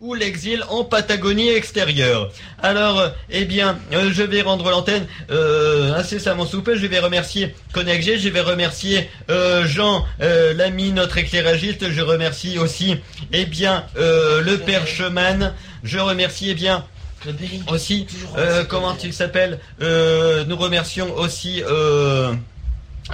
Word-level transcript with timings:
ou 0.00 0.14
l'exil 0.14 0.64
en 0.70 0.84
Patagonie 0.84 1.50
extérieure. 1.50 2.30
Alors, 2.62 2.98
euh, 2.98 3.08
eh 3.28 3.44
bien, 3.44 3.78
euh, 3.92 4.10
je 4.12 4.22
vais 4.22 4.40
rendre 4.42 4.70
l'antenne 4.70 5.06
euh, 5.30 5.92
incessamment 5.94 6.46
sous 6.46 6.62
peu. 6.62 6.76
Je 6.76 6.86
vais 6.86 7.00
remercier 7.00 7.54
Connect 7.72 8.02
G, 8.02 8.18
je 8.18 8.28
vais 8.30 8.40
remercier 8.40 9.10
euh, 9.30 9.66
Jean, 9.66 10.04
euh, 10.22 10.54
l'ami, 10.54 10.92
notre 10.92 11.18
éclairagiste. 11.18 11.90
Je 11.90 12.00
remercie 12.00 12.58
aussi, 12.58 12.96
eh 13.32 13.44
bien, 13.44 13.84
euh, 13.96 14.40
le 14.40 14.58
père 14.58 14.86
Cheman. 14.86 15.54
Je 15.84 15.98
remercie, 15.98 16.50
eh 16.50 16.54
bien, 16.54 16.84
aussi, 17.68 18.06
euh, 18.38 18.64
comment 18.64 18.96
il 19.02 19.12
s'appelle 19.12 19.58
euh, 19.82 20.44
Nous 20.46 20.56
remercions 20.56 21.14
aussi 21.16 21.62
euh, 21.68 22.32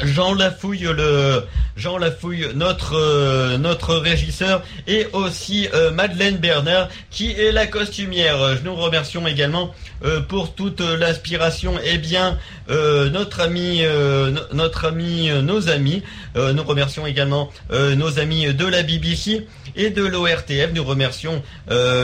Jean 0.04 0.34
Lafouille, 0.34 0.88
le 0.96 1.44
Jean 1.76 1.98
Lafouille, 1.98 2.48
notre 2.54 2.94
euh, 2.96 3.58
notre 3.58 3.96
régisseur, 3.96 4.62
et 4.86 5.06
aussi 5.12 5.68
euh, 5.74 5.90
Madeleine 5.90 6.36
Bernard, 6.36 6.88
qui 7.10 7.32
est 7.32 7.52
la 7.52 7.66
costumière. 7.66 8.36
Nous 8.64 8.74
remercions 8.74 9.26
également 9.26 9.74
euh, 10.04 10.20
pour 10.20 10.54
toute 10.54 10.80
l'inspiration. 10.80 11.74
Eh 11.84 11.98
bien, 11.98 12.38
euh, 12.70 13.08
notre 13.10 13.40
ami, 13.40 13.80
euh, 13.82 14.30
no- 14.30 14.40
notre 14.52 14.84
ami, 14.86 15.30
nos 15.42 15.68
amis. 15.68 16.02
Nous 16.36 16.62
remercions 16.64 17.06
également 17.06 17.50
nos 17.70 18.18
amis 18.18 18.52
de 18.52 18.66
la 18.66 18.82
BBC 18.82 19.46
et 19.74 19.88
de 19.88 20.04
l'ORTF. 20.04 20.70
Nous 20.74 20.84
remercions 20.84 21.42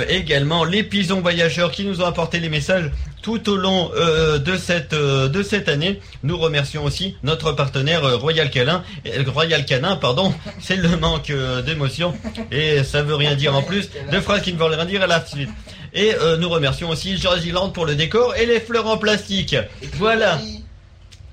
également 0.09 0.65
les 0.65 0.83
pigeons 0.83 1.21
voyageurs 1.21 1.71
qui 1.71 1.85
nous 1.85 2.01
ont 2.01 2.07
apporté 2.07 2.41
les 2.41 2.49
messages 2.49 2.91
tout 3.23 3.49
au 3.51 3.57
long 3.57 3.91
de 3.91 4.57
cette 4.57 4.95
de 4.95 5.43
cette 5.43 5.69
année. 5.69 6.01
Nous 6.23 6.39
remercions 6.39 6.85
aussi 6.85 7.17
notre 7.23 7.53
partenaire 7.53 8.19
Royal 8.19 8.51
Canin, 8.51 8.83
Royal 9.27 9.65
Canin, 9.67 9.97
pardon. 9.97 10.33
C'est 10.61 10.77
le 10.77 10.97
manque 10.97 11.31
d'émotion 11.67 12.15
et 12.51 12.83
ça 12.85 13.03
veut 13.03 13.15
rien 13.17 13.35
dire 13.35 13.55
en 13.55 13.63
plus. 13.63 13.91
Deux 14.11 14.21
phrases 14.23 14.41
qui 14.43 14.53
ne 14.55 14.59
veulent 14.59 14.73
rien 14.75 14.87
dire 14.87 15.03
à 15.03 15.07
la 15.07 15.25
suite. 15.25 15.51
Et 15.95 16.15
euh, 16.15 16.37
nous 16.39 16.49
remercions 16.49 16.89
aussi 16.89 17.19
George 17.19 17.47
Land 17.47 17.71
pour 17.71 17.85
le 17.87 17.95
décor 17.95 18.35
et 18.37 18.47
les 18.47 18.61
fleurs 18.61 18.87
en 18.87 18.97
plastique. 18.97 19.53
Et 19.55 19.89
Voilà. 19.95 20.39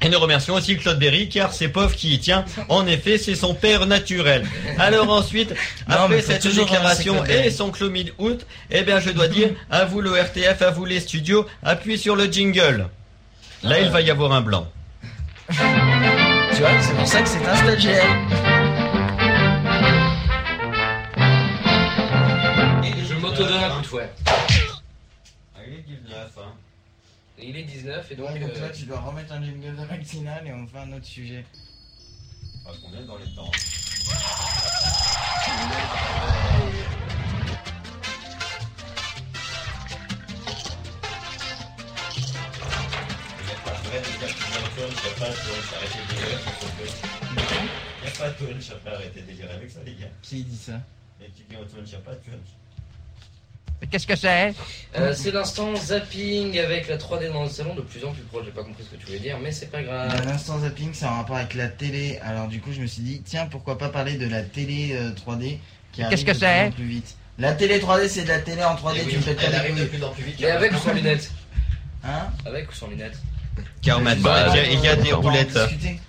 Et 0.01 0.07
nous 0.07 0.19
remercions 0.19 0.53
aussi 0.53 0.77
Claude 0.77 0.97
Berry 0.97 1.27
car 1.27 1.51
c'est 1.51 1.67
pauvre 1.67 1.93
qui 1.93 2.13
y 2.13 2.19
tient. 2.19 2.45
En 2.69 2.87
effet, 2.87 3.17
c'est 3.17 3.35
son 3.35 3.53
père 3.53 3.85
naturel. 3.85 4.45
Alors 4.77 5.09
ensuite, 5.09 5.53
Non, 5.89 5.95
après 6.03 6.21
cette 6.21 6.47
déclaration 6.47 7.25
et 7.25 7.51
son 7.51 7.69
clomide 7.69 8.13
août, 8.17 8.45
eh 8.71 8.83
bien 8.83 8.99
je 9.01 9.09
dois 9.09 9.27
dire 9.27 9.49
à 9.69 9.83
vous 9.83 9.99
le 9.99 10.11
RTF, 10.11 10.61
à 10.61 10.71
vous 10.71 10.85
les 10.85 11.01
studios, 11.01 11.45
appuyez 11.63 11.97
sur 11.97 12.15
le 12.15 12.25
jingle. 12.31 12.87
Là, 13.61 13.79
il 13.81 13.89
va 13.89 13.99
y 13.99 14.09
avoir 14.09 14.31
un 14.31 14.39
blanc. 14.41 14.67
Tu 15.49 15.55
vois, 16.59 16.69
c'est 16.81 16.93
pour 16.95 17.07
ça 17.07 17.21
que 17.21 17.27
c'est 17.27 17.45
un 17.45 17.55
stagiaire. 17.57 18.05
Je 23.09 23.13
m'auto-donne 23.15 23.63
un 23.63 23.69
coup 23.69 23.81
de 23.81 23.85
fouet. 23.87 24.09
Il 26.09 26.15
est 26.15 26.19
19, 26.25 26.37
hein. 26.39 26.55
Et 27.37 27.49
il 27.49 27.57
est 27.57 27.63
19 27.63 28.11
et 28.11 28.15
donc. 28.15 28.29
Euh, 28.31 28.69
tu 28.73 28.85
dois 28.85 28.99
remettre 28.99 29.31
un 29.33 29.43
jingle 29.43 29.75
de 29.75 29.83
vaccinal 29.83 30.47
et 30.47 30.51
on 30.51 30.65
fait 30.67 30.79
un 30.79 30.91
autre 30.93 31.05
sujet. 31.05 31.45
Parce 32.65 32.79
qu'on 32.79 32.91
est 32.93 33.05
dans 33.05 33.17
les 33.17 33.31
temps. 33.35 33.51
Il 33.51 33.59
n'y 48.01 48.07
a 48.07 48.11
pas 48.17 48.29
de 48.29 48.95
vrai 48.95 49.09
de 49.09 49.19
délirer 49.21 49.53
avec 49.53 49.69
ça 49.69 49.83
les 49.85 49.93
gars. 49.93 50.07
Qui 50.23 50.43
dit 50.43 50.57
ça? 50.57 50.81
Et 51.21 51.29
tu 51.29 51.43
dis 51.43 51.55
au 51.55 51.65
punch, 51.65 51.85
il 51.85 51.89
n'y 51.89 51.95
a 51.95 51.99
pas 51.99 52.13
de 52.13 52.19
punch. 52.19 52.55
Qu'est-ce 53.89 54.05
que 54.07 54.15
c'est 54.15 54.53
euh, 54.97 55.13
c'est 55.15 55.31
l'instant 55.31 55.73
zapping 55.75 56.57
avec 56.59 56.87
la 56.89 56.97
3D 56.97 57.31
dans 57.31 57.43
le 57.43 57.49
salon 57.49 57.75
de 57.75 57.81
plus 57.81 58.03
en 58.03 58.11
plus 58.11 58.23
proche. 58.23 58.43
J'ai 58.45 58.51
pas 58.51 58.63
compris 58.63 58.83
ce 58.83 58.89
que 58.89 58.99
tu 58.99 59.05
voulais 59.05 59.19
dire, 59.19 59.37
mais 59.41 59.51
c'est 59.53 59.67
pas 59.71 59.81
grave. 59.81 60.11
Euh, 60.13 60.25
L'instant 60.25 60.59
zapping, 60.59 60.89
c'est 60.93 61.05
en 61.05 61.15
rapport 61.15 61.37
avec 61.37 61.53
la 61.53 61.69
télé. 61.69 62.19
Alors, 62.23 62.47
du 62.49 62.59
coup, 62.59 62.71
je 62.73 62.81
me 62.81 62.87
suis 62.87 63.01
dit, 63.01 63.21
tiens, 63.25 63.45
pourquoi 63.49 63.77
pas 63.77 63.87
parler 63.89 64.15
de 64.17 64.27
la 64.27 64.41
télé 64.43 64.89
euh, 64.93 65.11
3D 65.11 65.59
qui 65.93 66.03
arrive 66.03 66.09
Qu'est-ce 66.17 66.25
que 66.25 66.31
de 66.31 66.37
plus 66.37 66.39
c'est 66.39 66.65
en 66.67 66.71
plus 66.71 66.83
vite. 66.85 67.15
La 67.37 67.53
télé 67.53 67.79
3D, 67.79 68.09
c'est 68.09 68.23
de 68.23 68.27
la 68.27 68.39
télé 68.39 68.63
en 68.63 68.75
3D, 68.75 68.95
Eh 68.97 69.01
oui, 69.05 69.11
tu 69.11 69.17
me 69.17 69.21
fais 69.21 69.37
elle 69.45 69.55
arrive 69.55 69.79
de 69.79 69.85
plus 69.85 70.03
en 70.03 70.09
plus 70.11 70.23
vite. 70.23 70.35
Mais 70.41 70.51
avec 70.51 70.73
ou 70.73 70.77
sans 70.83 70.93
lunettes 70.93 71.31
Hein 72.03 72.27
Avec 72.45 72.69
ou 72.69 72.73
sans 72.75 72.87
lunettes 72.87 73.17
Car 73.81 74.01
maintenant, 74.01 74.23
Bah, 74.23 74.47
il 74.49 74.55
y 74.57 74.59
a, 74.59 74.71
il 74.71 74.79
y 74.81 74.87
a 74.89 74.95
des 74.97 75.13
On 75.13 75.21
va 75.21 75.29
en 75.29 75.31
roulettes. 75.31 75.53
discuter. 75.53 75.99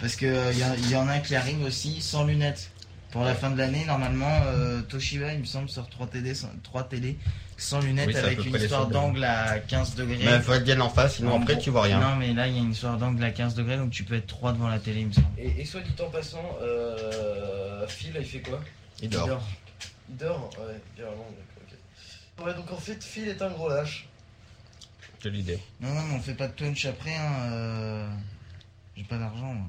Parce 0.00 0.16
que 0.16 0.26
euh, 0.26 0.50
il 0.52 0.58
y, 0.58 0.62
a- 0.64 0.74
il 0.76 0.90
y 0.90 0.96
en 0.96 1.06
a 1.06 1.18
qui 1.20 1.36
arrivent 1.36 1.62
aussi 1.64 2.00
sans 2.00 2.24
lunettes. 2.24 2.71
Pour 3.12 3.24
la 3.24 3.34
fin 3.34 3.50
de 3.50 3.58
l'année, 3.58 3.84
normalement, 3.84 4.40
euh, 4.46 4.80
Toshiba, 4.82 5.34
il 5.34 5.40
me 5.40 5.44
semble, 5.44 5.68
sort 5.68 5.88
3 5.90 6.06
télé, 6.06 6.34
sans- 6.34 6.48
3 6.62 6.84
télé 6.84 7.18
sans 7.58 7.80
lunettes 7.80 8.08
Oui, 8.08 8.16
avec 8.16 8.44
une 8.44 8.54
histoire 8.56 8.86
d'angle 8.88 9.22
à 9.22 9.58
15 9.60 9.94
degrés. 9.94 10.18
Mais 10.24 10.36
il 10.36 10.40
faut 10.42 10.54
être 10.54 10.64
bien 10.64 10.80
en 10.80 10.88
face, 10.88 11.16
sinon 11.16 11.34
En 11.34 11.42
après 11.42 11.54
gros- 11.54 11.62
tu 11.62 11.70
vois 11.70 11.82
rien. 11.82 12.00
Non, 12.00 12.16
mais 12.16 12.32
là, 12.32 12.48
il 12.48 12.54
y 12.54 12.58
a 12.58 12.62
une 12.62 12.72
histoire 12.72 12.96
d'angle 12.96 13.22
à 13.22 13.30
15 13.30 13.54
degrés, 13.54 13.76
donc 13.76 13.90
tu 13.90 14.02
peux 14.04 14.14
être 14.14 14.26
3 14.26 14.52
devant 14.54 14.68
la 14.68 14.78
télé, 14.78 15.00
il 15.02 15.08
me 15.08 15.12
semble. 15.12 15.26
et, 15.38 15.60
et 15.60 15.64
soit 15.66 15.82
dit 15.82 15.92
en 16.02 16.08
passant, 16.10 16.56
euh, 16.62 17.86
Phil, 17.86 18.12
il 18.18 18.24
fait 18.24 18.40
quoi? 18.40 18.60
Il 19.02 19.10
dort. 19.10 19.42
Il 20.08 20.16
dort 20.16 20.50
Ouais, 20.58 20.80
carrément. 20.96 21.26
d'accord, 21.30 21.62
ok. 22.40 22.46
Ouais, 22.46 22.54
donc 22.54 22.72
en 22.72 22.76
fait, 22.80 23.04
Phil 23.04 23.28
est 23.28 23.42
un 23.42 23.50
gros 23.50 23.68
lâche. 23.68 24.08
Quelle 25.20 25.36
idée. 25.36 25.58
Non, 25.80 25.92
non, 25.92 26.02
mais 26.08 26.14
on 26.16 26.20
fait 26.20 26.34
pas 26.34 26.48
de 26.48 26.52
punch 26.54 26.84
après, 26.86 27.14
hein. 27.14 27.32
euh, 27.52 28.08
J'ai 28.96 29.04
pas 29.04 29.18
d'argent, 29.18 29.52
moi. 29.54 29.66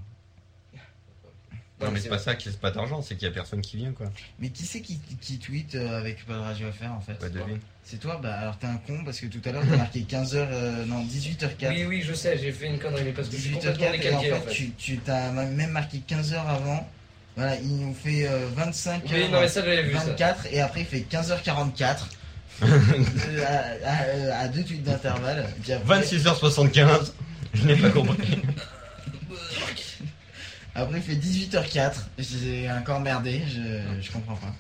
Non, 1.81 1.91
mais 1.91 2.00
c'est 2.00 2.07
pas 2.09 2.19
ça 2.19 2.35
qui 2.35 2.50
c'est 2.50 2.59
pas 2.61 2.72
d'argent, 2.72 3.01
c'est 3.01 3.16
qu'il 3.16 3.28
y 3.28 3.31
a 3.31 3.34
personne 3.34 3.59
qui 3.61 3.75
vient 3.78 3.91
quoi. 3.91 4.06
Mais 4.39 4.50
qui 4.50 4.63
c'est 4.66 4.79
qui, 4.81 5.00
qui 5.19 5.38
tweet 5.38 5.75
euh, 5.75 5.97
avec 6.00 6.25
pas 6.25 6.35
de 6.35 6.39
radio 6.39 6.67
à 6.67 6.72
faire 6.72 6.94
en 6.94 7.01
fait 7.01 7.16
Pas 7.16 7.28
devine. 7.29 7.59
C'est 7.84 8.00
toi 8.00 8.19
Bah 8.23 8.35
alors 8.35 8.57
t'es 8.57 8.67
un 8.67 8.78
con 8.78 9.03
parce 9.03 9.19
que 9.19 9.25
tout 9.25 9.41
à 9.44 9.51
l'heure 9.51 9.63
t'as 9.69 9.75
marqué 9.75 10.00
15h, 10.01 10.35
euh, 10.35 10.85
non 10.85 11.03
18h04. 11.03 11.69
Oui, 11.69 11.83
oui, 11.85 12.01
je 12.01 12.13
sais, 12.13 12.38
j'ai 12.38 12.51
fait 12.53 12.67
une 12.67 12.79
connerie, 12.79 13.03
mais 13.03 13.12
parce 13.12 13.28
que 13.28 13.35
je 13.35 13.41
suis 13.41 13.51
complètement 13.51 13.85
18h04 13.88 13.88
et 13.88 13.88
en 13.89 13.91
décalqué 13.91 14.25
fait, 14.28 14.33
en 14.33 14.41
fait. 14.41 14.51
tu, 14.51 14.72
tu 14.78 14.97
t'as 15.00 15.31
même 15.31 15.72
marqué 15.72 16.01
15h 16.07 16.35
avant. 16.35 16.88
Voilà, 17.35 17.56
il 17.57 17.75
nous 17.78 17.94
fait 17.95 18.28
euh, 18.29 18.47
25 18.56 19.01
Oui, 19.12 19.28
non, 19.29 19.41
mais 19.41 19.47
ça, 19.50 19.62
j'avais 19.62 19.81
vu 19.83 19.95
ça. 19.95 20.06
24 20.06 20.45
et 20.53 20.62
après 20.62 20.81
il 20.81 20.85
fait 20.85 21.06
15h44. 21.12 21.97
Euh, 22.63 23.44
à, 23.83 23.89
à- 23.89 24.39
à 24.44 24.47
deux 24.47 24.63
tweets 24.63 24.83
d'intervalle. 24.83 25.47
Puis 25.63 25.73
après- 25.73 26.01
26h75, 26.01 27.12
je 27.56 27.66
n'ai 27.66 27.75
pas 27.75 27.89
compris. 27.89 28.41
Après, 30.75 30.97
il 30.97 31.03
fait 31.03 31.16
18h04. 31.16 31.94
J'ai 32.17 32.72
encore 32.72 33.00
merdé, 33.00 33.41
je, 33.47 34.01
je 34.01 34.11
comprends 34.11 34.35
pas. 34.35 34.53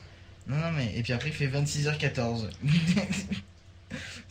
Non, 0.47 0.57
non, 0.57 0.71
mais. 0.75 0.93
Et 0.95 1.01
puis 1.03 1.13
après, 1.13 1.29
il 1.29 1.33
fait 1.35 1.47
26h14. 1.47 2.47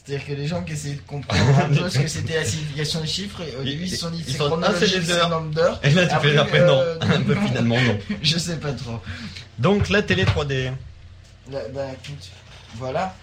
C'est-à-dire 0.04 0.26
que 0.26 0.32
les 0.32 0.48
gens 0.48 0.64
qui 0.64 0.72
essayaient 0.72 0.96
de 0.96 1.00
comprendre 1.02 1.58
un 1.60 1.68
peu 1.68 1.88
ce 1.88 1.98
que 2.00 2.08
c'était 2.08 2.34
la 2.34 2.44
signification 2.44 3.00
des 3.00 3.06
chiffres, 3.06 3.40
au 3.60 3.62
début, 3.62 3.84
ils 3.84 3.90
se 3.90 3.96
sont 3.98 4.10
dit 4.10 4.22
c'est 4.26 4.30
ah, 4.30 4.32
c'est 4.32 4.38
chronologique, 4.48 4.94
les 4.98 5.04
c'est 5.04 5.12
heures. 5.12 5.28
le 5.28 5.34
nombre 5.36 5.54
d'heures. 5.54 5.80
Et 5.84 5.90
là 5.90 6.06
tu 6.06 6.14
Après, 6.14 6.30
fais 6.32 6.38
après 6.38 6.60
non. 6.66 6.78
euh, 6.80 6.98
Un 7.00 7.22
peu 7.22 7.34
non. 7.34 7.46
finalement 7.46 7.80
non. 7.80 7.98
Je 8.22 8.36
sais 8.38 8.56
pas 8.56 8.72
trop. 8.72 9.00
Donc 9.60 9.88
la 9.90 10.02
télé 10.02 10.24
3D. 10.24 10.72
Bah, 11.52 11.58
bah, 11.72 11.86
écoute, 11.92 12.30
voilà. 12.74 13.14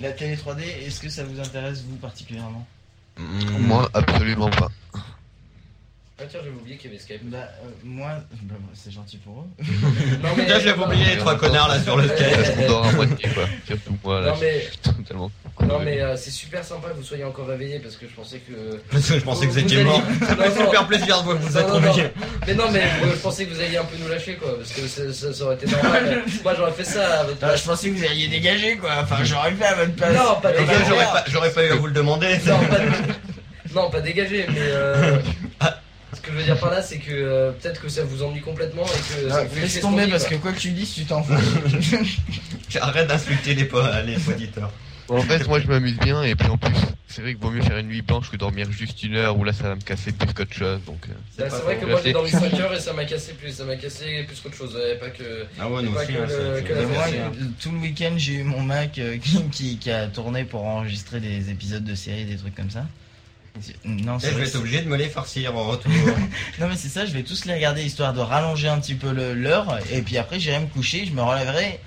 La 0.00 0.12
télé 0.12 0.36
3D, 0.36 0.62
est-ce 0.86 1.00
que 1.00 1.08
ça 1.08 1.24
vous 1.24 1.40
intéresse, 1.40 1.82
vous, 1.88 1.96
particulièrement? 1.96 2.64
Moi, 3.18 3.90
absolument 3.94 4.50
pas. 4.50 4.70
Ah, 6.24 6.26
tiens, 6.30 6.40
j'avais 6.42 6.56
oublié 6.56 6.78
qu'il 6.78 6.90
y 6.90 6.94
avait 6.94 7.02
Skype. 7.02 7.20
Bah, 7.24 7.36
euh, 7.38 7.68
moi, 7.82 8.12
bah, 8.44 8.54
c'est 8.72 8.90
gentil 8.90 9.18
pour 9.18 9.40
eux. 9.40 9.64
Non, 10.22 10.30
mais. 10.36 10.44
Déjà 10.44 10.58
j'avais 10.58 10.82
oublié 10.82 11.04
les 11.04 11.18
trois 11.18 11.36
connards 11.36 11.68
là 11.68 11.78
sur 11.82 11.98
le 11.98 12.08
Skype. 12.08 12.56
On 12.62 12.66
dort 12.66 12.86
à 12.86 12.92
moitié, 12.92 13.28
quoi. 13.34 13.44
Surtout 13.66 13.98
moi, 14.02 14.20
là, 14.22 14.30
Non, 14.30 14.36
mais. 14.40 14.66
totalement. 14.82 15.30
Non 15.68 15.78
mais 15.78 16.00
euh, 16.00 16.16
c'est 16.16 16.30
super 16.30 16.64
sympa 16.64 16.88
que 16.88 16.94
vous 16.96 17.02
soyez 17.02 17.24
encore 17.24 17.46
réveillés 17.46 17.78
parce 17.78 17.96
que 17.96 18.06
je 18.08 18.14
pensais 18.14 18.38
que... 18.38 18.80
Parce 18.90 19.08
que 19.08 19.18
je 19.18 19.24
pensais 19.24 19.46
que 19.46 19.52
vous 19.52 19.58
Vous 19.58 19.64
étiez 19.64 19.76
allez- 19.78 19.84
mort. 19.86 20.02
Ça 20.20 20.36
fait 20.36 20.60
super 20.64 20.86
plaisir 20.86 21.22
de 21.22 21.32
vous 21.32 21.34
non. 21.60 21.74
réveillés. 21.78 22.08
Mais 22.46 22.54
non 22.54 22.64
mais 22.72 22.82
euh, 22.82 23.12
je 23.12 23.20
pensais 23.20 23.46
que 23.46 23.54
vous 23.54 23.60
alliez 23.60 23.76
un 23.76 23.84
peu 23.84 23.96
nous 24.02 24.08
lâcher 24.08 24.34
quoi 24.34 24.56
parce 24.58 24.72
que 24.72 24.86
ça, 24.88 25.44
aurait 25.44 25.54
été 25.54 25.66
normal. 25.66 26.22
Moi 26.42 26.54
j'aurais 26.56 26.72
fait 26.72 26.84
ça 26.84 27.20
à 27.20 27.24
votre 27.24 27.38
place. 27.38 27.62
je 27.62 27.68
pensais 27.68 27.90
que 27.90 27.94
vous 27.96 28.04
alliez 28.04 28.26
dégager, 28.28 28.76
quoi. 28.76 28.90
Enfin, 29.02 29.22
j'aurais 29.22 29.52
fait 29.52 29.64
à 29.64 29.74
votre 29.76 29.94
place. 29.94 30.16
Non, 30.16 30.40
pas 30.40 30.52
dégager. 30.52 30.84
j'aurais 30.88 31.04
pas, 31.04 31.24
j'aurais 31.28 31.52
pas 31.52 31.64
eu 31.64 31.70
à 31.70 31.76
vous 31.76 31.86
le 31.86 31.92
demander. 31.92 32.38
Non 32.46 32.58
pas, 32.66 32.78
non, 33.74 33.90
pas 33.90 34.00
dégagé 34.00 34.46
mais... 34.48 35.22
Ce 36.14 36.20
que 36.20 36.30
je 36.32 36.36
veux 36.36 36.42
dire 36.44 36.58
par 36.58 36.70
là 36.70 36.82
c'est 36.82 36.98
que 36.98 37.10
euh, 37.12 37.50
peut-être 37.52 37.80
que 37.82 37.88
ça 37.88 38.04
vous 38.04 38.22
ennuie 38.22 38.40
complètement 38.40 38.84
et 38.84 39.22
que... 39.24 39.28
ça 39.30 39.38
Ah, 39.40 39.44
vous 39.44 39.60
laisse 39.60 39.80
tomber 39.80 40.06
parce 40.08 40.26
que 40.26 40.34
quoi 40.36 40.52
que 40.52 40.58
tu 40.60 40.70
dis, 40.70 40.86
tu 40.86 41.04
t'en 41.04 41.22
fous. 41.22 41.32
Arrête 42.80 43.06
d'insulter 43.08 43.54
les, 43.54 43.64
po- 43.64 43.80
les 44.06 44.28
auditeurs. 44.28 44.72
En 45.08 45.20
fait, 45.20 45.46
moi, 45.46 45.60
je 45.60 45.66
m'amuse 45.66 45.98
bien, 45.98 46.22
et 46.22 46.34
puis 46.34 46.48
en 46.48 46.56
plus, 46.56 46.72
c'est 47.08 47.20
vrai 47.20 47.34
qu'il 47.34 47.42
vaut 47.42 47.50
mieux 47.50 47.60
faire 47.60 47.76
une 47.76 47.88
nuit 47.88 48.00
blanche 48.00 48.30
que 48.30 48.38
dormir 48.38 48.72
juste 48.72 49.02
une 49.02 49.16
heure, 49.16 49.36
où 49.36 49.44
là, 49.44 49.52
ça 49.52 49.64
va 49.64 49.74
me 49.74 49.80
casser 49.82 50.12
plus 50.12 50.32
qu'autre 50.32 50.54
chose, 50.54 50.80
donc. 50.86 50.98
euh, 51.08 51.12
Bah, 51.38 51.44
c'est 51.50 51.62
vrai 51.62 51.76
que 51.76 51.84
moi 51.84 52.00
j'ai 52.02 52.12
dormi 52.14 52.30
5 52.30 52.54
heures 52.54 52.72
et 52.72 52.80
ça 52.80 52.94
m'a 52.94 53.04
cassé 53.04 53.34
plus, 53.34 53.52
ça 53.52 53.64
m'a 53.64 53.76
cassé 53.76 54.24
plus 54.26 54.40
qu'autre 54.40 54.56
chose, 54.56 54.78
pas 54.98 55.10
que... 55.10 55.44
Ah 55.60 55.68
ouais, 55.68 55.82
nous 55.82 55.92
pas 55.92 56.04
aussi. 56.04 56.12
que 56.14 56.18
hein, 56.18 56.26
le- 56.26 56.56
ça- 56.56 56.62
que 56.62 56.72
la 56.72 56.82
Et 56.82 56.86
moi, 56.86 57.04
euh, 57.12 57.28
tout 57.60 57.70
le 57.72 57.78
week-end, 57.80 58.14
j'ai 58.16 58.32
eu 58.36 58.44
mon 58.44 58.60
Mac 58.62 58.98
euh, 58.98 59.18
qui, 59.18 59.42
qui, 59.52 59.76
qui 59.76 59.90
a 59.90 60.06
tourné 60.06 60.44
pour 60.44 60.64
enregistrer 60.64 61.20
des 61.20 61.50
épisodes 61.50 61.84
de 61.84 61.94
séries, 61.94 62.24
des 62.24 62.36
trucs 62.36 62.54
comme 62.54 62.70
ça. 62.70 62.86
Non, 63.84 64.18
je 64.18 64.28
vais 64.30 64.48
être 64.48 64.56
obligé 64.56 64.82
de 64.82 64.88
me 64.88 64.96
les 64.96 65.08
farcir 65.08 65.56
en 65.56 65.68
retour. 65.68 65.92
Non 66.58 66.68
mais 66.68 66.76
c'est 66.76 66.88
ça, 66.88 67.06
je 67.06 67.12
vais 67.12 67.22
tous 67.22 67.44
les 67.44 67.54
regarder 67.54 67.84
histoire 67.84 68.12
de 68.12 68.20
rallonger 68.20 68.68
un 68.68 68.78
petit 68.78 68.94
peu 68.94 69.12
l'heure 69.32 69.78
et 69.92 70.02
puis 70.02 70.18
après 70.18 70.40
j'irai 70.40 70.60
me 70.60 70.66
coucher, 70.66 71.04
je 71.06 71.12
me 71.12 71.22
relèverai 71.22 71.80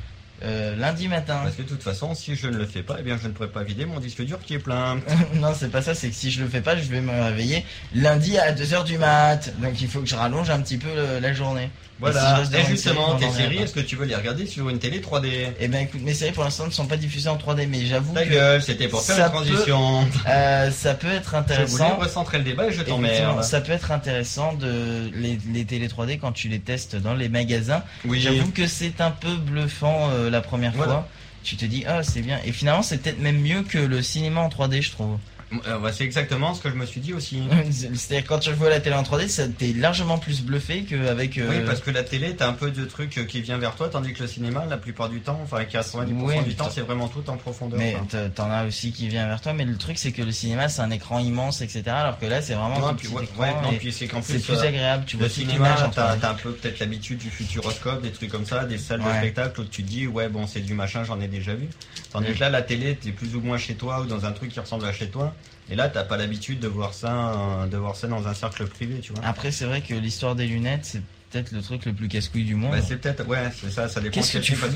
euh, 0.43 0.75
lundi 0.75 1.07
matin. 1.07 1.39
Parce 1.43 1.55
que 1.55 1.63
de 1.63 1.67
toute 1.67 1.83
façon, 1.83 2.13
si 2.13 2.35
je 2.35 2.47
ne 2.47 2.57
le 2.57 2.65
fais 2.65 2.83
pas, 2.83 2.97
eh 2.99 3.03
bien 3.03 3.17
je 3.21 3.27
ne 3.27 3.33
pourrai 3.33 3.49
pas 3.49 3.63
vider 3.63 3.85
mon 3.85 3.99
disque 3.99 4.23
dur 4.23 4.39
qui 4.39 4.53
est 4.53 4.59
plein. 4.59 4.99
non, 5.35 5.53
c'est 5.57 5.71
pas 5.71 5.81
ça, 5.81 5.95
c'est 5.95 6.09
que 6.09 6.15
si 6.15 6.31
je 6.31 6.41
le 6.41 6.49
fais 6.49 6.61
pas, 6.61 6.77
je 6.77 6.89
vais 6.89 7.01
me 7.01 7.11
réveiller 7.11 7.65
lundi 7.95 8.37
à 8.37 8.53
2h 8.53 8.83
du 8.85 8.97
mat. 8.97 9.53
Donc 9.61 9.81
il 9.81 9.87
faut 9.87 9.99
que 9.99 10.07
je 10.07 10.15
rallonge 10.15 10.49
un 10.49 10.61
petit 10.61 10.77
peu 10.77 10.89
la 11.19 11.33
journée. 11.33 11.69
Et 11.99 12.05
si 12.05 12.11
je 12.11 12.13
Voilà. 12.13 12.41
Et 12.53 12.61
une 12.61 12.67
justement, 12.67 13.15
tes 13.15 13.29
séries, 13.31 13.57
est-ce 13.57 13.73
que 13.73 13.79
tu 13.79 13.95
veux 13.95 14.05
les 14.05 14.15
regarder 14.15 14.45
sur 14.45 14.69
une 14.69 14.77
télé 14.79 14.99
3D 14.99 15.29
Eh 15.59 15.67
ben 15.67 15.81
écoute, 15.83 16.01
mes 16.03 16.13
séries 16.13 16.31
pour 16.31 16.43
l'instant 16.43 16.65
ne 16.65 16.71
sont 16.71 16.85
pas 16.85 16.97
diffusées 16.97 17.29
en 17.29 17.37
3D, 17.37 17.67
mais 17.67 17.85
j'avoue 17.85 18.13
Ta 18.13 18.23
que 18.25 18.29
gueule, 18.29 18.61
c'était 18.61 18.87
pour 18.87 19.01
faire 19.01 19.15
Ça 19.15 19.21
la 19.23 19.29
transition. 19.29 20.05
euh, 20.27 20.69
ça 20.71 20.93
peut 20.93 21.07
être 21.11 21.23
Je 21.25 21.29
voulais 21.31 21.39
intéressant. 21.39 21.95
recentrer 21.97 22.37
le 22.37 22.43
débat 22.43 22.67
et 22.67 22.71
je 22.71 22.81
t'emmerde. 22.83 23.43
ça 23.43 23.61
peut 23.61 23.71
être 23.71 23.91
intéressant 23.91 24.53
de 24.53 25.09
les, 25.15 25.39
les 25.53 25.65
télé 25.65 25.87
3D 25.87 26.19
quand 26.19 26.31
tu 26.33 26.49
les 26.49 26.59
testes 26.59 26.95
dans 26.95 27.15
les 27.15 27.29
magasins. 27.29 27.83
Oui, 28.05 28.21
J'avoue 28.21 28.51
que 28.51 28.67
c'est 28.67 29.01
un 29.01 29.11
peu 29.11 29.35
bluffant 29.35 30.09
euh, 30.11 30.29
la 30.29 30.41
première 30.41 30.73
Voilà. 30.73 30.91
fois. 30.91 31.07
Tu 31.43 31.55
te 31.55 31.65
dis 31.65 31.85
ah 31.87 32.03
c'est 32.03 32.21
bien 32.21 32.39
et 32.45 32.51
finalement 32.51 32.81
c'est 32.83 32.97
peut-être 32.97 33.19
même 33.19 33.39
mieux 33.39 33.63
que 33.63 33.77
le 33.77 34.01
cinéma 34.01 34.41
en 34.41 34.49
3D 34.49 34.81
je 34.81 34.91
trouve. 34.91 35.17
Euh, 35.65 35.79
bah, 35.79 35.93
c'est 35.93 36.03
exactement 36.03 36.53
ce 36.53 36.61
que 36.61 36.69
je 36.69 36.75
me 36.75 36.85
suis 36.85 36.99
dit 36.99 37.13
aussi. 37.13 37.41
C'est-à-dire 37.71 38.27
quand 38.27 38.39
tu 38.39 38.51
vois 38.51 38.69
la 38.69 38.79
télé 38.81 38.95
en 38.95 39.03
3D, 39.03 39.27
ça 39.29 39.47
t'es 39.47 39.71
largement 39.73 40.17
plus 40.17 40.41
bluffé 40.41 40.83
qu'avec. 40.83 41.37
euh, 41.37 41.49
Oui, 41.49 41.65
parce 41.65 41.79
que 41.79 41.89
la 41.91 42.03
télé, 42.03 42.35
t'as 42.35 42.49
un 42.49 42.53
peu 42.53 42.69
de 42.69 42.83
trucs 42.83 43.17
euh, 43.17 43.23
qui 43.23 43.41
vient 43.41 43.57
vers 43.57 43.75
toi, 43.75 43.87
tandis 43.87 44.13
que 44.13 44.21
le 44.23 44.27
cinéma, 44.27 44.65
la 44.65 44.77
plupart 44.77 45.07
du 45.07 45.21
temps, 45.21 45.39
enfin 45.41 45.63
90% 45.63 46.13
Ouais, 46.25 46.43
du 46.43 46.55
temps, 46.55 46.69
c'est 46.69 46.81
vraiment 46.81 47.07
tout 47.07 47.29
en 47.29 47.37
profondeur. 47.37 47.79
Mais 47.79 47.95
t'en- 48.35 48.51
as 48.51 48.65
aussi 48.65 48.91
qui 48.91 49.07
vient 49.07 49.25
vers 49.27 49.39
toi, 49.39 49.53
mais 49.53 49.63
le 49.63 49.77
truc 49.77 49.97
c'est 49.97 50.11
que 50.11 50.21
le 50.21 50.31
cinéma 50.33 50.67
c'est 50.67 50.81
un 50.81 50.91
écran 50.91 51.19
immense, 51.19 51.61
etc. 51.61 51.83
Alors 51.87 52.19
que 52.19 52.25
là 52.25 52.41
c'est 52.41 52.53
vraiment 52.53 52.79
Non, 52.79 52.93
puis, 52.95 53.07
ouais, 53.07 53.27
ouais, 53.39 53.53
non, 53.61 53.69
puis 53.77 53.93
c'est 53.93 54.07
plus, 54.07 54.39
plus 54.43 54.57
agréable. 54.67 55.05
Tu 55.07 55.15
le 55.17 55.21
vois 55.27 55.29
cinéma, 55.29 55.75
t'as 55.95 56.15
3D. 56.15 56.19
t'as 56.19 56.31
un 56.31 56.35
peu 56.35 56.51
peut-être 56.51 56.79
l'habitude 56.79 57.19
du 57.19 57.29
futuroscope, 57.29 58.01
des 58.01 58.11
trucs 58.11 58.29
comme 58.31 58.45
ça, 58.45 58.65
des 58.65 58.77
salles 58.77 58.99
de 58.99 59.05
spectacle 59.19 59.61
où 59.61 59.63
tu 59.63 59.83
te 59.83 59.87
dis, 59.87 60.07
ouais, 60.07 60.27
bon, 60.27 60.45
c'est 60.45 60.59
du 60.59 60.73
machin, 60.73 61.03
j'en 61.05 61.21
ai 61.21 61.27
déjà 61.29 61.53
vu. 61.55 61.69
Tandis 62.11 62.33
que 62.33 62.39
là, 62.39 62.49
la 62.49 62.61
télé, 62.61 62.95
t'es 62.95 63.11
plus 63.11 63.35
ou 63.35 63.41
moins 63.41 63.57
chez 63.57 63.75
toi 63.75 64.01
ou 64.01 64.05
dans 64.05 64.25
un 64.25 64.31
truc 64.31 64.51
qui 64.51 64.59
ressemble 64.59 64.85
à 64.85 64.91
chez 64.93 65.07
toi. 65.09 65.33
Et 65.69 65.75
là, 65.75 65.89
t'as 65.89 66.03
pas 66.03 66.17
l'habitude 66.17 66.59
de 66.59 66.67
voir 66.67 66.93
ça, 66.93 67.63
euh, 67.63 67.67
de 67.67 67.75
voir 67.77 67.95
ça 67.95 68.07
dans 68.07 68.27
un 68.27 68.33
cercle 68.33 68.65
privé, 68.67 68.99
tu 69.01 69.13
vois. 69.13 69.23
Après 69.25 69.51
c'est 69.51 69.65
vrai 69.65 69.81
que 69.81 69.93
l'histoire 69.93 70.35
des 70.35 70.47
lunettes 70.47 70.85
c'est 70.85 71.01
peut-être 71.29 71.51
le 71.51 71.61
truc 71.61 71.85
le 71.85 71.93
plus 71.93 72.07
casse-couille 72.07 72.45
du 72.45 72.55
monde. 72.55 72.71
Bah, 72.71 72.81
c'est 72.81 72.97
peut-être, 72.97 73.27
ouais, 73.27 73.51
c'est 73.53 73.69
ça, 73.69 73.89
ça 73.89 73.99
dépend. 73.99 74.13
Qu'est-ce 74.13 74.33
que 74.33 74.37
de 74.37 74.43
tu 74.43 74.55
fous 74.55 74.67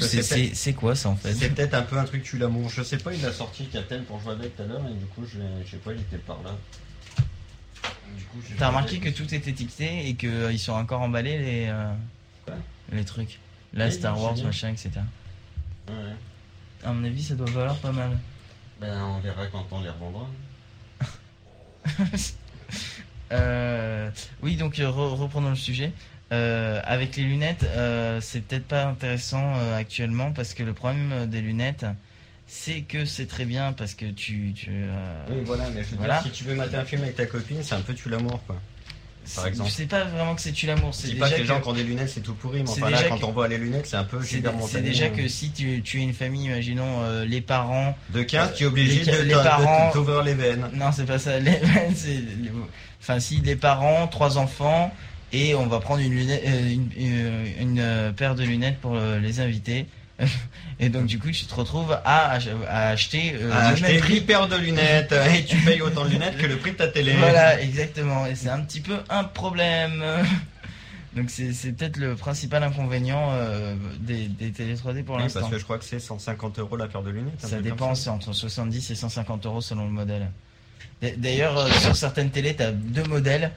C'est 0.53 0.73
quoi 0.73 0.95
ça 0.95 1.09
en 1.09 1.15
fait 1.15 1.33
C'est 1.33 1.49
peut-être 1.49 1.73
un 1.73 1.81
peu 1.83 1.97
un 1.97 2.03
truc 2.03 2.23
tu 2.23 2.37
l'amour. 2.37 2.69
Je 2.69 2.83
sais 2.83 2.97
pas, 2.97 3.13
il 3.13 3.25
a 3.25 3.31
sorti 3.31 3.67
Captain 3.67 4.01
pour 4.01 4.19
jouer 4.19 4.33
avec 4.33 4.55
tout 4.55 4.63
à 4.63 4.65
l'heure 4.65 4.81
et 4.85 4.93
du 4.93 5.05
coup, 5.05 5.23
je, 5.25 5.39
je 5.65 5.71
sais 5.71 5.77
pas, 5.77 5.93
il 5.93 6.01
était 6.01 6.17
par 6.17 6.41
là. 6.43 6.51
T'as 8.57 8.67
remarqué 8.67 8.99
que 8.99 9.09
tout 9.09 9.33
est 9.33 9.47
étiqueté 9.47 10.07
et 10.07 10.15
qu'ils 10.15 10.59
sont 10.59 10.73
encore 10.73 11.01
emballés 11.01 11.37
les 11.37 11.67
euh, 11.69 11.91
Quoi? 12.45 12.55
les 12.91 13.05
trucs. 13.05 13.39
Là 13.73 13.87
Oui, 13.87 13.91
Star 13.91 14.19
Wars 14.21 14.35
machin 14.43 14.69
etc. 14.69 14.89
Ouais. 15.87 15.93
À 16.83 16.91
mon 16.91 17.03
avis 17.03 17.23
ça 17.23 17.35
doit 17.35 17.49
valoir 17.49 17.77
pas 17.77 17.91
mal. 17.91 18.17
Ben, 18.79 19.01
on 19.03 19.19
verra 19.19 19.47
quand 19.47 19.65
on 19.71 19.81
les 19.81 19.89
revendra. 19.89 20.27
Euh, 23.31 24.09
oui, 24.41 24.57
donc 24.57 24.77
euh, 24.79 24.87
re- 24.89 25.15
reprenons 25.15 25.51
le 25.51 25.55
sujet. 25.55 25.93
Euh, 26.33 26.81
avec 26.83 27.15
les 27.15 27.23
lunettes, 27.23 27.63
euh, 27.63 28.19
c'est 28.19 28.41
peut-être 28.41 28.65
pas 28.67 28.85
intéressant 28.87 29.53
actuellement 29.73 30.33
parce 30.33 30.53
que 30.53 30.63
le 30.63 30.73
problème 30.73 31.27
des 31.27 31.39
lunettes, 31.41 31.85
c'est 32.45 32.81
que 32.81 33.05
c'est 33.05 33.27
très 33.27 33.45
bien 33.45 33.71
parce 33.71 33.93
que 33.95 34.05
tu, 34.05 34.51
tu 34.53 34.69
Oui, 35.29 35.37
voilà, 35.45 35.69
mais 35.73 35.81
je 35.83 35.91
veux 35.91 35.97
Voilà. 35.97 36.21
dire, 36.21 36.23
si 36.33 36.37
tu 36.37 36.43
veux 36.43 36.55
mater 36.55 36.75
un 36.75 36.83
film 36.83 37.03
avec 37.03 37.15
ta 37.15 37.25
copine, 37.25 37.63
c'est 37.63 37.75
un 37.75 37.79
peu 37.81 37.93
tu 37.93 38.09
l'amour, 38.09 38.41
quoi. 38.45 38.57
Par 39.35 39.47
exemple. 39.47 39.69
C'est 39.73 39.85
pas 39.87 40.03
vraiment 40.05 40.35
que 40.35 40.41
c'est 40.41 40.51
tu 40.51 40.65
l'amour, 40.65 40.91
Je 40.93 41.07
c'est 41.07 41.13
pas 41.15 41.29
que 41.29 41.37
les 41.37 41.45
gens 41.45 41.61
qui 41.61 41.67
ont 41.67 41.73
des 41.73 41.83
lunettes, 41.83 42.09
c'est 42.09 42.21
tout 42.21 42.33
pourri, 42.33 42.63
mais 42.63 42.69
enfin 42.69 42.89
là, 42.89 43.03
quand 43.09 43.17
que- 43.19 43.25
on 43.25 43.31
voit 43.31 43.47
les 43.47 43.57
lunettes, 43.57 43.85
c'est 43.87 43.95
un 43.97 44.03
peu 44.03 44.21
c'est 44.21 44.29
Gilbert 44.29 44.51
c'est 44.53 44.59
Montagnier. 44.59 44.89
déjà 44.89 45.09
que 45.09 45.27
si 45.27 45.51
tu, 45.51 45.81
tu 45.81 45.99
es 45.99 46.03
une 46.03 46.13
famille, 46.13 46.45
imaginons 46.45 47.01
euh, 47.03 47.25
les 47.25 47.41
parents, 47.41 47.97
De 48.09 48.23
15, 48.23 48.53
tu 48.55 48.63
es 48.63 48.67
obligé 48.67 49.03
les- 49.03 49.11
de, 49.17 49.21
les 49.23 49.33
parents- 49.33 49.91
t'ouvrir 49.91 50.23
les 50.23 50.33
veines. 50.33 50.69
Non, 50.73 50.91
c'est 50.91 51.05
pas 51.05 51.19
ça. 51.19 51.39
Les- 51.39 51.59
c'est- 51.95 52.23
Enfin, 53.01 53.19
si 53.19 53.39
des 53.41 53.55
parents, 53.55 54.07
trois 54.07 54.37
enfants, 54.37 54.93
et 55.33 55.55
on 55.55 55.65
va 55.65 55.79
prendre 55.79 56.01
une, 56.01 56.11
lunette, 56.13 56.43
euh, 56.45 56.69
une, 56.71 56.89
euh, 56.99 57.45
une, 57.59 57.79
euh, 57.79 58.11
paire 58.11 58.35
de 58.35 58.43
lunettes 58.43 58.79
pour 58.79 58.95
euh, 58.95 59.17
les 59.19 59.39
invités. 59.39 59.85
Et 60.79 60.89
donc, 60.89 61.05
du 61.05 61.19
coup, 61.19 61.29
tu 61.31 61.45
te 61.45 61.53
retrouves 61.53 61.91
à, 62.05 62.31
ach- 62.31 62.47
à 62.67 62.89
acheter 62.89 63.35
euh, 63.39 63.51
acheter 63.53 63.97
prix. 63.99 64.15
8 64.15 64.21
paires 64.21 64.47
de 64.47 64.55
lunettes 64.55 65.13
et 65.35 65.45
tu 65.45 65.57
payes 65.57 65.81
autant 65.81 66.05
de 66.05 66.09
lunettes 66.09 66.37
que 66.37 66.47
le 66.47 66.57
prix 66.57 66.71
de 66.71 66.77
ta 66.77 66.87
télé. 66.87 67.13
Voilà, 67.13 67.61
exactement. 67.61 68.25
Et 68.25 68.35
c'est 68.35 68.49
un 68.49 68.61
petit 68.61 68.81
peu 68.81 68.95
un 69.09 69.23
problème. 69.23 70.03
Donc, 71.15 71.29
c'est 71.29 71.51
peut-être 71.73 71.97
le 71.97 72.15
principal 72.15 72.63
inconvénient 72.63 73.31
euh, 73.33 73.75
des, 73.99 74.27
des 74.29 74.51
télé 74.51 74.75
3D 74.75 75.03
pour 75.03 75.17
Oui, 75.17 75.23
l'instant. 75.23 75.41
parce 75.41 75.51
que 75.51 75.59
je 75.59 75.63
crois 75.65 75.77
que 75.77 75.83
c'est 75.83 75.99
150 75.99 76.57
euros 76.59 76.77
la 76.77 76.87
paire 76.87 77.01
de 77.03 77.09
lunettes. 77.11 77.33
un 77.43 77.47
Ça 77.47 77.59
dépend, 77.61 77.93
c'est 77.95 78.09
entre 78.09 78.31
70 78.33 78.91
et 78.91 78.95
150 78.95 79.45
euros 79.45 79.59
selon 79.61 79.83
le 79.85 79.91
modèle. 79.91 80.29
D'ailleurs, 81.17 81.57
euh, 81.57 81.69
sur 81.71 81.95
certaines 81.95 82.29
télés, 82.29 82.55
tu 82.55 82.63
as 82.63 82.71
deux 82.71 83.03
modèles 83.03 83.51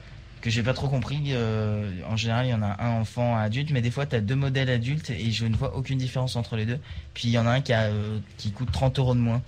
que 0.45 0.51
j'ai 0.51 0.63
pas 0.63 0.73
trop 0.73 0.87
compris. 0.87 1.19
euh, 1.29 1.91
en 2.07 2.15
général, 2.15 2.45
il 2.45 2.49
y 2.49 2.53
en 2.53 2.61
a 2.61 2.81
un 2.83 3.01
enfant, 3.01 3.35
un 3.35 3.41
adulte, 3.41 3.71
mais 3.71 3.81
des 3.81 3.91
fois, 3.91 4.05
tu 4.05 4.15
as 4.15 4.21
deux 4.21 4.35
modèles 4.35 4.69
adultes 4.69 5.09
et 5.09 5.31
je 5.31 5.45
ne 5.45 5.55
vois 5.55 5.75
aucune 5.75 5.97
différence 5.97 6.35
entre 6.35 6.55
les 6.55 6.65
deux. 6.65 6.79
Puis 7.13 7.27
il 7.29 7.31
y 7.31 7.37
en 7.39 7.45
a 7.47 7.49
un 7.51 7.61
qui, 7.61 7.73
a, 7.73 7.83
euh, 7.85 8.19
qui 8.37 8.51
coûte 8.51 8.71
30 8.71 8.99
euros 8.99 9.15
de 9.15 9.19
moins. 9.19 9.41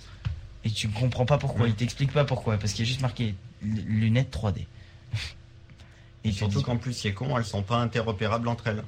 Et 0.64 0.70
tu 0.70 0.88
comprends 0.88 1.24
pas 1.24 1.38
pourquoi, 1.38 1.62
Ouais. 1.64 1.68
il 1.70 1.74
t'explique 1.76 2.12
pas 2.12 2.24
pourquoi, 2.24 2.58
parce 2.58 2.72
qu'il 2.72 2.84
y 2.84 2.88
a 2.88 2.90
juste 2.90 3.00
marqué 3.00 3.34
lunettes 3.62 4.30
3D. 4.36 4.66
Et 6.24 6.30
tu 6.30 6.34
surtout 6.34 6.62
qu'en 6.62 6.76
plus, 6.76 6.92
c'est 6.94 7.12
con, 7.12 7.38
elles 7.38 7.44
sont 7.44 7.62
pas 7.62 7.78
interopérables 7.78 8.48
entre 8.48 8.66
elles. 8.66 8.82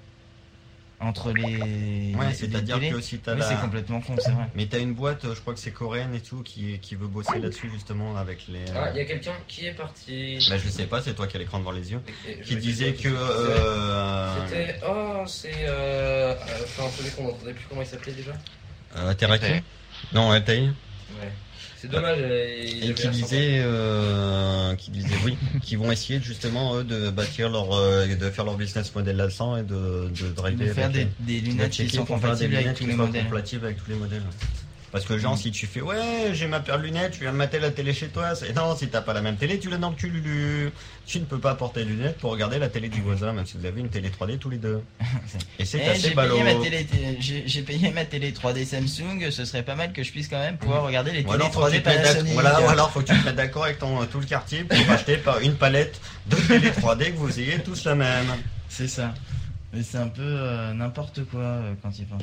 Entre 1.01 1.33
les. 1.33 2.15
Ouais, 2.15 2.33
c'est-à-dire 2.35 2.79
que 2.79 3.01
si 3.01 3.19
t'as 3.19 3.33
Oui, 3.35 3.41
la... 3.41 3.49
c'est 3.49 3.61
complètement 3.61 4.01
con, 4.01 4.15
c'est 4.19 4.31
vrai. 4.31 4.45
Mais 4.55 4.67
t'as 4.67 4.79
une 4.81 4.95
boîte, 4.95 5.25
euh, 5.25 5.35
je 5.35 5.41
crois 5.41 5.55
que 5.55 5.61
c'est 5.61 5.71
coréenne 5.71 6.15
et 6.15 6.21
tout, 6.21 6.43
qui, 6.43 6.79
qui 6.79 6.95
veut 6.95 7.07
bosser 7.07 7.39
là-dessus 7.39 7.71
justement 7.73 8.17
avec 8.17 8.47
les. 8.49 8.65
Ah, 8.75 8.91
il 8.93 8.99
y 8.99 9.01
a 9.01 9.05
quelqu'un 9.05 9.33
qui 9.49 9.67
est 9.67 9.73
parti. 9.73 10.47
Bah, 10.51 10.59
je 10.59 10.69
sais 10.69 10.87
pas, 10.87 11.01
c'est 11.01 11.15
toi 11.15 11.27
qui 11.27 11.37
as 11.37 11.41
l'écran 11.41 11.59
devant 11.59 11.73
les 11.73 11.91
yeux. 11.93 12.03
Qui 12.45 12.57
disait 12.57 12.93
que. 12.95 13.09
Euh, 13.09 14.47
C'était. 14.47 14.81
Oh, 14.87 15.25
c'est. 15.27 15.65
Euh... 15.67 16.35
Enfin, 16.65 16.91
celui 16.97 17.11
qu'on 17.11 17.25
n'entendait 17.25 17.55
plus 17.55 17.65
comment 17.69 17.83
il 17.83 17.87
s'appelait 17.87 18.13
déjà 18.13 18.33
euh, 18.97 19.15
Teraki. 19.15 19.63
Non, 20.13 20.31
Atei. 20.31 20.63
Ouais. 20.63 21.33
C'est 21.81 21.89
dommage. 21.91 22.19
euh, 22.21 22.57
Et 22.63 22.83
avait 22.85 22.95
qui 22.95 23.09
disait, 23.09 23.61
euh, 23.63 24.75
qui 24.77 24.91
disait 24.91 25.15
oui, 25.25 25.37
qui 25.63 25.77
vont 25.77 25.91
essayer 25.91 26.21
justement 26.21 26.77
eux 26.77 26.85
de 26.85 27.09
bâtir 27.11 27.49
leur, 27.49 27.73
euh, 27.73 28.07
de 28.07 28.31
faire 28.31 28.45
leur 28.45 28.57
business 28.57 28.95
model 28.95 29.17
là-dedans 29.17 29.57
et 29.57 29.63
de, 29.63 30.11
de 30.11 30.29
driver 30.35 30.67
De 30.69 30.73
faire 30.75 30.85
avec 30.87 30.97
des, 30.97 31.35
les- 31.35 31.41
des 31.41 31.41
de 31.41 31.47
lunettes 31.53 31.71
qui 31.71 31.89
sont 31.89 32.05
pour 32.05 32.21
faire 32.21 32.37
des 32.37 32.45
compatibles 32.47 32.55
avec 32.55 32.65
lunettes 32.67 32.77
tous 32.77 32.85
qui 32.85 32.91
les 32.91 32.97
soient 32.97 33.07
modèles. 33.07 33.25
compatibles 33.25 33.65
avec 33.65 33.79
tous 33.85 33.91
les 33.91 33.97
modèles. 33.97 34.23
Parce 34.93 35.05
que 35.05 35.17
genre, 35.19 35.39
si 35.39 35.53
tu 35.53 35.69
fais 35.69 35.81
ouais, 35.81 36.31
j'ai 36.33 36.49
ma 36.49 36.59
paire 36.59 36.77
de 36.79 36.83
lunettes, 36.83 37.15
je 37.15 37.21
viens 37.21 37.31
de 37.31 37.37
mater 37.37 37.61
la 37.61 37.71
télé 37.71 37.93
chez 37.95 38.09
toi, 38.09 38.35
c'est 38.35 38.53
non, 38.57 38.75
si 38.77 38.89
t'as 38.89 39.01
pas 39.03 39.13
la 39.13 39.21
même 39.23 39.37
télé, 39.37 39.61
tu 39.61 39.71
l'as 39.71 39.77
dans 39.77 39.91
le 39.91 39.95
cul, 39.97 40.09
Lulu. 40.11 40.73
Tu 41.07 41.21
ne 41.21 41.25
peux 41.25 41.39
pas 41.39 41.55
porter 41.55 41.85
les 41.85 41.91
lunettes 41.93 42.19
pour 42.19 42.33
regarder 42.33 42.59
la 42.59 42.69
télé 42.69 42.89
du 42.89 43.01
voisin, 43.01 43.33
même 43.33 43.47
si 43.47 43.57
vous 43.57 43.67
avez 43.67 43.81
une 43.81 43.89
télé 43.89 44.11
3D 44.11 44.39
tous 44.39 44.51
les 44.51 44.57
deux. 44.59 44.83
Et 45.61 45.65
c'est 45.65 45.79
Eh, 45.85 45.89
assez 45.91 46.09
j'ai 46.09 46.15
ballot. 46.15 46.37
payé, 46.39 46.55
ma 46.55 46.61
télé, 46.65 46.87
j'ai 47.21 47.45
j'ai 47.47 47.63
payé 47.63 47.91
ma 47.93 48.05
télé 48.05 48.33
3D 48.33 48.65
Samsung, 48.67 49.31
ce 49.31 49.45
serait 49.45 49.63
pas 49.63 49.77
mal 49.77 49.93
que 49.93 50.03
je 50.03 50.11
puisse 50.11 50.27
quand 50.27 50.39
même 50.41 50.57
pouvoir 50.59 50.83
regarder 50.83 51.13
les 51.13 51.21
Ou 51.21 51.23
télé 51.23 51.35
alors, 51.35 51.53
faut 51.53 51.61
que 51.61 51.67
3D 51.67 51.77
tu 51.77 51.83
te 51.83 51.89
mettes 51.89 51.97
d'ac- 51.99 52.07
Panasonic. 52.07 52.33
voilà, 52.35 52.61
ou 52.61 52.69
alors 52.69 52.91
faut 52.91 53.01
que 53.01 53.13
tu 53.13 53.19
te 53.21 53.25
mettes 53.25 53.37
d'accord 53.37 53.65
avec 53.65 53.79
ton, 53.79 54.05
tout 54.07 54.19
le 54.21 54.27
quartier 54.27 54.65
pour 54.65 54.77
acheter 54.91 55.19
par 55.19 55.39
une 55.39 55.55
palette 55.55 56.01
de 56.27 56.35
télé 56.37 56.71
3D 56.71 57.13
que 57.13 57.17
vous 57.17 57.39
ayez 57.39 57.61
tous 57.61 57.85
la 57.85 57.95
même. 57.95 58.27
C'est 58.69 58.89
ça. 58.89 59.15
Mais 59.73 59.85
c'est 59.85 59.99
un 59.99 60.09
peu 60.09 60.23
euh, 60.23 60.73
n'importe 60.75 61.25
quoi 61.27 61.41
euh, 61.43 61.75
quand 61.81 61.97
il 61.97 62.07
pense. 62.07 62.23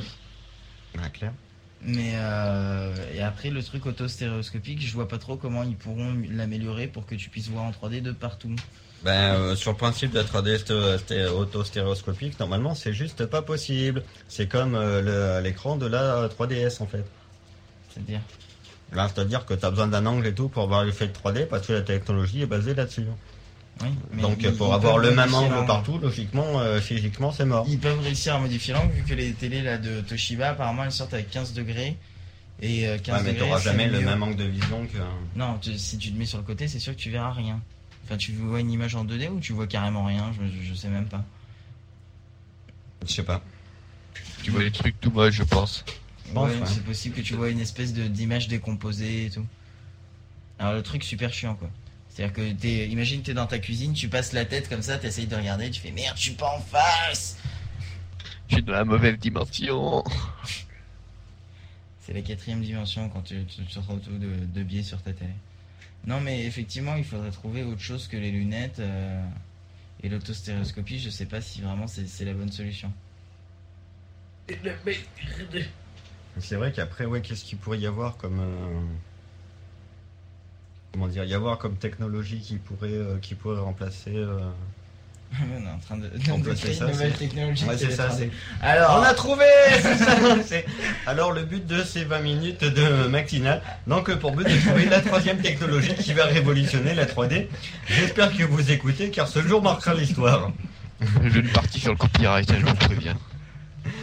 Ah, 1.01 1.07
clair. 1.09 1.31
Mais 1.81 2.13
euh, 2.15 2.93
et 3.13 3.21
après 3.21 3.49
le 3.49 3.63
truc 3.63 3.85
auto-stéréoscopique, 3.85 4.81
je 4.85 4.93
vois 4.93 5.07
pas 5.07 5.17
trop 5.19 5.37
comment 5.37 5.63
ils 5.63 5.77
pourront 5.77 6.15
l'améliorer 6.29 6.87
pour 6.87 7.05
que 7.05 7.15
tu 7.15 7.29
puisses 7.29 7.49
voir 7.49 7.65
en 7.65 7.71
3D 7.71 8.01
de 8.01 8.11
partout. 8.11 8.55
Ben, 9.03 9.35
euh, 9.35 9.55
sur 9.55 9.71
le 9.71 9.77
principe 9.77 10.11
de 10.11 10.17
la 10.17 10.23
3D 10.23 10.57
sté- 10.57 10.97
sté- 10.97 11.27
auto-stéréoscopique, 11.27 12.39
normalement, 12.39 12.73
c'est 12.73 12.93
juste 12.93 13.27
pas 13.27 13.43
possible. 13.43 14.03
C'est 14.27 14.47
comme 14.47 14.73
euh, 14.75 15.39
l'écran 15.41 15.77
de 15.77 15.85
la 15.85 16.27
3DS, 16.29 16.81
en 16.81 16.87
fait. 16.87 17.05
C'est-à-dire? 17.89 18.21
Là, 18.91 19.07
c'est-à-dire 19.13 19.45
que 19.45 19.53
tu 19.53 19.65
as 19.65 19.69
besoin 19.69 19.87
d'un 19.87 20.05
angle 20.05 20.27
et 20.27 20.33
tout 20.33 20.49
pour 20.49 20.63
avoir 20.63 20.83
l'effet 20.83 21.07
de 21.07 21.13
3D, 21.13 21.45
parce 21.45 21.67
que 21.67 21.73
la 21.73 21.81
technologie 21.81 22.41
est 22.41 22.47
basée 22.47 22.73
là-dessus. 22.73 23.05
Oui, 23.81 23.89
mais 24.11 24.21
Donc, 24.23 24.37
ils- 24.41 24.51
pour 24.53 24.69
ils 24.69 24.73
avoir 24.73 24.97
le 24.97 25.11
même 25.11 25.33
angle 25.33 25.65
partout, 25.65 25.97
logiquement, 25.99 26.59
euh, 26.59 26.79
physiquement, 26.81 27.31
c'est 27.31 27.45
mort. 27.45 27.65
Ils 27.69 27.77
peuvent 27.79 27.99
réussir 28.01 28.35
à 28.35 28.39
modifier 28.39 28.73
l'angle 28.73 28.91
vu 28.93 29.03
que 29.03 29.13
les 29.13 29.33
télés 29.33 29.61
là 29.61 29.77
de 29.77 30.01
Toshiba 30.01 30.49
apparemment 30.49 30.83
elles 30.85 30.91
sortent 30.91 31.13
avec 31.13 31.29
15 31.29 31.53
degrés 31.53 31.95
et 32.61 32.87
euh, 32.87 32.97
15 32.97 33.17
Ouais, 33.17 33.23
mais 33.23 33.33
degrés. 33.33 33.47
t'auras 33.47 33.59
jamais 33.61 33.87
le 33.87 34.01
même 34.01 34.23
angle 34.23 34.35
de 34.35 34.45
vision 34.45 34.85
que. 34.87 34.97
Non, 35.37 35.57
tu- 35.59 35.77
si 35.77 35.97
tu 35.97 36.11
te 36.11 36.17
mets 36.17 36.25
sur 36.25 36.39
le 36.39 36.43
côté, 36.43 36.67
c'est 36.67 36.79
sûr 36.79 36.95
que 36.95 36.99
tu 36.99 37.11
verras 37.11 37.31
rien. 37.31 37.61
Enfin, 38.05 38.17
tu 38.17 38.31
vois 38.31 38.61
une 38.61 38.71
image 38.71 38.95
en 38.95 39.03
2D 39.05 39.27
ou 39.27 39.39
tu 39.39 39.53
vois 39.53 39.67
carrément 39.67 40.05
rien, 40.05 40.31
je, 40.63 40.73
sais 40.73 40.87
même 40.87 41.07
pas. 41.07 41.23
Je 43.05 43.13
sais 43.13 43.23
pas. 43.23 43.41
Tu 44.43 44.51
vois 44.51 44.63
les 44.63 44.71
trucs 44.71 44.99
tout 44.99 45.11
moches, 45.11 45.35
je 45.35 45.43
pense. 45.43 45.83
Bon, 46.33 46.45
ouais, 46.45 46.51
enfin. 46.61 46.65
c'est 46.73 46.83
possible 46.83 47.15
que 47.15 47.21
tu 47.21 47.35
vois 47.35 47.49
une 47.49 47.59
espèce 47.59 47.93
de 47.93 48.03
d'image 48.07 48.47
décomposée 48.47 49.25
et 49.25 49.29
tout. 49.29 49.45
Alors 50.59 50.73
le 50.73 50.81
truc 50.83 51.03
super 51.03 51.31
chiant 51.33 51.55
quoi. 51.55 51.69
C'est-à-dire 52.17 52.33
que 52.33 52.51
t'es, 52.53 52.87
imagine 52.87 53.21
t'es 53.21 53.35
dans 53.35 53.45
ta 53.45 53.59
cuisine, 53.59 53.93
tu 53.93 54.09
passes 54.09 54.33
la 54.33 54.43
tête 54.43 54.67
comme 54.69 54.81
ça, 54.81 54.97
t'essayes 54.97 55.27
de 55.27 55.35
regarder, 55.35 55.69
tu 55.69 55.79
fais 55.79 55.91
merde, 55.91 56.17
je 56.17 56.23
suis 56.23 56.31
pas 56.31 56.51
en 56.57 56.59
face. 56.61 57.37
Je 58.49 58.55
suis 58.55 58.63
dans 58.63 58.73
la 58.73 58.85
mauvaise 58.85 59.19
dimension. 59.19 60.03
C'est 62.01 62.13
la 62.13 62.23
quatrième 62.23 62.63
dimension 62.63 63.07
quand 63.09 63.21
tu, 63.21 63.45
tu, 63.45 63.63
tu 63.63 63.71
te 63.71 63.77
retrouves 63.77 64.17
de, 64.17 64.33
de 64.45 64.63
biais 64.63 64.81
sur 64.81 64.99
ta 64.99 65.13
télé. 65.13 65.29
Non, 66.07 66.19
mais 66.19 66.43
effectivement, 66.45 66.95
il 66.95 67.03
faudrait 67.03 67.29
trouver 67.29 67.61
autre 67.61 67.81
chose 67.81 68.07
que 68.07 68.17
les 68.17 68.31
lunettes 68.31 68.79
euh, 68.79 69.23
et 70.01 70.09
l'autostéréoscopie. 70.09 70.97
Je 70.97 71.11
sais 71.11 71.27
pas 71.27 71.39
si 71.39 71.61
vraiment 71.61 71.85
c'est 71.85 72.07
c'est 72.07 72.25
la 72.25 72.33
bonne 72.33 72.51
solution. 72.51 72.91
C'est 76.39 76.55
vrai 76.55 76.71
qu'après, 76.71 77.05
ouais, 77.05 77.21
qu'est-ce 77.21 77.45
qu'il 77.45 77.59
pourrait 77.59 77.77
y 77.77 77.85
avoir 77.85 78.17
comme. 78.17 78.39
euh, 78.39 78.81
Comment 80.93 81.07
dire 81.07 81.23
Y 81.25 81.33
avoir 81.33 81.57
comme 81.57 81.75
technologie 81.75 82.39
qui 82.39 82.55
pourrait, 82.55 82.89
euh, 82.91 83.17
qui 83.21 83.35
pourrait 83.35 83.59
remplacer. 83.59 84.15
euh, 84.15 84.39
On 85.41 85.65
est 85.65 85.69
en 85.69 85.77
train 85.79 85.97
de, 85.97 86.03
de, 86.07 86.17
de 86.49 86.53
faire 86.55 86.71
une 86.71 86.77
ça, 86.77 86.87
nouvelle 86.87 87.11
c'est- 87.11 87.17
technologie. 87.27 87.65
Ouais, 87.65 87.77
c'est 87.77 87.91
ça, 87.91 88.09
c'est. 88.09 88.31
Alors, 88.61 88.97
On 88.99 89.03
a 89.03 89.13
trouvé 89.13 89.43
ça, 89.81 90.55
Alors, 91.05 91.33
le 91.33 91.43
but 91.43 91.67
de 91.67 91.83
ces 91.83 92.05
20 92.05 92.19
minutes 92.21 92.63
de 92.63 93.07
matinale, 93.07 93.61
donc 93.87 94.13
pour 94.15 94.31
but 94.31 94.47
de 94.47 94.57
trouver 94.65 94.85
la 94.85 95.01
troisième 95.01 95.39
technologie 95.39 95.93
qui 95.95 96.13
va 96.13 96.25
révolutionner 96.25 96.95
la 96.95 97.05
3D. 97.05 97.47
J'espère 97.87 98.35
que 98.35 98.43
vous 98.43 98.71
écoutez, 98.71 99.09
car 99.11 99.27
ce 99.27 99.41
jour 99.41 99.61
marquera 99.61 99.93
l'histoire. 99.93 100.51
J'ai 101.25 101.39
une 101.41 101.49
partie 101.49 101.79
sur 101.81 101.91
le 101.91 101.97
copyright, 101.97 102.49
je 102.57 102.65
vous 102.65 102.73
préviens. 102.75 103.17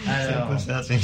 C'est 0.05 0.11
un 0.11 0.15
alors 0.15 0.49
peu 0.49 0.59
ça, 0.59 0.83
c'est. 0.83 0.99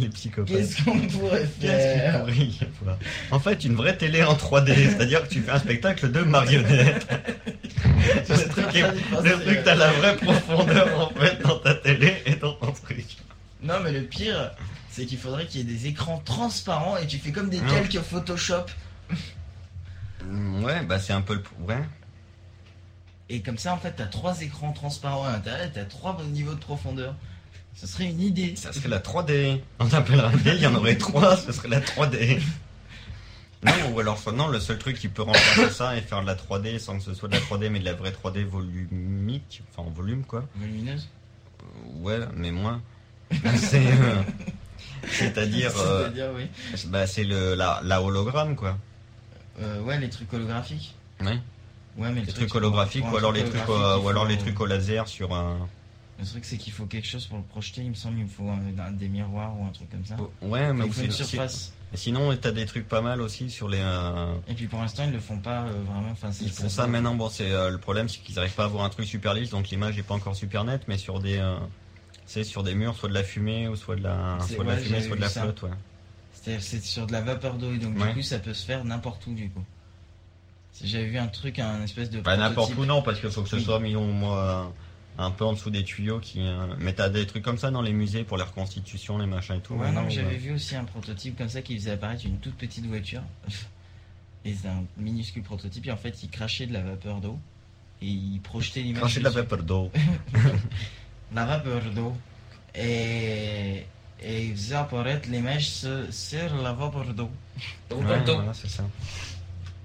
Les 0.00 0.08
psychopathes. 0.08 0.56
qu'est-ce 0.56 0.82
qu'on 0.84 0.98
pourrait 1.08 1.46
faire 1.46 2.20
pourrait 2.20 2.36
y 2.36 2.58
avoir 2.82 2.98
En 3.30 3.38
fait, 3.40 3.64
une 3.64 3.74
vraie 3.76 3.96
télé 3.96 4.22
en 4.22 4.34
3D, 4.34 4.74
c'est-à-dire 4.74 5.22
que 5.22 5.28
tu 5.32 5.40
fais 5.42 5.50
un 5.52 5.58
spectacle 5.58 6.10
de 6.10 6.20
marionnettes. 6.22 7.06
le 8.28 8.48
truc, 8.48 8.74
est- 8.74 9.22
le 9.22 9.40
truc, 9.42 9.60
t'as 9.64 9.74
la 9.74 9.90
vraie 9.92 10.16
profondeur 10.16 11.00
en 11.00 11.10
fait 11.20 11.42
dans 11.42 11.58
ta 11.58 11.74
télé 11.74 12.14
et 12.26 12.36
dans 12.36 12.52
ton 12.54 12.72
truc. 12.72 13.06
Non, 13.62 13.74
mais 13.84 13.92
le 13.92 14.02
pire, 14.02 14.52
c'est 14.90 15.04
qu'il 15.06 15.18
faudrait 15.18 15.46
qu'il 15.46 15.60
y 15.60 15.62
ait 15.62 15.76
des 15.76 15.86
écrans 15.86 16.18
transparents 16.24 16.96
et 16.96 17.06
tu 17.06 17.18
fais 17.18 17.32
comme 17.32 17.50
des 17.50 17.60
Non. 17.60 17.68
calques 17.70 17.98
Photoshop. 18.00 18.64
Mm, 20.24 20.64
Ouais, 20.64 20.82
bah 20.84 20.98
c'est 20.98 21.12
un 21.12 21.20
peu 21.22 21.34
le. 21.34 21.42
Ouais. 21.66 21.82
Et 23.28 23.42
comme 23.42 23.58
ça, 23.58 23.72
en 23.72 23.78
fait, 23.78 23.92
t'as 23.96 24.06
trois 24.06 24.40
écrans 24.42 24.72
transparents 24.72 25.24
à 25.24 25.32
l'intérieur 25.32 25.66
et 25.66 25.70
t'as 25.70 25.84
trois 25.84 26.18
niveaux 26.32 26.54
de 26.54 26.58
profondeur. 26.60 27.14
Ce 27.74 27.86
serait 27.86 28.06
une 28.10 28.20
idée. 28.20 28.54
Ça 28.56 28.72
serait 28.72 28.88
la 28.88 28.98
3D. 28.98 29.60
On 29.78 29.92
appellerait 29.92 30.36
D, 30.38 30.52
il 30.56 30.60
y 30.62 30.66
en 30.66 30.74
aurait 30.74 30.96
trois, 30.98 31.36
ce 31.36 31.52
serait 31.52 31.68
la 31.68 31.80
3D. 31.80 32.40
Non, 33.62 33.72
ou 33.92 34.00
alors 34.00 34.18
non, 34.34 34.48
le 34.48 34.58
seul 34.58 34.78
truc 34.78 34.98
qui 34.98 35.08
peut 35.08 35.22
remplacer 35.22 35.70
ça 35.70 35.96
et 35.96 36.00
faire 36.00 36.22
de 36.22 36.26
la 36.26 36.34
3D 36.34 36.78
sans 36.78 36.96
que 36.98 37.04
ce 37.04 37.12
soit 37.14 37.28
de 37.28 37.34
la 37.34 37.40
3D 37.40 37.68
mais 37.68 37.78
de 37.78 37.84
la 37.84 37.92
vraie 37.92 38.10
3D 38.10 38.44
volumique, 38.44 39.62
enfin 39.70 39.86
en 39.88 39.90
volume 39.92 40.24
quoi. 40.24 40.44
Volumineuse? 40.56 41.08
Ouais, 42.00 42.18
mais 42.34 42.50
moins. 42.52 42.80
C'est, 43.56 43.86
euh, 43.86 44.22
c'est-à-dire, 45.10 45.72
euh, 45.78 46.04
C'est-à-dire, 46.04 46.30
oui. 46.34 46.46
bah, 46.88 47.06
c'est 47.06 47.24
le 47.24 47.54
la, 47.54 47.80
la 47.84 48.02
hologramme 48.02 48.56
quoi. 48.56 48.76
Euh, 49.60 49.80
ouais, 49.82 49.98
les 50.00 50.08
trucs 50.08 50.32
holographiques. 50.32 50.94
Ouais. 51.20 51.38
Ouais, 51.98 52.08
mais 52.12 52.20
le 52.20 52.26
Les 52.26 52.32
truc, 52.32 52.48
trucs 52.48 52.54
holographiques 52.54 53.04
ou 53.12 53.16
alors 53.16 53.32
les 53.32 53.44
trucs 53.44 53.68
euh, 53.68 53.98
ou 53.98 54.08
alors 54.08 54.24
les 54.24 54.38
trucs 54.38 54.58
au 54.60 54.66
laser 54.66 55.06
sur 55.06 55.34
un. 55.34 55.68
Le 56.20 56.26
truc, 56.26 56.44
c'est 56.44 56.58
qu'il 56.58 56.72
faut 56.72 56.84
quelque 56.86 57.06
chose 57.06 57.26
pour 57.26 57.38
le 57.38 57.44
projeter. 57.44 57.80
Il 57.82 57.90
me 57.90 57.94
semble, 57.94 58.18
il 58.18 58.24
me 58.24 58.28
faut 58.28 58.48
un- 58.48 58.60
un- 58.86 58.92
des 58.92 59.08
miroirs 59.08 59.58
ou 59.58 59.64
un 59.64 59.70
truc 59.70 59.88
comme 59.90 60.04
ça. 60.04 60.16
Ouais, 60.42 60.72
mais 60.72 60.86
faut 60.88 61.02
une 61.02 61.10
c'est- 61.10 61.24
surface. 61.24 61.72
c'est- 61.92 61.96
sinon 61.96 62.36
t'as 62.36 62.50
des 62.52 62.66
trucs 62.66 62.86
pas 62.88 63.00
mal 63.00 63.20
aussi 63.22 63.48
sur 63.50 63.68
les. 63.68 63.80
euh, 63.80 64.34
Et 64.48 64.54
puis 64.54 64.66
pour 64.66 64.80
l'instant, 64.80 65.04
ils 65.06 65.12
le 65.12 65.18
font 65.20 65.38
pas 65.38 65.62
euh, 65.62 65.72
vraiment. 65.86 66.10
Enfin, 66.10 66.30
c'est- 66.30 66.44
Ils 66.44 66.50
font 66.50 66.68
ça 66.68 66.86
maintenant. 66.86 67.14
Bon, 67.14 67.30
c'est 67.30 67.50
euh, 67.50 67.70
le 67.70 67.78
problème, 67.78 68.08
c'est 68.08 68.18
qu'ils 68.20 68.38
arrivent 68.38 68.54
pas 68.54 68.64
à 68.64 68.66
avoir 68.66 68.84
un 68.84 68.90
truc 68.90 69.06
super 69.06 69.32
lisse, 69.34 69.48
donc 69.50 69.70
l'image 69.70 69.98
est 69.98 70.02
pas 70.02 70.14
encore 70.14 70.36
super 70.36 70.64
nette, 70.64 70.82
mais 70.88 70.98
sur 70.98 71.20
des, 71.20 71.42
c'est 72.26 72.44
sur 72.44 72.62
des 72.62 72.74
murs, 72.74 72.94
soit 72.96 73.08
de 73.08 73.14
la 73.14 73.24
fumée 73.24 73.66
ou 73.68 73.74
soit 73.76 73.96
de 73.96 74.02
la, 74.02 74.36
C'est- 74.46 74.54
soit 74.56 74.64
de 74.64 74.68
la 74.70 74.76
fumée, 74.76 75.00
soit 75.02 75.16
de 75.16 75.20
la 75.22 75.28
ça. 75.30 75.42
flotte, 75.42 75.62
ouais. 75.62 75.70
C'est-à-dire, 76.34 76.62
c'est 76.62 76.82
sur 76.82 77.06
de 77.06 77.12
la 77.12 77.22
vapeur 77.22 77.54
d'eau 77.54 77.72
et 77.72 77.78
donc 77.78 77.98
Ouais. 77.98 78.08
du 78.08 78.14
coup, 78.16 78.22
ça 78.22 78.38
peut 78.38 78.54
se 78.54 78.64
faire 78.66 78.84
n'importe 78.84 79.26
où 79.26 79.32
du 79.34 79.48
coup. 79.50 79.64
Si 80.72 80.86
J'avais 80.86 81.06
vu 81.06 81.18
un 81.18 81.26
truc, 81.26 81.58
un 81.58 81.82
espèce 81.82 82.10
de. 82.10 82.20
Pas 82.20 82.36
n'importe 82.36 82.74
où 82.76 82.84
non, 82.84 83.02
parce 83.02 83.20
qu'il 83.20 83.30
faut 83.30 83.42
que 83.42 83.48
ce 83.48 83.58
soit 83.58 83.80
mis 83.80 83.96
au 83.96 84.04
moins 84.04 84.72
un 85.18 85.30
peu 85.30 85.44
en 85.44 85.52
dessous 85.52 85.70
des 85.70 85.84
tuyaux 85.84 86.18
qui. 86.20 86.40
euh, 86.40 86.74
Mais 86.78 86.92
t'as 86.94 87.08
des 87.08 87.26
trucs 87.26 87.42
comme 87.44 87.58
ça 87.58 87.70
dans 87.70 87.82
les 87.82 87.92
musées 87.92 88.24
pour 88.24 88.36
les 88.36 88.42
reconstitutions, 88.42 89.18
les 89.18 89.26
machins 89.26 89.56
et 89.56 89.60
tout. 89.60 89.74
Ouais, 89.74 89.90
non, 89.92 90.08
j'avais 90.08 90.28
ouais. 90.28 90.36
vu 90.36 90.52
aussi 90.52 90.76
un 90.76 90.84
prototype 90.84 91.36
comme 91.36 91.48
ça 91.48 91.62
qui 91.62 91.76
faisait 91.76 91.90
apparaître 91.92 92.24
une 92.24 92.38
toute 92.38 92.54
petite 92.56 92.86
voiture. 92.86 93.22
Et 94.44 94.54
c'est 94.54 94.68
un 94.68 94.84
minuscule 94.96 95.42
prototype. 95.42 95.86
Et 95.86 95.92
en 95.92 95.98
fait, 95.98 96.22
il 96.22 96.30
crachait 96.30 96.66
de 96.66 96.72
la 96.72 96.80
vapeur 96.80 97.20
d'eau. 97.20 97.38
Et 98.00 98.06
il 98.06 98.40
projetait 98.40 98.80
l'image. 98.80 99.00
Cracher 99.02 99.20
de 99.20 99.24
la 99.24 99.30
vapeur 99.30 99.62
d'eau. 99.62 99.90
La 101.34 101.44
vapeur 101.44 101.82
d'eau. 101.94 102.16
Et. 102.74 103.84
Et 104.22 104.44
il 104.46 104.52
faisait 104.54 104.74
apparaître 104.74 105.28
l'image 105.30 105.68
sur, 105.70 106.12
sur 106.12 106.54
la 106.62 106.72
vapeur 106.74 107.14
d'eau. 107.14 107.30
Ouais, 107.90 108.02
voilà, 108.24 108.52
c'est 108.52 108.68
ça. 108.68 108.84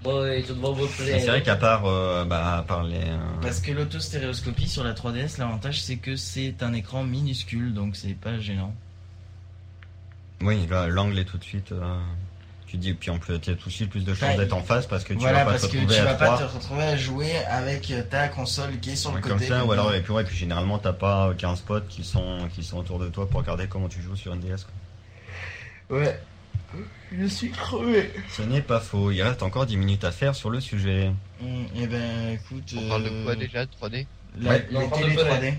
C'est 0.04 1.26
vrai 1.26 1.42
qu'à 1.42 1.56
part, 1.56 1.84
euh, 1.86 2.24
bah, 2.24 2.58
à 2.58 2.62
part 2.62 2.84
les. 2.84 2.96
euh, 2.96 3.16
Parce 3.42 3.60
que 3.60 3.72
l'autostéréoscopie 3.72 4.68
sur 4.68 4.84
la 4.84 4.92
3DS, 4.94 5.38
l'avantage 5.38 5.80
c'est 5.82 5.96
que 5.96 6.14
c'est 6.16 6.62
un 6.62 6.72
écran 6.74 7.02
minuscule, 7.02 7.74
donc 7.74 7.96
c'est 7.96 8.14
pas 8.14 8.38
gênant. 8.38 8.74
Oui, 10.42 10.66
l'angle 10.88 11.18
est 11.18 11.24
tout 11.24 11.38
de 11.38 11.44
suite. 11.44 11.72
euh, 11.72 11.98
Tu 12.66 12.76
dis, 12.76 12.94
puis 12.94 13.10
en 13.10 13.18
plus, 13.18 13.40
tu 13.40 13.50
as 13.50 13.54
tout 13.54 13.68
de 13.68 13.74
suite 13.74 13.90
plus 13.90 14.04
de 14.04 14.12
chances 14.12 14.30
Ouais. 14.30 14.36
d'être 14.36 14.52
en 14.52 14.62
face 14.62 14.86
parce 14.86 15.02
que 15.04 15.12
tu 15.14 15.20
voilà, 15.20 15.38
vas 15.40 15.44
pas 15.46 15.50
parce 15.52 15.62
te 15.62 15.66
que 15.68 15.72
retrouver 15.78 15.94
tu 15.94 16.00
à 16.00 16.04
vas 16.04 16.14
pas 16.14 16.24
trois. 16.36 16.38
te 16.48 16.52
retrouver 16.54 16.82
à 16.82 16.96
jouer 16.96 17.36
avec 17.48 17.90
euh, 17.90 18.02
ta 18.02 18.28
console 18.28 18.78
qui 18.80 18.90
est 18.90 18.96
sur 18.96 19.10
le 19.10 19.16
Ouais, 19.16 19.22
côté. 19.22 19.34
comme 19.34 19.46
ça, 19.46 19.64
ou 19.64 19.72
alors, 19.72 19.94
et 19.94 20.02
puis, 20.02 20.12
ouais, 20.12 20.24
puis 20.24 20.36
généralement, 20.36 20.78
t'as 20.78 20.92
pas 20.92 21.32
15 21.38 21.60
potes 21.62 21.88
qui 21.88 22.04
sont, 22.04 22.38
qui 22.54 22.62
sont 22.64 22.78
autour 22.78 22.98
de 22.98 23.08
toi 23.08 23.28
pour 23.28 23.40
regarder 23.40 23.66
comment 23.66 23.88
tu 23.88 24.02
joues 24.02 24.16
sur 24.16 24.34
une 24.34 24.40
DS. 24.40 24.64
quoi. 25.88 25.98
Ouais. 25.98 26.20
Je 27.12 27.26
suis 27.26 27.50
crevé. 27.50 28.10
Ce 28.30 28.42
n'est 28.42 28.62
pas 28.62 28.80
faux, 28.80 29.10
il 29.10 29.22
reste 29.22 29.42
encore 29.42 29.66
10 29.66 29.76
minutes 29.76 30.04
à 30.04 30.10
faire 30.12 30.34
sur 30.34 30.50
le 30.50 30.60
sujet. 30.60 31.12
et 31.74 31.86
ben 31.86 32.30
écoute. 32.34 32.74
On 32.76 32.88
parle 32.88 33.04
de 33.04 33.08
euh, 33.10 33.24
quoi 33.24 33.36
déjà 33.36 33.64
3D 33.64 34.06
la- 34.38 34.50
Ouais, 34.50 34.60
télé 34.90 35.14
de 35.14 35.20
3D. 35.22 35.54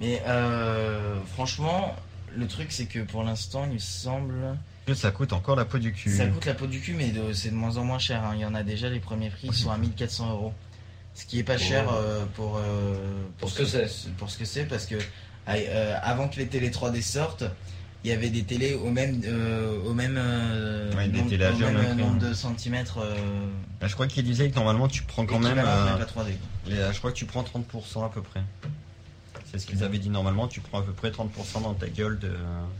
Mais 0.00 0.22
euh, 0.26 1.20
franchement, 1.34 1.94
le 2.36 2.46
truc 2.48 2.72
c'est 2.72 2.86
que 2.86 3.00
pour 3.00 3.22
l'instant, 3.22 3.64
il 3.66 3.74
me 3.74 3.78
semble. 3.78 4.56
Que 4.86 4.94
ça 4.94 5.10
coûte 5.10 5.32
encore 5.32 5.56
la 5.56 5.64
peau 5.64 5.78
du 5.78 5.92
cul. 5.92 6.10
Ça 6.14 6.26
coûte 6.26 6.44
la 6.44 6.54
peau 6.54 6.66
du 6.66 6.80
cul, 6.80 6.94
mais 6.94 7.12
c'est 7.32 7.50
de 7.50 7.54
moins 7.54 7.76
en 7.78 7.84
moins 7.84 7.98
cher. 7.98 8.22
hein. 8.24 8.32
Il 8.34 8.40
y 8.40 8.44
en 8.44 8.54
a 8.54 8.62
déjà, 8.62 8.88
les 8.90 9.00
premiers 9.00 9.30
prix 9.30 9.48
ils 9.48 9.54
sont 9.54 9.70
à 9.70 9.78
1400 9.78 10.30
euros. 10.32 10.52
Ce 11.14 11.24
qui 11.24 11.38
est 11.38 11.44
pas 11.44 11.56
cher 11.58 11.88
euh, 11.92 12.24
pour, 12.34 12.56
euh, 12.58 12.96
Pour 13.38 13.48
ce 13.48 13.58
que 13.60 13.64
c'est. 13.66 13.86
Pour 14.18 14.30
ce 14.30 14.36
que 14.38 14.44
c'est, 14.44 14.64
parce 14.64 14.84
que 14.86 14.96
euh, 15.48 15.96
avant 16.02 16.28
que 16.28 16.36
les 16.36 16.48
télé 16.48 16.70
3D 16.70 17.00
sortent, 17.02 17.44
il 18.04 18.10
y 18.10 18.12
avait 18.12 18.28
des 18.28 18.42
télés 18.44 18.74
au 18.74 18.90
même, 18.90 19.22
euh, 19.24 19.78
au 19.86 19.94
même, 19.94 20.16
euh, 20.18 20.94
Ouais, 20.94 21.08
nombre, 21.08 21.32
au 21.32 21.72
même 21.72 22.18
de 22.18 22.34
centimètres. 22.34 22.98
Euh, 22.98 23.14
Bah, 23.80 23.86
je 23.88 23.94
crois 23.94 24.06
qu'il 24.06 24.24
disait 24.24 24.50
que 24.50 24.54
normalement 24.56 24.88
tu 24.88 25.02
prends 25.04 25.24
quand 25.24 25.38
même. 25.38 25.52
équivalent, 25.56 25.84
mais 25.92 25.98
pas 25.98 26.04
3D. 26.04 26.32
quoi. 26.32 26.70
les- 26.70 26.78
euh, 26.78 26.92
je 26.92 26.98
crois 26.98 27.10
que 27.12 27.16
tu 27.16 27.24
prends 27.24 27.42
30% 27.42 28.04
à 28.04 28.10
peu 28.10 28.20
près. 28.20 28.40
C'est 29.54 29.60
ce 29.60 29.66
qu'ils 29.66 29.84
avaient 29.84 29.98
dit 29.98 30.10
normalement, 30.10 30.48
tu 30.48 30.60
prends 30.60 30.80
à 30.80 30.82
peu 30.82 30.90
près 30.92 31.10
30% 31.10 31.62
dans 31.62 31.74
ta 31.74 31.86
gueule 31.88 32.18
de, 32.18 32.32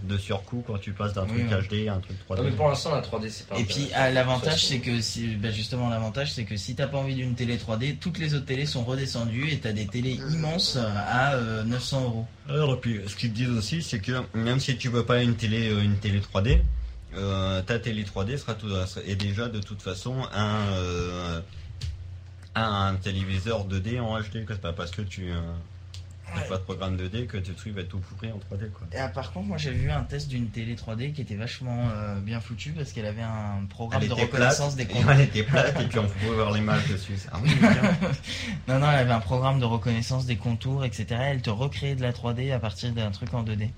de 0.02 0.18
surcoût 0.18 0.64
quand 0.66 0.76
tu 0.78 0.90
passes 0.90 1.12
d'un 1.12 1.22
Oui, 1.22 1.46
truc 1.46 1.70
ouais. 1.70 1.84
HD 1.84 1.88
à 1.88 1.94
un 1.94 2.00
truc 2.00 2.16
3D. 2.28 2.36
Non, 2.38 2.42
mais 2.42 2.50
pour 2.50 2.68
l'instant, 2.68 2.92
la 2.92 3.00
3D, 3.00 3.28
c'est 3.30 3.46
pas 3.46 3.56
Et 3.56 3.62
puis 3.64 3.90
ah, 3.94 4.10
l'avantage 4.10 4.66
c'est 4.66 4.80
que 4.80 5.00
si, 5.00 5.36
bah, 5.36 5.52
justement 5.52 5.88
l'avantage 5.88 6.32
c'est 6.32 6.42
que 6.44 6.56
si 6.56 6.74
t'as 6.74 6.88
pas 6.88 6.98
envie 6.98 7.14
d'une 7.14 7.36
télé 7.36 7.58
3D, 7.58 7.98
toutes 7.98 8.18
les 8.18 8.34
autres 8.34 8.46
télés 8.46 8.66
sont 8.66 8.82
redescendues 8.84 9.50
et 9.52 9.58
t'as 9.60 9.72
des 9.72 9.86
télés 9.86 10.18
immenses 10.32 10.76
à 10.76 11.34
euh, 11.34 11.62
900 11.62 12.02
euros. 12.02 12.26
Alors, 12.48 12.74
et 12.74 12.76
puis, 12.78 13.00
ce 13.06 13.14
qu'ils 13.14 13.32
disent 13.32 13.50
aussi, 13.50 13.80
c'est 13.80 14.00
que 14.00 14.22
même 14.34 14.58
si 14.58 14.76
tu 14.76 14.88
veux 14.88 15.04
pas 15.04 15.22
une 15.22 15.36
télé, 15.36 15.70
euh, 15.70 15.80
une 15.80 15.96
télé 15.98 16.18
3D, 16.20 16.60
euh, 17.16 17.62
ta 17.62 17.78
télé 17.78 18.02
3D 18.02 18.36
sera 18.36 18.54
tout, 18.54 18.66
est 19.06 19.14
déjà 19.14 19.48
de 19.48 19.60
toute 19.60 19.80
façon 19.80 20.16
un, 20.34 20.72
euh, 20.72 21.40
un 22.56 22.96
téléviseur 22.96 23.64
2D 23.66 24.00
en 24.00 24.18
HD. 24.20 24.44
quoi. 24.44 24.56
C'est 24.56 24.60
pas 24.60 24.72
parce 24.72 24.90
que 24.90 25.02
tu 25.02 25.30
Ouais. 26.42 26.48
pas 26.48 26.56
de 26.58 26.62
programme 26.62 26.96
2D 26.96 27.26
que 27.26 27.36
ton 27.38 27.52
truc 27.54 27.74
va 27.74 27.80
être 27.82 27.88
tout 27.88 27.98
pourri 27.98 28.30
en 28.32 28.36
3D. 28.38 28.70
Quoi. 28.70 28.86
Et 28.92 28.98
ah, 28.98 29.08
par 29.08 29.32
contre, 29.32 29.46
moi 29.46 29.56
j'ai 29.58 29.70
vu 29.72 29.90
un 29.90 30.02
test 30.02 30.28
d'une 30.28 30.48
télé 30.48 30.74
3D 30.74 31.12
qui 31.12 31.22
était 31.22 31.34
vachement 31.36 31.88
euh, 31.94 32.20
bien 32.20 32.40
foutu 32.40 32.70
parce 32.72 32.92
qu'elle 32.92 33.06
avait 33.06 33.22
un 33.22 33.64
programme 33.68 34.02
Elle 34.02 34.08
de 34.08 34.14
reconnaissance 34.14 34.74
plate, 34.74 34.86
des 34.88 34.92
contours. 34.94 35.10
elle 35.12 35.20
était 35.22 35.42
plate 35.42 35.80
et 35.80 35.86
puis 35.86 35.98
on 35.98 36.06
pouvait 36.06 36.34
voir 36.34 36.52
l'image 36.52 36.86
dessus. 36.88 37.18
Ah 37.32 37.38
oui. 37.42 37.50
Non, 38.68 38.78
non, 38.78 38.90
elle 38.90 38.98
avait 39.00 39.12
un 39.12 39.20
programme 39.20 39.60
de 39.60 39.64
reconnaissance 39.64 40.26
des 40.26 40.36
contours, 40.36 40.84
etc. 40.84 41.06
Elle 41.20 41.42
te 41.42 41.50
recréait 41.50 41.94
de 41.94 42.02
la 42.02 42.12
3D 42.12 42.52
à 42.52 42.58
partir 42.58 42.92
d'un 42.92 43.10
truc 43.10 43.32
en 43.34 43.44
2D. 43.44 43.70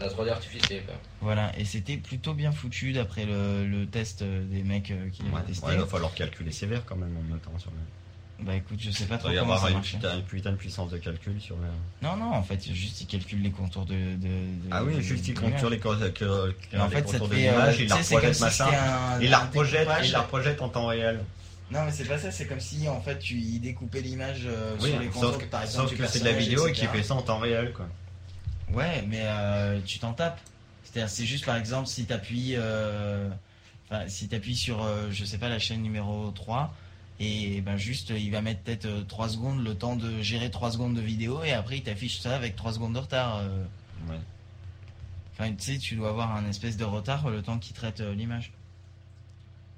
La 0.00 0.08
3D 0.08 0.30
artificielle, 0.30 0.84
quoi. 0.84 0.94
Voilà, 1.20 1.52
et 1.58 1.64
c'était 1.64 1.96
plutôt 1.96 2.34
bien 2.34 2.50
foutu 2.50 2.92
d'après 2.92 3.24
le, 3.24 3.66
le 3.66 3.86
test 3.86 4.22
euh, 4.22 4.42
des 4.50 4.62
mecs 4.62 4.90
euh, 4.90 5.08
qui 5.10 5.22
Ouais, 5.22 5.28
l'avaient 5.32 5.46
testé. 5.46 5.66
ouais, 5.66 5.74
il 5.74 5.80
va 5.80 5.86
falloir 5.86 6.12
calculer 6.14 6.50
sévère 6.50 6.84
quand 6.84 6.96
même 6.96 7.14
en 7.16 7.22
même 7.30 7.38
temps. 7.40 7.56
Sur 7.58 7.70
le... 7.70 7.76
Bah 8.44 8.56
écoute, 8.56 8.78
je 8.80 8.90
sais 8.90 9.04
pas 9.04 9.14
Il 9.14 9.18
trop 9.18 9.30
y 9.30 9.36
comment 9.36 9.52
avoir 9.54 9.60
ça 9.62 9.68
une 9.68 9.74
marche. 9.76 9.92
putain, 9.94 10.16
une 10.16 10.22
putain 10.24 10.50
de 10.52 10.56
puissance 10.56 10.90
de 10.90 10.98
calcul 10.98 11.40
sur 11.40 11.56
le. 11.56 11.62
Non, 12.02 12.16
non, 12.16 12.32
en 12.34 12.42
fait, 12.42 12.60
juste 12.72 13.00
ils 13.00 13.06
calculent 13.06 13.42
les 13.42 13.50
contours 13.50 13.84
de. 13.86 13.94
de- 13.94 14.16
de- 14.16 14.68
Ah 14.70 14.82
oui, 14.84 14.96
de- 14.96 15.00
juste 15.00 15.26
il 15.28 15.36
sur 15.36 15.70
les, 15.70 15.78
contours 15.78 16.00
de 16.00 16.12
euh, 16.24 16.52
l'image, 17.36 17.78
il 17.80 17.88
la 17.88 17.96
reprojette 17.96 18.40
machin. 18.40 18.66
Il 19.20 19.30
la 19.30 19.38
reprojette, 19.38 19.88
il 20.04 20.10
la 20.12 20.20
reprojette 20.22 20.60
en 20.62 20.68
temps 20.68 20.86
réel. 20.86 21.20
Non, 21.70 21.84
mais 21.86 21.92
c'est 21.92 22.04
pas 22.04 22.18
ça, 22.18 22.30
c'est 22.30 22.46
comme 22.46 22.60
si 22.60 22.86
en 22.88 23.00
fait 23.00 23.18
tu 23.18 23.36
y 23.38 23.58
découpais 23.58 24.00
l'image 24.02 24.42
euh, 24.44 24.76
Oui, 24.80 24.90
sur 24.90 24.98
les 25.00 25.06
contours, 25.06 25.32
sauf 25.32 25.38
que, 25.42 25.46
par 25.46 25.62
exemple. 25.62 25.88
sauf 25.88 25.96
du 25.96 26.02
que 26.02 26.06
c'est 26.08 26.20
de 26.20 26.24
la 26.26 26.32
vidéo 26.32 26.66
et 26.66 26.72
qui 26.72 26.84
fait 26.86 27.02
ça 27.02 27.14
en 27.14 27.22
temps 27.22 27.38
réel, 27.38 27.72
quoi. 27.72 27.88
Ouais, 28.72 29.02
mais 29.08 29.20
euh, 29.22 29.78
tu 29.86 29.98
t'en 29.98 30.12
tapes. 30.12 30.40
C'est-à-dire, 30.84 31.08
c'est 31.08 31.24
juste 31.24 31.46
par 31.46 31.56
exemple 31.56 31.86
si 31.86 32.04
t'appuies, 32.04 32.54
euh, 32.56 33.30
si 34.08 34.28
t'appuies 34.28 34.56
sur, 34.56 34.86
je 35.10 35.24
sais 35.24 35.38
pas, 35.38 35.48
la 35.48 35.58
chaîne 35.58 35.80
numéro 35.82 36.30
3, 36.32 36.74
et 37.22 37.60
ben 37.60 37.76
juste, 37.76 38.10
il 38.10 38.30
va 38.30 38.40
mettre 38.42 38.60
peut-être 38.62 38.86
euh, 38.86 39.04
3 39.04 39.28
secondes, 39.30 39.62
le 39.62 39.74
temps 39.76 39.96
de 39.96 40.20
gérer 40.22 40.50
3 40.50 40.72
secondes 40.72 40.94
de 40.94 41.00
vidéo, 41.00 41.42
et 41.44 41.52
après 41.52 41.78
il 41.78 41.82
t'affiche 41.82 42.20
ça 42.20 42.34
avec 42.34 42.56
3 42.56 42.72
secondes 42.74 42.94
de 42.94 42.98
retard. 42.98 43.36
euh. 43.38 43.64
Ouais. 44.08 44.18
Enfin, 45.32 45.52
tu 45.54 45.62
sais, 45.62 45.78
tu 45.78 45.94
dois 45.96 46.10
avoir 46.10 46.34
un 46.34 46.48
espèce 46.48 46.76
de 46.76 46.84
retard 46.84 47.28
le 47.30 47.42
temps 47.42 47.58
qu'il 47.58 47.74
traite 47.74 48.00
euh, 48.00 48.14
l'image. 48.14 48.52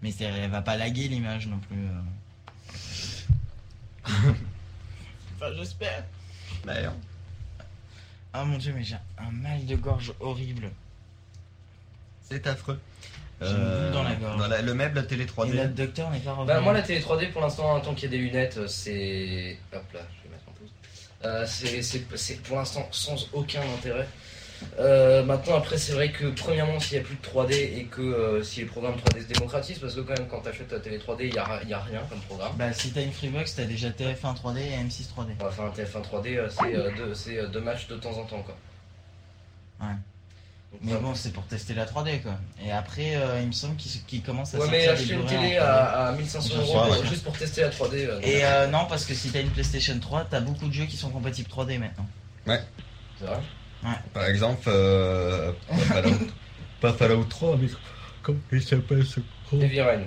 Mais 0.02 0.10
c'est, 0.10 0.24
elle 0.24 0.50
va 0.50 0.62
pas 0.62 0.76
laguer 0.76 1.08
l'image 1.08 1.46
non 1.46 1.58
plus. 1.58 1.86
euh. 1.86 2.00
enfin, 5.36 5.52
j'espère. 5.56 6.04
D'ailleurs. 6.64 6.94
Ah 8.32 8.44
mon 8.44 8.58
dieu, 8.58 8.72
mais 8.74 8.82
j'ai 8.84 8.96
un 9.18 9.30
mal 9.30 9.64
de 9.64 9.76
gorge 9.76 10.12
horrible. 10.20 10.72
C'est 12.22 12.46
affreux. 12.46 12.80
Euh, 13.42 13.92
dans 13.92 14.02
la 14.02 14.14
gorge. 14.14 14.48
la- 14.48 14.62
le 14.62 14.74
meuble 14.74 15.06
télé 15.06 15.24
Et 15.24 15.26
3D. 15.26 15.54
notre 15.54 15.74
docteur 15.74 16.10
n'est 16.10 16.18
pas 16.20 16.32
revenu. 16.32 16.46
Bah, 16.46 16.60
moi, 16.60 16.72
la 16.72 16.82
télé 16.82 17.00
3D, 17.00 17.28
pour 17.28 17.42
l'instant, 17.42 17.78
tant 17.80 17.94
qu'il 17.94 18.04
y 18.04 18.06
a 18.06 18.10
des 18.16 18.18
lunettes, 18.24 18.56
euh, 18.58 18.66
c'est. 18.68 19.58
Hop 19.72 19.82
là, 19.92 20.00
je 20.16 20.28
vais 20.28 20.34
mettre 20.34 20.48
en 20.48 20.52
pause. 20.52 20.70
Euh, 21.24 21.44
c'est- 21.46 21.82
c'est 21.82 22.04
c'est 22.16 22.40
pour 22.42 22.56
l'instant 22.56 22.86
sans 22.92 23.28
aucun 23.32 23.60
intérêt. 23.78 24.06
Euh, 24.78 25.24
maintenant, 25.24 25.56
après, 25.56 25.76
c'est 25.76 25.92
vrai 25.92 26.10
que, 26.12 26.26
premièrement, 26.26 26.78
s'il 26.80 26.96
n'y 26.96 27.04
a 27.04 27.06
plus 27.06 27.16
de 27.16 27.20
3D 27.22 27.54
et 27.76 27.84
que 27.84 28.00
euh, 28.00 28.42
si 28.42 28.60
les 28.60 28.66
programmes 28.66 28.94
3D 28.96 29.20
se 29.22 29.26
démocratisent, 29.26 29.78
parce 29.80 29.94
que, 29.94 30.00
quand 30.00 30.16
même, 30.16 30.28
quand 30.28 30.40
tu 30.40 30.48
achètes 30.48 30.68
ta 30.68 30.78
télé 30.80 30.98
3D, 30.98 31.24
il 31.26 31.32
n'y 31.32 31.38
a, 31.38 31.60
il 31.64 31.68
y 31.68 31.74
a 31.74 31.80
rien 31.80 32.00
comme 32.08 32.20
programme. 32.20 32.52
Bah, 32.56 32.72
si 32.72 32.92
t'as 32.92 33.02
une 33.02 33.12
Freebox, 33.12 33.56
t'as 33.56 33.64
déjà 33.64 33.90
TF1 33.90 34.32
3D 34.34 34.60
et 34.60 34.76
M6 34.84 35.08
3D. 35.08 35.32
Enfin, 35.40 35.64
un 35.66 35.70
TF1 35.70 36.00
3D, 36.02 36.36
euh, 36.36 36.48
c'est 36.48 36.74
euh, 36.74 36.90
deux, 36.96 37.14
c'est, 37.14 37.46
deux 37.50 37.60
matchs 37.60 37.88
de 37.88 37.96
temps 37.96 38.16
en 38.16 38.24
temps, 38.24 38.42
quoi. 38.42 38.56
Ouais. 39.80 39.94
Mais 40.82 40.94
bon, 40.96 41.14
c'est 41.14 41.32
pour 41.32 41.44
tester 41.46 41.74
la 41.74 41.86
3D 41.86 42.20
quoi. 42.22 42.32
Et 42.64 42.70
après, 42.70 43.16
euh, 43.16 43.40
il 43.40 43.46
me 43.48 43.52
semble 43.52 43.76
qu'ils 43.76 44.02
qu'ils 44.04 44.22
commencent 44.22 44.54
à 44.54 44.58
Ouais, 44.58 44.68
mais 44.70 44.88
acheter 44.88 45.14
une 45.14 45.24
télé 45.26 45.58
en 45.58 45.62
3D. 45.62 45.66
à, 45.66 46.06
à 46.08 46.12
1500 46.12 46.48
Je 46.54 46.60
euros 46.60 46.90
ouais. 46.92 47.06
juste 47.08 47.24
pour 47.24 47.32
tester 47.38 47.60
la 47.62 47.70
3D. 47.70 47.94
euh. 48.06 48.20
Et 48.22 48.44
euh, 48.44 48.66
non, 48.68 48.86
parce 48.88 49.04
que 49.06 49.14
si 49.14 49.30
t'as 49.30 49.40
une 49.40 49.50
PlayStation 49.50 49.98
3, 49.98 50.24
t'as 50.30 50.40
beaucoup 50.40 50.66
de 50.68 50.72
jeux 50.72 50.86
qui 50.86 50.96
sont 50.96 51.10
compatibles 51.10 51.48
3D 51.50 51.78
maintenant. 51.78 52.06
C'est 52.46 53.26
vrai? 53.26 53.38
Par 54.12 54.24
exemple, 54.24 54.62
euh, 54.68 55.52
pas, 55.68 55.76
Fallout, 55.76 56.18
pas 56.80 56.92
Fallout 56.94 57.24
3, 57.24 57.56
mais 57.58 57.68
comment 58.22 58.38
il 58.52 58.62
s'appelle 58.62 59.04
ce 59.06 59.20
con 59.50 59.60
Heavy 59.60 59.80
Rain. 59.80 60.00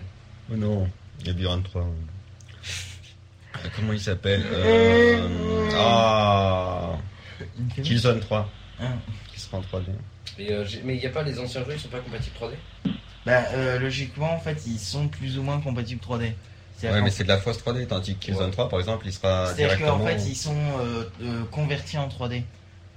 Oh 0.52 0.56
non, 0.56 0.90
il 1.22 1.28
y 1.28 1.30
a 1.30 1.34
Buran 1.34 1.62
3. 1.62 1.82
ouais. 1.84 1.88
Euh, 3.66 3.70
Comment 3.76 3.94
il 3.94 4.00
s'appelle 4.00 4.44
euh, 4.52 5.70
Ah 5.76 6.92
Killzone 7.84 8.20
3, 8.20 8.50
Ah. 8.80 8.84
qui 9.34 9.40
sera 9.40 9.58
en 9.58 9.62
3D. 9.62 9.86
Mais 10.38 10.52
euh, 10.52 10.66
j'ai- 10.66 10.82
mais 10.84 10.96
il 10.96 11.00
n'y 11.00 11.06
a 11.06 11.10
pas 11.10 11.24
les 11.24 11.40
anciens 11.40 11.64
jeux, 11.66 11.74
ils 11.74 11.80
sont 11.80 11.88
pas 11.90 12.00
compatibles 12.00 12.36
3D 12.40 12.54
Bah, 13.26 13.44
euh, 13.54 13.80
logiquement, 13.80 14.34
en 14.34 14.40
fait, 14.40 14.62
ils 14.68 14.80
sont 14.80 15.08
plus 15.08 15.38
ou 15.38 15.44
moins 15.44 15.60
compatibles 15.60 16.02
3D. 16.02 16.34
C'est-à-dire 16.78 16.94
Ouais, 16.96 17.00
qu'en- 17.00 17.06
mais 17.06 17.12
c'est 17.12 17.24
de 17.24 17.30
la 17.30 17.40
fausse 17.40 17.58
3D, 17.58 17.88
tandis 17.88 18.16
que 18.16 18.20
Killzone 18.26 18.46
Ouais. 18.46 18.52
3, 18.52 18.70
par 18.70 18.80
exemple, 18.80 19.06
il 19.08 19.12
sera 19.14 19.48
C'est-à-dire 19.48 19.68
directement... 19.78 19.98
qu'en 19.98 20.06
fait, 20.06 20.24
ils 20.28 20.36
sont 20.36 20.56
euh, 20.80 21.04
euh, 21.24 21.44
convertis 21.52 21.98
en 21.98 22.08
3D. 22.08 22.44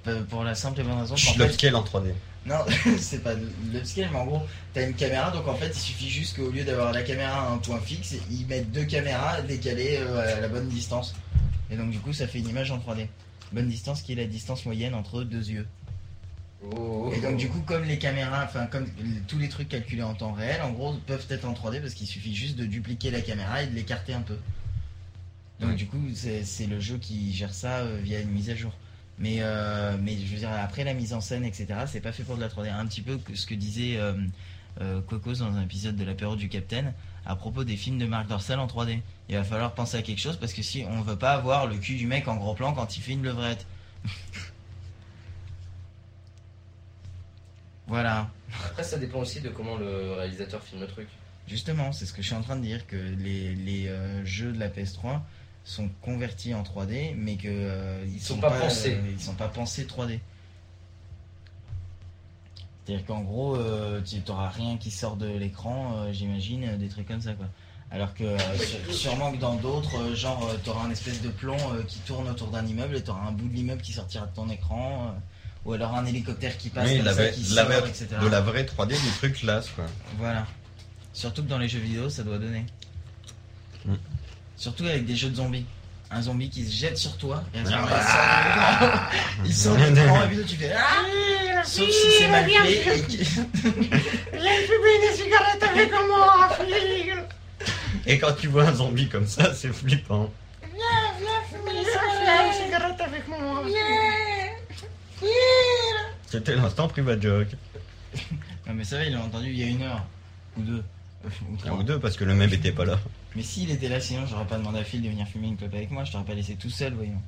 Euh, 0.06 0.23
Pour 0.25 0.44
la 0.44 0.54
simple 0.54 0.80
et 0.80 0.82
bonne 0.82 0.99
raison 1.00 1.14
qu'en 1.14 1.38
le 1.38 1.47
fait, 1.47 1.52
scale 1.54 1.76
en 1.76 1.82
3D. 1.82 2.12
Non, 2.47 2.56
c'est 2.99 3.23
pas 3.23 3.32
l'upscale, 3.70 4.09
mais 4.12 4.18
en 4.18 4.25
gros, 4.25 4.42
t'as 4.73 4.87
une 4.87 4.94
caméra, 4.94 5.30
donc 5.30 5.47
en 5.47 5.54
fait, 5.54 5.68
il 5.68 5.78
suffit 5.78 6.09
juste 6.09 6.37
qu'au 6.37 6.50
lieu 6.50 6.64
d'avoir 6.64 6.92
la 6.92 7.02
caméra 7.02 7.49
à 7.49 7.50
un 7.50 7.59
point 7.59 7.78
fixe, 7.80 8.14
ils 8.30 8.47
mettent 8.47 8.70
deux 8.73 8.85
caméras 8.85 9.42
décalées 9.42 9.99
euh, 10.00 10.37
à 10.38 10.40
la 10.40 10.49
bonne 10.49 10.68
distance. 10.68 11.14
Et 11.70 11.76
donc, 11.76 11.90
du 11.90 11.99
coup, 11.99 12.12
ça 12.14 12.26
fait 12.26 12.38
une 12.38 12.49
image 12.49 12.70
en 12.70 12.78
3D. 12.78 13.09
Bonne 13.52 13.68
distance 13.68 14.00
qui 14.02 14.12
est 14.12 14.16
la 14.16 14.25
distance 14.26 14.64
moyenne 14.64 14.94
entre 14.94 15.23
deux 15.23 15.50
yeux. 15.50 15.66
Oh. 16.62 17.11
Et 17.14 17.21
donc, 17.21 17.37
du 17.37 17.49
coup, 17.49 17.61
comme 17.61 17.85
les 17.85 17.99
caméras, 17.99 18.45
enfin, 18.45 18.67
comme 18.67 18.87
tous 19.26 19.38
les 19.38 19.49
trucs 19.49 19.69
calculés 19.69 20.02
en 20.02 20.14
temps 20.14 20.33
réel, 20.33 20.61
en 20.62 20.73
gros, 20.73 20.95
peuvent 21.07 21.26
être 21.31 21.47
en 21.47 21.55
3D 21.55 21.81
parce 21.81 21.95
qu'il 21.95 22.07
suffit 22.07 22.35
juste 22.35 22.57
de 22.57 22.66
dupliquer 22.66 23.11
la 23.11 23.23
caméra 23.23 23.62
et 23.62 23.66
de 23.66 23.75
l'écarter 23.75 24.12
un 24.12 24.20
peu. 24.20 24.37
Donc, 25.61 25.70
Ouais. 25.70 25.77
du 25.77 25.87
coup, 25.87 26.01
c'est 26.14 26.66
le 26.66 26.81
jeu 26.81 26.99
qui 26.99 27.33
gère 27.33 27.55
ça 27.55 27.79
euh, 27.79 27.99
via 28.03 28.20
une 28.20 28.31
mise 28.31 28.51
à 28.51 28.55
jour. 28.55 28.73
Mais, 29.18 29.37
euh, 29.40 29.96
mais 30.01 30.16
je 30.18 30.33
veux 30.33 30.38
dire, 30.38 30.51
après 30.53 30.85
la 30.85 30.94
mise 30.94 31.12
en 31.12 31.20
scène, 31.20 31.44
etc., 31.44 31.66
c'est 31.87 32.01
pas 32.01 32.12
fait 32.12 32.23
pour 32.25 32.37
de 32.37 32.40
la 32.40 32.49
3D. 32.49 32.70
Un 32.70 32.87
petit 32.87 33.03
peu 33.03 33.18
ce 33.35 33.46
que 33.46 33.55
disait 33.55 33.96
euh, 33.99 34.14
euh, 34.81 35.01
Cocos 35.03 35.35
dans 35.35 35.53
un 35.55 35.62
épisode 35.62 35.96
de 35.96 36.05
l'apéro 36.05 36.37
du 36.37 36.49
Capitaine 36.49 36.94
à 37.27 37.37
propos 37.37 37.64
des 37.64 37.77
films 37.77 37.99
de 37.99 38.07
Marc 38.07 38.29
Dorcel 38.29 38.59
en 38.59 38.66
3D. 38.66 39.01
Il 39.29 39.37
va 39.37 39.44
falloir 39.44 39.75
penser 39.75 39.99
à 39.99 40.03
quelque 40.03 40.20
chose 40.20 40.38
parce 40.38 40.55
que 40.55 40.62
si 40.62 40.85
on 40.88 41.03
veut 41.03 41.16
pas 41.16 41.33
avoir 41.33 41.66
le 41.66 41.77
cul 41.77 41.96
du 41.96 42.07
mec 42.07 42.29
en 42.29 42.37
gros 42.37 42.55
plan 42.55 42.73
quand 42.73 42.96
il 42.96 43.03
fait 43.03 43.12
une 43.12 43.23
levrette. 43.23 43.66
voilà. 47.90 48.31
Après, 48.64 48.85
ça 48.85 48.98
dépend 48.98 49.18
aussi 49.18 49.40
de 49.40 49.48
comment 49.50 49.76
le 49.76 50.12
réalisateur 50.12 50.62
filme 50.62 50.81
le 50.81 50.87
truc. 50.87 51.09
Justement, 51.48 51.90
c'est 51.92 52.07
ce 52.07 52.12
que 52.12 52.22
je 52.22 52.29
suis 52.29 52.37
en 52.37 52.42
train 52.42 52.55
de 52.57 52.62
dire, 52.62 52.87
que 52.87 52.96
les, 52.96 53.55
les 53.57 53.88
euh, 53.88 54.24
jeux 54.24 54.53
de 54.53 54.59
la 54.61 54.68
PS3 54.68 55.20
sont 55.64 55.88
convertis 56.00 56.55
en 56.55 56.62
3D, 56.62 57.14
mais 57.16 57.37
que 57.37 57.48
euh, 57.48 58.05
ils 58.07 58.20
sont 58.20 58.35
sont 58.35 58.40
pas 58.40 58.50
pas, 58.50 58.61
pensés. 58.61 58.94
euh, 58.94 59.11
ils 59.11 59.20
sont 59.20 59.35
pas 59.35 59.48
pensés 59.48 59.85
3D. 59.85 60.20
C'est-à-dire 62.85 63.05
qu'en 63.07 63.20
gros, 63.22 63.57
euh, 63.57 64.00
tu 64.03 64.16
n'auras 64.26 64.48
rien 64.48 64.76
qui 64.76 64.90
sort 64.90 65.16
de 65.16 65.26
l'écran, 65.26 65.94
euh, 65.96 66.12
j'imagine, 66.12 66.64
euh, 66.64 66.76
des 66.76 66.88
trucs 66.88 67.07
comme 67.09 67.20
ça, 67.20 67.33
quoi. 67.35 67.46
Alors 67.92 68.14
que 68.14 68.22
euh, 68.24 68.38
sû- 68.57 68.92
sûrement 68.92 69.33
que 69.33 69.38
dans 69.38 69.57
d'autres, 69.57 69.96
euh, 70.00 70.14
genre, 70.14 70.48
tu 70.62 70.70
auras 70.70 70.87
un 70.87 70.90
espèce 70.90 71.20
de 71.22 71.29
plomb 71.29 71.57
euh, 71.74 71.83
qui 71.83 71.98
tourne 72.00 72.29
autour 72.29 72.48
d'un 72.48 72.64
immeuble 72.64 72.96
et 72.96 73.03
tu 73.03 73.11
auras 73.11 73.26
un 73.26 73.33
bout 73.33 73.48
de 73.48 73.55
l'immeuble 73.55 73.83
qui 73.83 73.92
sortira 73.92 74.26
de 74.26 74.35
ton 74.35 74.48
écran, 74.48 75.09
euh, 75.09 75.18
ou 75.64 75.73
alors 75.73 75.94
un 75.94 76.07
hélicoptère 76.07 76.57
qui 76.57 76.68
passe 76.70 76.88
Oui, 76.88 76.96
comme 76.96 77.07
la 77.07 77.12
ça, 77.14 77.23
vraie- 77.23 77.33
qui 77.33 77.40
la 77.55 77.62
sort, 77.62 77.64
vraie- 77.81 77.88
etc. 77.90 78.07
De 78.23 78.29
la 78.29 78.40
vraie 78.40 78.64
3D, 78.64 78.88
du 79.01 79.11
truc 79.18 79.35
classe, 79.35 79.68
quoi. 79.70 79.85
Voilà. 80.18 80.46
Surtout 81.12 81.42
que 81.42 81.49
dans 81.49 81.59
les 81.59 81.68
jeux 81.68 81.81
vidéo, 81.81 82.09
ça 82.09 82.23
doit 82.23 82.38
donner. 82.38 82.64
Mm. 83.85 83.94
Surtout 84.57 84.85
avec 84.85 85.05
des 85.07 85.16
jeux 85.16 85.31
de 85.31 85.37
zombies. 85.37 85.66
Un 86.12 86.23
zombie 86.23 86.51
qui 86.51 86.64
se 86.66 86.73
jette 86.75 86.99
sur 86.99 87.16
toi. 87.18 87.44
Et 87.55 87.64
ce 87.64 87.70
Ah. 87.73 87.77
moment-là, 87.77 89.11
il 89.44 89.55
sort 89.55 89.77
de 89.77 89.85
l'écran. 89.85 89.94
Il 90.05 90.09
sort 90.09 90.23
et 90.25 90.29
puis 90.29 90.44
tu 90.46 90.57
fais 90.57 90.73
Ah 90.77 91.62
Sauf 91.64 91.88
si 91.90 92.11
c'est 92.18 92.29
mal 92.29 92.49
fait. 92.51 92.99
et 92.99 93.03
que- 93.03 93.11
Et 98.11 98.18
quand 98.18 98.33
tu 98.33 98.49
vois 98.49 98.64
un 98.64 98.75
zombie 98.75 99.09
comme 99.09 99.27
ça, 99.27 99.55
c'est 99.55 99.73
flippant. 99.73 100.31
C'était 106.26 106.54
l'instant 106.56 106.88
private 106.88 107.22
joke. 107.22 107.48
Non, 108.66 108.74
mais 108.74 108.85
ça 108.85 108.98
va, 108.98 109.04
il 109.04 109.12
l'a 109.12 109.20
entendu 109.22 109.48
il 109.50 109.59
y 109.59 109.62
a 109.64 109.66
une 109.66 109.83
heure. 109.83 110.04
Ou 110.56 110.62
deux. 110.62 110.85
Ou 111.24 111.28
Un 111.28 111.56
trois. 111.56 111.72
ou 111.78 111.83
deux, 111.83 111.98
parce 111.98 112.16
que 112.16 112.24
le 112.24 112.35
même 112.35 112.52
était 112.52 112.72
pas 112.72 112.85
là. 112.85 112.98
Mais 113.35 113.42
s'il 113.42 113.70
était 113.70 113.88
là, 113.88 114.00
sinon, 114.00 114.26
j'aurais 114.26 114.46
pas 114.46 114.59
demandé 114.59 114.78
à 114.80 114.85
Phil 114.85 115.02
de 115.02 115.09
venir 115.09 115.26
fumer 115.26 115.48
une 115.48 115.56
clope 115.56 115.74
avec 115.74 115.90
moi. 115.90 116.04
Je 116.04 116.12
t'aurais 116.12 116.24
pas 116.24 116.35
laissé 116.35 116.54
tout 116.56 116.70
seul, 116.70 116.92
voyons. 116.94 117.20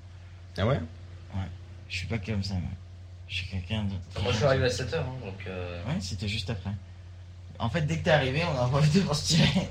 Ah 0.59 0.67
ouais? 0.67 0.79
Je 1.89 1.97
suis 1.99 2.07
pas 2.07 2.19
comme 2.19 2.43
ça, 2.43 2.55
moi. 2.55 2.63
Je 3.29 3.35
suis 3.37 3.47
quelqu'un 3.49 3.85
de. 3.85 4.23
Moi, 4.23 4.31
je 4.33 4.37
suis 4.37 4.45
arrivé 4.45 4.65
à 4.65 4.69
7h, 4.69 4.97
hein, 4.97 5.05
donc. 5.25 5.35
euh, 5.47 5.83
Ouais, 5.87 5.97
c'était 6.01 6.29
juste 6.29 6.51
après. 6.51 6.71
En 7.59 7.69
fait, 7.71 7.83
dès 7.83 7.99
que 7.99 8.05
t'es 8.05 8.11
arrivé, 8.11 8.43
on 8.45 8.61
a 8.61 8.69
profité 8.69 9.01
pour 9.01 9.15
se 9.17 9.27
tirer. 9.35 9.69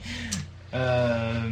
Euh, 0.73 1.49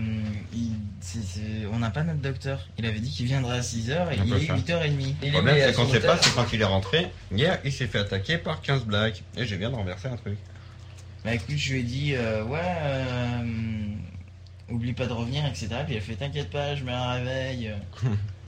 il- 0.53 0.75
c'est- 1.01 1.19
c'est- 1.23 1.65
on 1.73 1.79
n'a 1.79 1.89
pas 1.89 2.03
notre 2.03 2.19
docteur. 2.21 2.67
Il 2.77 2.85
avait 2.85 2.99
dit 2.99 3.09
qu'il 3.11 3.25
viendrait 3.25 3.57
à 3.57 3.61
6h 3.61 4.11
et 4.11 4.19
On 4.19 4.23
il 4.23 4.29
peut 4.29 4.37
est 4.37 4.39
faire. 4.45 4.55
8h30. 4.55 5.15
Il 5.21 5.27
Le 5.27 5.31
problème, 5.33 5.57
est 5.57 5.65
c'est 5.67 5.73
qu'on 5.73 5.85
son 5.85 5.91
sait 5.91 5.99
pas, 5.99 6.17
c'est 6.21 6.33
quand 6.35 6.45
il 6.53 6.61
est 6.61 6.65
rentré. 6.65 7.07
Hier, 7.35 7.59
il 7.65 7.71
s'est 7.73 7.87
fait 7.87 7.99
attaquer 7.99 8.37
par 8.37 8.61
15 8.61 8.85
blagues. 8.85 9.17
Et 9.35 9.45
j'ai 9.45 9.57
viens 9.57 9.69
de 9.71 9.75
renverser 9.75 10.07
un 10.07 10.15
truc. 10.15 10.37
Bah 11.25 11.33
écoute, 11.33 11.57
je 11.57 11.73
lui 11.73 11.79
ai 11.81 11.83
dit, 11.83 12.13
euh, 12.15 12.43
ouais, 12.45 12.59
euh, 12.63 13.43
oublie 14.69 14.93
pas 14.93 15.05
de 15.05 15.11
revenir, 15.13 15.45
etc. 15.45 15.67
Puis 15.85 15.95
il 15.95 15.97
a 15.97 16.01
fait, 16.01 16.15
t'inquiète 16.15 16.49
pas, 16.49 16.75
je 16.75 16.83
me 16.85 16.91
réveille. 16.93 17.73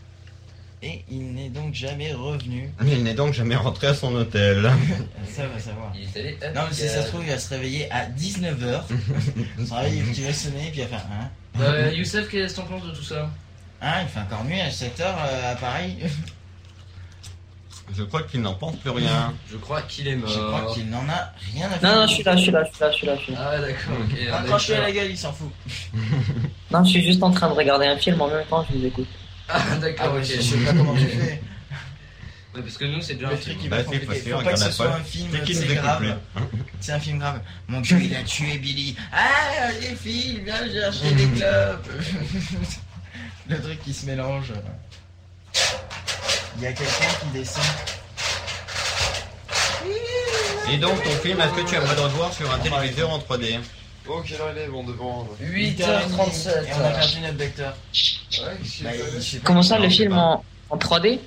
et 0.83 1.03
il 1.11 1.33
n'est 1.33 1.49
donc 1.49 1.73
jamais 1.75 2.11
revenu. 2.13 2.71
Mais 2.81 2.93
il 2.93 3.03
n'est 3.03 3.13
donc 3.13 3.33
jamais 3.33 3.55
rentré 3.55 3.87
à 3.87 3.93
son 3.93 4.13
hôtel. 4.15 4.63
Ça 5.29 5.45
va 5.47 5.59
savoir. 5.59 5.93
Il 5.95 6.03
est 6.03 6.19
allé. 6.19 6.37
euh, 6.43 6.53
Non, 6.53 6.61
mais 6.67 6.73
si 6.75 6.87
ça 6.89 7.03
se 7.03 7.07
trouve, 7.09 7.23
il 7.23 7.29
va 7.29 7.37
se 7.39 7.49
réveiller 7.49 7.91
à 7.91 8.07
19h. 8.07 8.81
Son 9.67 9.75
réveil, 9.75 10.03
il 10.17 10.23
va 10.23 10.33
sonner, 10.33 10.69
puis 10.71 10.81
il 10.81 10.87
va 10.87 10.87
faire, 10.97 11.05
hein 11.11 11.29
Euh, 11.59 11.91
Youssef, 11.93 12.27
qu'est-ce 12.29 12.55
que 12.55 12.61
t'en 12.61 12.65
penses 12.67 12.85
de 12.87 12.91
tout 12.95 13.03
ça? 13.03 13.29
Hein, 13.81 13.93
il 14.03 14.07
fait 14.09 14.19
encore 14.19 14.43
mieux 14.43 14.59
à 14.61 14.69
7h 14.69 15.03
à 15.51 15.55
Paris. 15.55 15.97
Je 17.93 18.03
crois 18.03 18.23
qu'il 18.23 18.41
n'en 18.41 18.53
pense 18.53 18.77
plus 18.77 18.89
rien. 18.91 19.33
Je 19.51 19.57
crois 19.57 19.81
qu'il 19.81 20.07
est 20.07 20.15
mort. 20.15 20.29
Je 20.29 20.39
crois 20.39 20.73
qu'il 20.73 20.89
n'en 20.89 21.07
a 21.09 21.31
rien 21.53 21.67
à 21.67 21.71
faire. 21.71 21.93
Non, 21.95 22.01
non, 22.01 22.07
je 22.07 22.13
suis 22.13 22.23
là, 22.23 22.35
je 22.37 22.41
suis 22.43 22.51
là, 22.51 22.63
je 22.63 22.71
suis 22.73 22.79
là, 22.83 22.91
je 22.91 22.95
suis 22.97 23.05
là. 23.07 23.15
Je 23.17 23.21
suis 23.23 23.33
là. 23.33 23.51
Ah, 23.51 23.59
d'accord, 23.59 23.93
ok. 23.99 24.11
on 24.11 24.15
a 24.15 24.21
eu 24.21 24.29
Raccroche-lui 24.29 24.73
à 24.75 24.81
la 24.81 24.91
gueule, 24.93 25.11
il 25.11 25.17
s'en 25.17 25.33
fout. 25.33 25.51
Non, 26.71 26.83
je 26.85 26.89
suis 26.89 27.03
juste 27.03 27.21
en 27.21 27.31
train 27.31 27.49
de 27.49 27.53
regarder 27.53 27.87
un 27.87 27.97
film 27.97 28.21
en 28.21 28.29
même 28.29 28.45
temps, 28.45 28.65
je 28.71 28.77
vous 28.77 28.85
écoute. 28.85 29.07
Ah, 29.49 29.59
d'accord, 29.81 30.13
Ah 30.15 30.17
ok. 30.17 30.23
je 30.23 30.41
sais 30.41 30.57
pas 30.57 30.73
comment 30.73 30.95
tu 30.95 31.07
fais. 31.07 31.41
Ouais, 32.53 32.61
parce 32.63 32.75
que 32.77 32.83
nous, 32.83 32.99
c'est 33.01 33.13
déjà 33.13 33.27
un 33.29 33.31
Le 33.31 33.37
film. 33.37 33.53
truc, 33.55 33.63
il 33.63 33.69
Bah, 33.69 33.77
va 33.77 33.81
c'est 33.83 33.85
compliqué. 33.91 34.07
facile, 34.13 34.31
Faut 34.33 34.41
pas 34.41 34.51
que 34.51 34.59
ce 34.59 34.71
soit 34.71 34.93
un 34.93 35.03
film 35.03 35.29
C'est 35.31 35.43
qui 35.43 35.73
grave. 35.73 36.17
C'est 36.81 36.91
un 36.91 36.99
film 36.99 37.19
grave. 37.19 37.39
Mon 37.69 37.79
dieu, 37.79 37.97
il 38.01 38.13
a 38.13 38.23
tué 38.23 38.57
Billy. 38.57 38.97
Ah, 39.13 39.71
les 39.79 39.95
filles, 39.95 40.41
viens 40.43 40.69
chercher 40.69 41.11
des 41.15 41.27
clopes. 41.29 41.89
Le 43.47 43.61
truc 43.61 43.81
qui 43.85 43.93
se 43.93 44.05
mélange. 44.05 44.51
Il 46.57 46.63
y 46.63 46.67
a 46.67 46.73
quelqu'un 46.73 47.05
qui 47.21 47.27
descend. 47.39 47.63
Et 50.71 50.77
donc 50.77 51.01
ton 51.03 51.09
film, 51.23 51.39
est-ce 51.39 51.53
que 51.53 51.69
tu 51.69 51.75
aimerais 51.75 51.95
le 51.95 52.01
revoir 52.01 52.33
sur 52.33 52.51
un 52.53 52.59
téléviseur 52.59 53.09
en 53.11 53.19
3D 53.19 53.59
Oh, 54.09 54.21
quelle 54.25 54.41
heure 54.41 54.51
il 54.55 54.61
est 54.63 54.67
Bon, 54.67 54.83
devant. 54.83 55.27
8h37. 55.41 56.49
Et 56.49 56.73
on 56.79 56.85
a 56.85 56.89
perdu 56.91 57.19
notre 57.21 57.37
vecteur. 57.37 57.73
Ouais, 57.73 58.45
Bah, 58.83 58.89
je. 59.19 59.37
Comment 59.39 59.61
ça, 59.63 59.77
le 59.77 59.89
je 59.89 59.95
film 59.95 60.11
pas. 60.11 60.17
en, 60.17 60.43
en 60.71 60.77
3D 60.77 61.19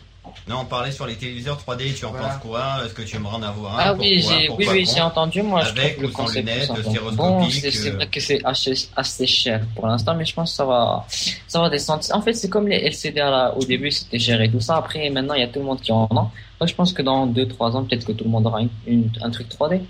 Non, 0.48 0.60
on 0.62 0.64
parlait 0.64 0.90
sur 0.90 1.06
les 1.06 1.14
téléviseurs 1.14 1.58
3D, 1.58 1.94
tu 1.94 2.04
en 2.04 2.10
Voilà. 2.10 2.28
penses 2.28 2.38
quoi? 2.42 2.80
Est-ce 2.84 2.94
que 2.94 3.02
tu 3.02 3.14
aimerais 3.16 3.36
en 3.36 3.42
avoir 3.42 3.78
un? 3.78 3.82
Ah 3.82 3.94
oui, 3.94 4.18
Pourquoi 4.20 4.34
j'ai, 4.36 4.40
oui, 4.40 4.46
Pourquoi 4.48 4.72
oui, 4.72 4.84
pas 4.86 4.92
j'ai 4.94 5.00
entendu. 5.02 5.42
Moi, 5.42 5.62
je 5.62 5.68
Avec 5.70 5.92
trouve 5.92 6.02
le 6.02 6.08
ou 6.08 6.12
sans 6.12 6.16
concept 6.24 6.48
lunettes, 6.48 6.68
Bon, 7.14 7.48
c'est, 7.50 7.86
euh. 7.88 7.92
vrai 7.94 8.06
que 8.08 8.20
c'est 8.20 8.44
assez, 8.44 8.88
assez 8.96 9.26
cher 9.26 9.60
pour 9.76 9.86
l'instant, 9.86 10.14
mais 10.16 10.24
je 10.24 10.34
pense 10.34 10.50
que 10.50 10.56
ça 10.56 10.64
va, 10.64 11.06
ça 11.46 11.60
va 11.60 11.70
descendre. 11.70 12.02
En 12.12 12.22
fait, 12.22 12.34
c'est 12.34 12.48
comme 12.48 12.66
les 12.68 12.76
LCD 12.86 13.20
à 13.20 13.30
la- 13.30 13.54
au 13.56 13.64
début, 13.64 13.90
c'était 13.92 14.18
cher 14.18 14.40
et 14.40 14.50
tout 14.50 14.60
ça. 14.60 14.76
Après, 14.78 15.08
maintenant, 15.10 15.34
il 15.34 15.40
y 15.40 15.44
a 15.44 15.48
tout 15.48 15.60
le 15.60 15.64
monde 15.66 15.80
qui 15.80 15.92
en 15.92 16.04
a. 16.06 16.30
Donc, 16.60 16.68
je 16.68 16.74
pense 16.74 16.92
que 16.92 17.02
dans 17.02 17.26
2-3 17.26 17.76
ans, 17.76 17.84
peut-être 17.84 18.04
que 18.06 18.12
tout 18.12 18.24
le 18.24 18.30
monde 18.30 18.46
aura 18.46 18.60
une, 18.62 18.70
une- 18.86 19.10
un 19.22 19.30
truc 19.30 19.48
3D. 19.48 19.80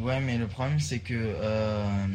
Ouais, 0.00 0.20
mais 0.20 0.38
le 0.38 0.46
problème 0.46 0.80
c'est 0.80 1.00
que 1.00 1.14
euh, 1.14 2.06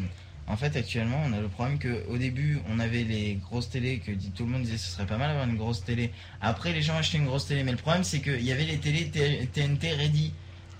en 0.47 0.57
fait 0.57 0.75
actuellement 0.75 1.21
on 1.25 1.33
a 1.33 1.39
le 1.39 1.47
problème 1.47 1.77
que 1.77 2.05
au 2.07 2.17
début 2.17 2.59
on 2.69 2.79
avait 2.79 3.03
les 3.03 3.35
grosses 3.35 3.69
télés 3.69 3.99
que 3.99 4.11
tout 4.11 4.45
le 4.45 4.51
monde 4.51 4.63
disait 4.63 4.77
ce 4.77 4.89
serait 4.89 5.05
pas 5.05 5.17
mal 5.17 5.29
d'avoir 5.29 5.47
une 5.47 5.57
grosse 5.57 5.83
télé. 5.83 6.11
Après 6.41 6.73
les 6.73 6.81
gens 6.81 6.95
achetaient 6.95 7.19
une 7.19 7.25
grosse 7.25 7.47
télé, 7.47 7.63
mais 7.63 7.71
le 7.71 7.77
problème 7.77 8.03
c'est 8.03 8.19
qu'il 8.19 8.41
y 8.43 8.51
avait 8.51 8.65
les 8.65 8.77
télés 8.77 9.09
TNT 9.09 9.93
ready. 9.93 10.33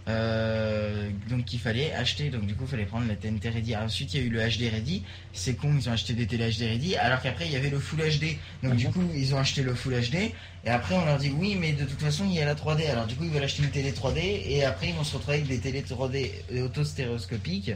Euh, 0.08 1.10
donc 1.30 1.43
qu'il 1.46 1.60
fallait 1.60 1.91
acheter 1.93 2.30
donc 2.30 2.46
du 2.46 2.56
coup 2.56 2.63
il 2.63 2.70
fallait 2.70 2.86
prendre 2.86 3.08
la 3.08 3.15
TNT 3.15 3.50
ready. 3.50 3.76
Ensuite 3.76 4.13
il 4.13 4.22
y 4.22 4.24
a 4.24 4.26
eu 4.26 4.30
le 4.30 4.39
HD 4.39 4.70
ready. 4.72 5.04
C'est 5.34 5.56
con 5.56 5.76
ils 5.78 5.89
ont 5.89 5.91
acheté 5.91 6.13
des 6.13 6.26
télé 6.28 6.50
HD 6.50 6.62
ready 6.62 6.96
alors 6.96 7.22
qu'après 7.22 7.46
il 7.46 7.52
y 7.52 7.56
avait 7.58 7.70
le 7.70 7.80
full 7.80 8.00
HD 8.00 8.38
donc 8.63 8.76
du 8.78 8.88
coup 8.89 9.04
ils 9.13 9.36
ont 9.36 9.38
acheté 9.39 9.63
le 9.63 9.74
full 9.76 9.93
HD 10.00 10.32
et 10.63 10.70
après 10.70 10.96
on 10.96 11.06
leur 11.06 11.17
dit 11.17 11.32
oui 11.36 11.58
mais 11.60 11.74
de 11.74 11.84
toute 11.84 12.00
façon 12.02 12.26
il 12.26 12.36
y 12.36 12.39
a 12.39 12.46
la 12.46 12.56
3D 12.56 12.88
alors 12.89 13.06
du 13.06 13.15
coup 13.15 13.26
ils 13.26 13.32
veulent 13.32 13.43
acheter 13.43 13.63
une 13.63 13.70
télé 13.72 13.91
3D 13.91 14.20
et 14.46 14.63
après 14.63 14.89
ils 14.89 14.96
vont 14.96 15.04
se 15.04 15.15
retrouver 15.15 15.38
avec 15.38 15.48
des 15.50 15.60
télé 15.60 15.82
3D 15.82 16.32
autostéréoscopiques. 16.63 17.72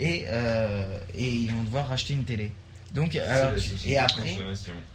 Et, 0.00 0.24
euh, 0.26 0.98
et 1.14 1.28
ils 1.28 1.52
vont 1.52 1.62
devoir 1.62 1.86
racheter 1.88 2.14
une 2.14 2.24
télé. 2.24 2.50
Donc, 2.92 3.14
alors, 3.14 3.52
et 3.92 3.96
après, 3.96 4.36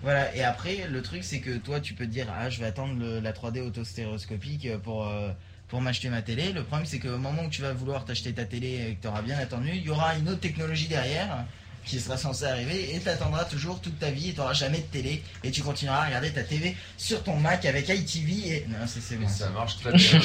voilà, 0.01 0.35
et 0.35 0.43
après, 0.43 0.87
le 0.89 1.01
truc 1.01 1.23
c'est 1.23 1.39
que 1.39 1.55
toi 1.57 1.79
tu 1.79 1.93
peux 1.93 2.05
te 2.05 2.11
dire, 2.11 2.27
ah, 2.37 2.49
je 2.49 2.59
vais 2.59 2.65
attendre 2.65 2.99
le- 2.99 3.21
la 3.21 3.31
3D 3.31 3.61
autostéréoscopique 3.61 4.67
pour, 4.83 5.07
euh, 5.07 5.31
pour 5.69 5.81
m'acheter 5.81 6.09
ma 6.09 6.21
télé. 6.21 6.51
Le 6.51 6.63
problème 6.63 6.85
c'est 6.85 6.99
qu'au 6.99 7.17
moment 7.17 7.43
où 7.45 7.49
tu 7.49 7.61
vas 7.61 7.71
vouloir 7.73 8.03
t'acheter 8.05 8.33
ta 8.33 8.43
télé 8.45 8.87
et 8.89 8.95
que 8.95 9.01
tu 9.03 9.07
auras 9.07 9.21
bien 9.21 9.37
attendu, 9.39 9.69
il 9.73 9.83
y 9.83 9.89
aura 9.89 10.15
une 10.17 10.27
autre 10.29 10.41
technologie 10.41 10.87
derrière 10.87 11.45
qui 11.85 11.99
sera 11.99 12.17
censée 12.17 12.45
arriver 12.45 12.93
et 12.93 12.99
t'attendras 12.99 13.45
toujours 13.45 13.79
toute 13.79 13.97
ta 13.99 14.11
vie 14.11 14.29
et 14.29 14.33
tu 14.33 14.39
n'auras 14.39 14.53
jamais 14.53 14.79
de 14.79 14.83
télé 14.83 15.23
et 15.43 15.49
tu 15.51 15.61
continueras 15.63 16.01
à 16.03 16.05
regarder 16.07 16.31
ta 16.31 16.43
TV 16.43 16.75
sur 16.97 17.23
ton 17.23 17.35
Mac 17.37 17.65
avec 17.65 17.87
ITV 17.89 18.47
et. 18.49 18.65
Non, 18.67 18.75
c'est 18.85 18.99
c'est 19.01 19.15
bon. 19.15 19.27
Ça 19.27 19.49
marche 19.49 19.77
très 19.77 19.93
bien. 19.93 20.19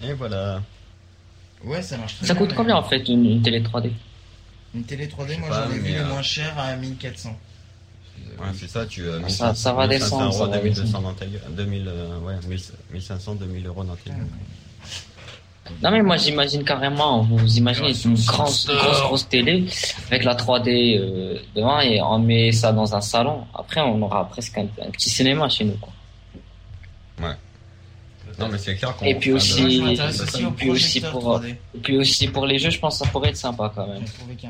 Et 0.08 0.12
voilà. 0.14 0.62
Ouais, 1.64 1.82
ça 1.82 1.96
marche 1.98 2.16
très 2.18 2.26
Ça 2.26 2.34
bien, 2.34 2.40
coûte 2.42 2.50
mais- 2.50 2.56
combien, 2.56 2.76
en 2.76 2.84
fait, 2.88 3.08
une, 3.08 3.24
une 3.26 3.42
télé 3.42 3.60
3D 3.60 3.90
Une 4.74 4.84
télé 4.84 5.08
3D, 5.08 5.38
moi 5.40 5.48
j'en 5.50 5.72
ai 5.72 5.78
vu 5.78 5.88
les 5.88 5.96
euh, 5.98 6.06
moins 6.06 6.22
chers 6.22 6.56
à 6.58 6.76
1400. 6.76 7.36
Ouais, 8.40 8.46
c'est 8.58 8.68
ça, 8.68 8.86
tu 8.86 9.02
euh, 9.02 9.20
Ça- 9.28 9.54
ça 9.54 9.72
va 9.72 9.86
1500 9.86 9.88
descendre, 9.88 10.24
euros, 10.24 10.32
ça 10.32 10.46
va 10.46 10.56
2200 10.58 10.82
descendre. 10.84 11.08
dans 11.08 11.14
ta 11.14 11.26
gueule, 11.26 11.40
2000, 11.50 11.88
euh, 11.88 12.18
ouais, 12.20 12.34
1500, 12.92 13.34
2000 13.34 13.66
euros 13.66 13.84
dans 13.84 13.96
ta 13.96 14.10
gueule. 14.10 14.26
Non 15.82 15.90
mais 15.90 16.02
moi 16.02 16.16
j'imagine 16.16 16.64
carrément, 16.64 17.20
vous 17.22 17.58
imaginez 17.58 17.92
une 18.04 18.14
grosse, 18.14 18.66
grosse 18.66 19.00
grosse 19.02 19.28
télé 19.28 19.66
avec 20.06 20.24
la 20.24 20.34
3D 20.34 20.96
euh, 20.98 21.38
devant 21.54 21.80
et 21.80 22.00
on 22.00 22.18
met 22.20 22.52
ça 22.52 22.72
dans 22.72 22.94
un 22.94 23.02
salon. 23.02 23.44
Après 23.54 23.82
on 23.82 24.00
aura 24.00 24.26
presque 24.30 24.56
un, 24.56 24.62
un 24.82 24.90
petit 24.90 25.10
cinéma 25.10 25.46
chez 25.50 25.64
nous 25.66 25.76
quoi. 25.76 25.92
Non, 28.38 28.48
mais 28.48 28.58
c'est 28.58 28.76
clair 28.76 28.94
qu'on. 28.96 29.04
Et 29.04 29.14
puis 29.16 29.32
aussi- 29.32 29.80
de- 29.80 29.96
bah, 29.96 30.08
aussi 30.08 30.44
au 30.44 30.50
puis 30.52 30.70
aussi 30.70 31.00
pour, 31.00 31.40
3D. 31.40 31.56
Et 31.74 31.78
puis 31.78 31.96
aussi 31.98 32.28
pour 32.28 32.46
les 32.46 32.58
jeux, 32.58 32.70
je 32.70 32.78
pense 32.78 32.98
que 32.98 33.04
ça 33.04 33.10
pourrait 33.10 33.30
être 33.30 33.36
sympa 33.36 33.72
quand 33.74 33.86
même. 33.86 34.04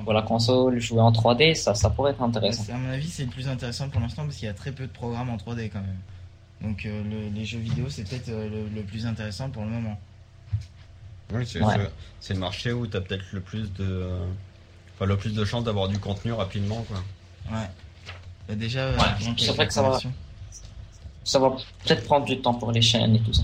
Pour 0.05 0.13
la 0.13 0.23
console, 0.23 0.79
jouer 0.79 1.01
en 1.01 1.11
3D, 1.13 1.55
ça, 1.55 1.75
ça 1.75 1.89
pourrait 1.91 2.11
être 2.13 2.23
intéressant. 2.23 2.65
À 2.73 2.77
mon 2.77 2.91
avis, 2.91 3.09
c'est 3.09 3.25
le 3.25 3.31
plus 3.31 3.49
intéressant 3.49 3.89
pour 3.89 4.01
l'instant 4.01 4.25
parce 4.25 4.37
qu'il 4.37 4.47
y 4.47 4.51
a 4.51 4.55
très 4.55 4.73
peu 4.73 4.87
de 4.87 4.93
programmes 4.93 5.31
en 5.31 5.37
3D 5.39 5.71
quand 5.71 5.81
même. 5.81 5.99
Donc 6.61 6.85
euh, 6.87 7.03
le- 7.05 7.35
les 7.35 7.45
jeux 7.45 7.61
vidéo, 7.61 7.87
c'est 7.89 8.03
peut-être 8.09 8.29
euh, 8.29 8.49
le, 8.49 8.69
le 8.75 8.83
plus 8.83 9.07
intéressant 9.07 9.49
pour 9.49 9.63
le 9.65 9.71
moment. 9.71 9.99
Oui, 11.33 11.47
c'est 11.47 11.63
Ouais. 11.63 11.77
le 12.31 12.35
marché 12.37 12.73
où 12.73 12.87
t'as 12.87 13.01
peut-être 13.01 13.25
le 13.33 13.41
plus 13.41 13.73
de. 13.75 13.85
euh, 13.85 14.27
Enfin, 14.97 15.07
le 15.07 15.17
plus 15.17 15.33
de 15.33 15.45
chances 15.45 15.63
d'avoir 15.63 15.87
du 15.89 15.99
contenu 16.01 16.33
rapidement, 16.33 16.85
quoi. 16.89 16.97
Ouais. 17.57 17.67
Bah, 18.49 18.55
déjà, 18.57 18.81
euh, 18.81 18.97
Ouais, 18.97 19.35
c'est 19.39 19.53
vrai 19.55 19.67
que 19.69 19.73
ça 19.73 19.83
va. 19.83 19.99
Ça 21.23 21.39
va 21.39 21.51
peut-être 21.85 22.05
prendre 22.05 22.25
du 22.27 22.41
temps 22.41 22.55
pour 22.55 22.73
les 22.73 22.81
chaînes 22.83 23.15
et 23.15 23.21
tout 23.21 23.33
ça. 23.33 23.43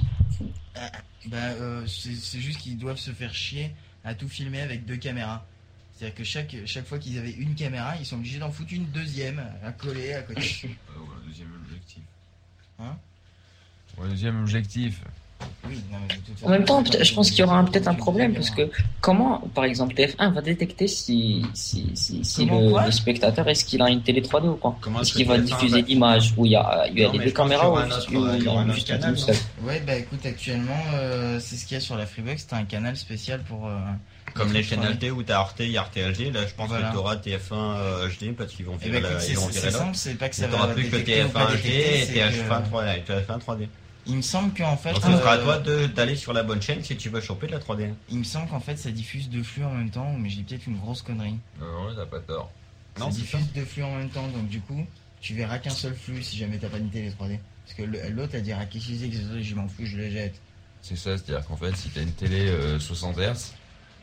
Bah, 1.27 1.37
euh, 1.37 1.87
c'est 1.87 2.41
juste 2.41 2.61
qu'ils 2.61 2.79
doivent 2.79 2.99
se 2.99 3.13
faire 3.13 3.35
chier 3.35 3.75
à 4.05 4.15
tout 4.15 4.29
filmer 4.29 4.61
avec 4.61 4.85
deux 4.85 4.97
caméras. 4.97 5.47
C'est-à-dire 5.95 6.17
que 6.17 6.25
chaque, 6.25 6.57
chaque 6.67 6.87
fois 6.87 6.99
qu'ils 6.99 7.19
avaient 7.19 7.33
une 7.33 7.55
caméra, 7.55 7.97
ils 7.97 8.05
sont 8.05 8.17
obligés 8.17 8.39
d'en 8.39 8.51
foutre 8.51 8.73
une 8.73 8.87
deuxième 8.87 9.43
à 9.63 9.73
coller 9.73 10.13
à 10.13 10.23
côté. 10.23 10.41
Euh, 10.65 10.69
ouais, 11.01 11.27
deuxième 11.27 11.53
objectif. 11.55 12.03
Hein? 12.79 12.97
Ouais, 13.97 14.09
deuxième 14.09 14.41
objectif. 14.41 15.01
Oui, 15.69 15.81
non, 15.91 15.99
mais 16.09 16.15
de 16.15 16.21
toute 16.21 16.45
En 16.45 16.49
même 16.51 16.65
temps, 16.65 16.83
c'est 16.91 17.05
je 17.05 17.15
pense 17.15 17.31
qu'il 17.31 17.41
y 17.41 17.43
aura 17.43 17.65
peut-être 17.65 17.89
un 17.89 17.95
problème 17.95 18.35
parce 18.35 18.51
que 18.51 18.71
comment, 19.01 19.39
par 19.55 19.65
exemple, 19.65 19.95
TF1 19.95 20.33
va 20.33 20.41
détecter 20.43 20.87
si, 20.89 21.45
si, 21.55 21.91
si, 21.95 22.45
le, 22.47 22.91
spectateur 22.91 23.49
est-ce 23.49 23.65
qu'il 23.65 23.81
a 23.83 23.89
une 23.91 24.03
télé 24.03 24.21
3D 24.21 24.49
ou 24.49 24.57
pas 24.57 24.77
Est-ce 25.01 25.15
qu'il 25.15 25.27
va 25.27 25.39
TF1 25.39 25.43
diffuser 25.45 25.81
va- 25.83 25.89
l'image 25.89 26.35
où 26.37 26.45
il 26.47 26.53
y 26.53 26.57
a, 26.57 26.87
il 26.91 26.99
y 26.99 27.05
a 27.05 27.07
Non, 27.09 27.13
les 27.15 27.25
deux 27.27 27.31
caméras 27.31 27.71
ou 27.71 27.77
un 27.77 27.89
canal, 27.89 29.19
seule 29.19 29.35
Ouais, 29.63 29.83
bah 29.87 29.95
écoute, 29.97 30.25
actuellement, 30.27 30.73
euh, 30.95 31.39
c'est 31.41 31.57
ce 31.57 31.65
qu'il 31.67 31.75
y 31.77 31.79
a 31.79 31.81
sur 31.81 31.97
la 31.97 32.07
Freebox, 32.07 32.47
t'as 32.47 32.57
un 32.59 32.65
canal 32.65 32.97
spécial 32.97 33.41
pour. 33.43 33.67
euh, 33.67 33.77
Comme 34.35 34.53
les 34.53 34.61
le 34.61 34.65
chaînes 34.65 34.81
3D. 34.81 35.07
LT 35.07 35.11
où 35.13 35.23
t'as 35.23 35.39
Arte, 35.39 35.57
il 35.61 35.71
y 35.71 35.77
a 35.77 35.81
Arte 35.83 35.95
HD. 35.97 36.33
Là, 36.35 36.41
je 36.47 36.55
pense 36.55 36.69
Voilà. 36.69 36.89
que 36.89 36.95
t'auras 36.95 37.17
TF1 37.17 37.53
euh, 37.53 38.09
HD 38.09 38.35
parce 38.37 38.53
qu'ils 38.53 38.67
vont 38.67 38.77
Eh 38.83 38.87
virer 38.89 39.01
ben, 39.01 39.07
écoute, 39.09 39.15
la- 39.15 39.21
c'est 39.21 39.61
c'est 39.61 39.71
simple, 39.71 39.91
c'est 39.95 40.15
pas 40.19 40.29
que 40.29 40.35
ça 40.37 40.49
t'auras 40.49 40.67
va 40.67 40.75
plus 40.75 40.85
que 40.87 40.97
détecter 40.97 41.25
ou 41.25 41.29
pas 41.29 41.47
TF1 41.47 41.63
HD 41.63 41.67
et 41.67 42.05
c'est 42.05 42.13
TF1 42.15 42.63
que- 43.39 43.45
3D. 43.45 43.69
TF1 44.07 44.07
3D. 44.07 44.11
Il 44.13 44.17
me 44.17 44.23
semble 44.23 44.55
qu'en 44.55 44.77
fait, 44.77 44.93
Donc, 44.93 45.03
ce 45.03 45.11
sera 45.13 45.33
à 45.33 45.37
euh, 45.37 45.43
toi 45.45 45.59
de- 45.59 45.87
d'aller 45.87 46.17
sur 46.17 46.33
la 46.33 46.43
bonne 46.43 46.61
chaîne 46.63 46.83
si 46.85 46.97
tu 46.97 47.09
veux 47.09 47.21
choper 47.21 47.47
de 47.47 47.53
la 47.53 47.59
3D. 47.59 47.93
il 48.11 48.19
me 48.19 48.25
semble 48.25 48.49
qu'en 48.49 48.61
fait 48.61 48.77
ça 48.77 48.91
diffuse 48.91 49.29
deux 49.29 49.43
flux 49.43 49.65
en 49.65 49.71
même 49.75 49.91
temps, 49.91 50.13
mais 50.19 50.29
je 50.29 50.37
dis 50.37 50.43
peut-être 50.45 50.67
une 50.67 50.79
grosse 50.79 51.03
connerie. 51.03 51.39
Non, 51.61 51.67
non, 51.89 51.95
t'as 51.97 52.07
pas 52.07 52.21
tort. 52.21 52.51
Non, 52.99 53.11
ça 53.11 53.17
diffuse 53.19 53.53
deux 53.55 53.65
flux 53.65 53.83
en 53.83 53.97
même 53.97 54.11
temps, 54.11 54.27
donc 54.29 54.49
du 54.49 54.61
coup, 54.61 54.87
tu 55.21 55.35
verras 55.35 55.59
qu'un 55.59 55.71
seul 55.71 55.95
flux 55.95 56.23
si 56.23 56.37
jamais 56.37 56.59
t'as 56.59 56.69
pas 56.69 56.79
une 56.79 56.91
télé 56.91 57.11
3D. 57.11 57.39
Parce 57.67 57.77
que 57.79 57.83
l'autre 57.83 58.35
elle 58.35 58.43
dira 58.43 58.65
qu'est-ce 58.67 58.89
que 58.89 58.95
c'est 58.99 59.09
que 59.09 59.43
je 59.43 59.55
m'en 59.55 59.67
fous, 59.69 59.87
je 59.87 59.97
le 59.97 60.11
jette. 60.11 60.35
C'est 60.83 60.97
ça, 60.97 61.17
c'est-à-dire 61.17 61.47
qu'en 61.47 61.57
fait, 61.57 61.75
si 61.77 61.89
t'as 61.89 62.03
une 62.03 62.13
télé 62.13 62.47
euh, 62.49 62.79
60 62.79 63.17
Hz, 63.17 63.53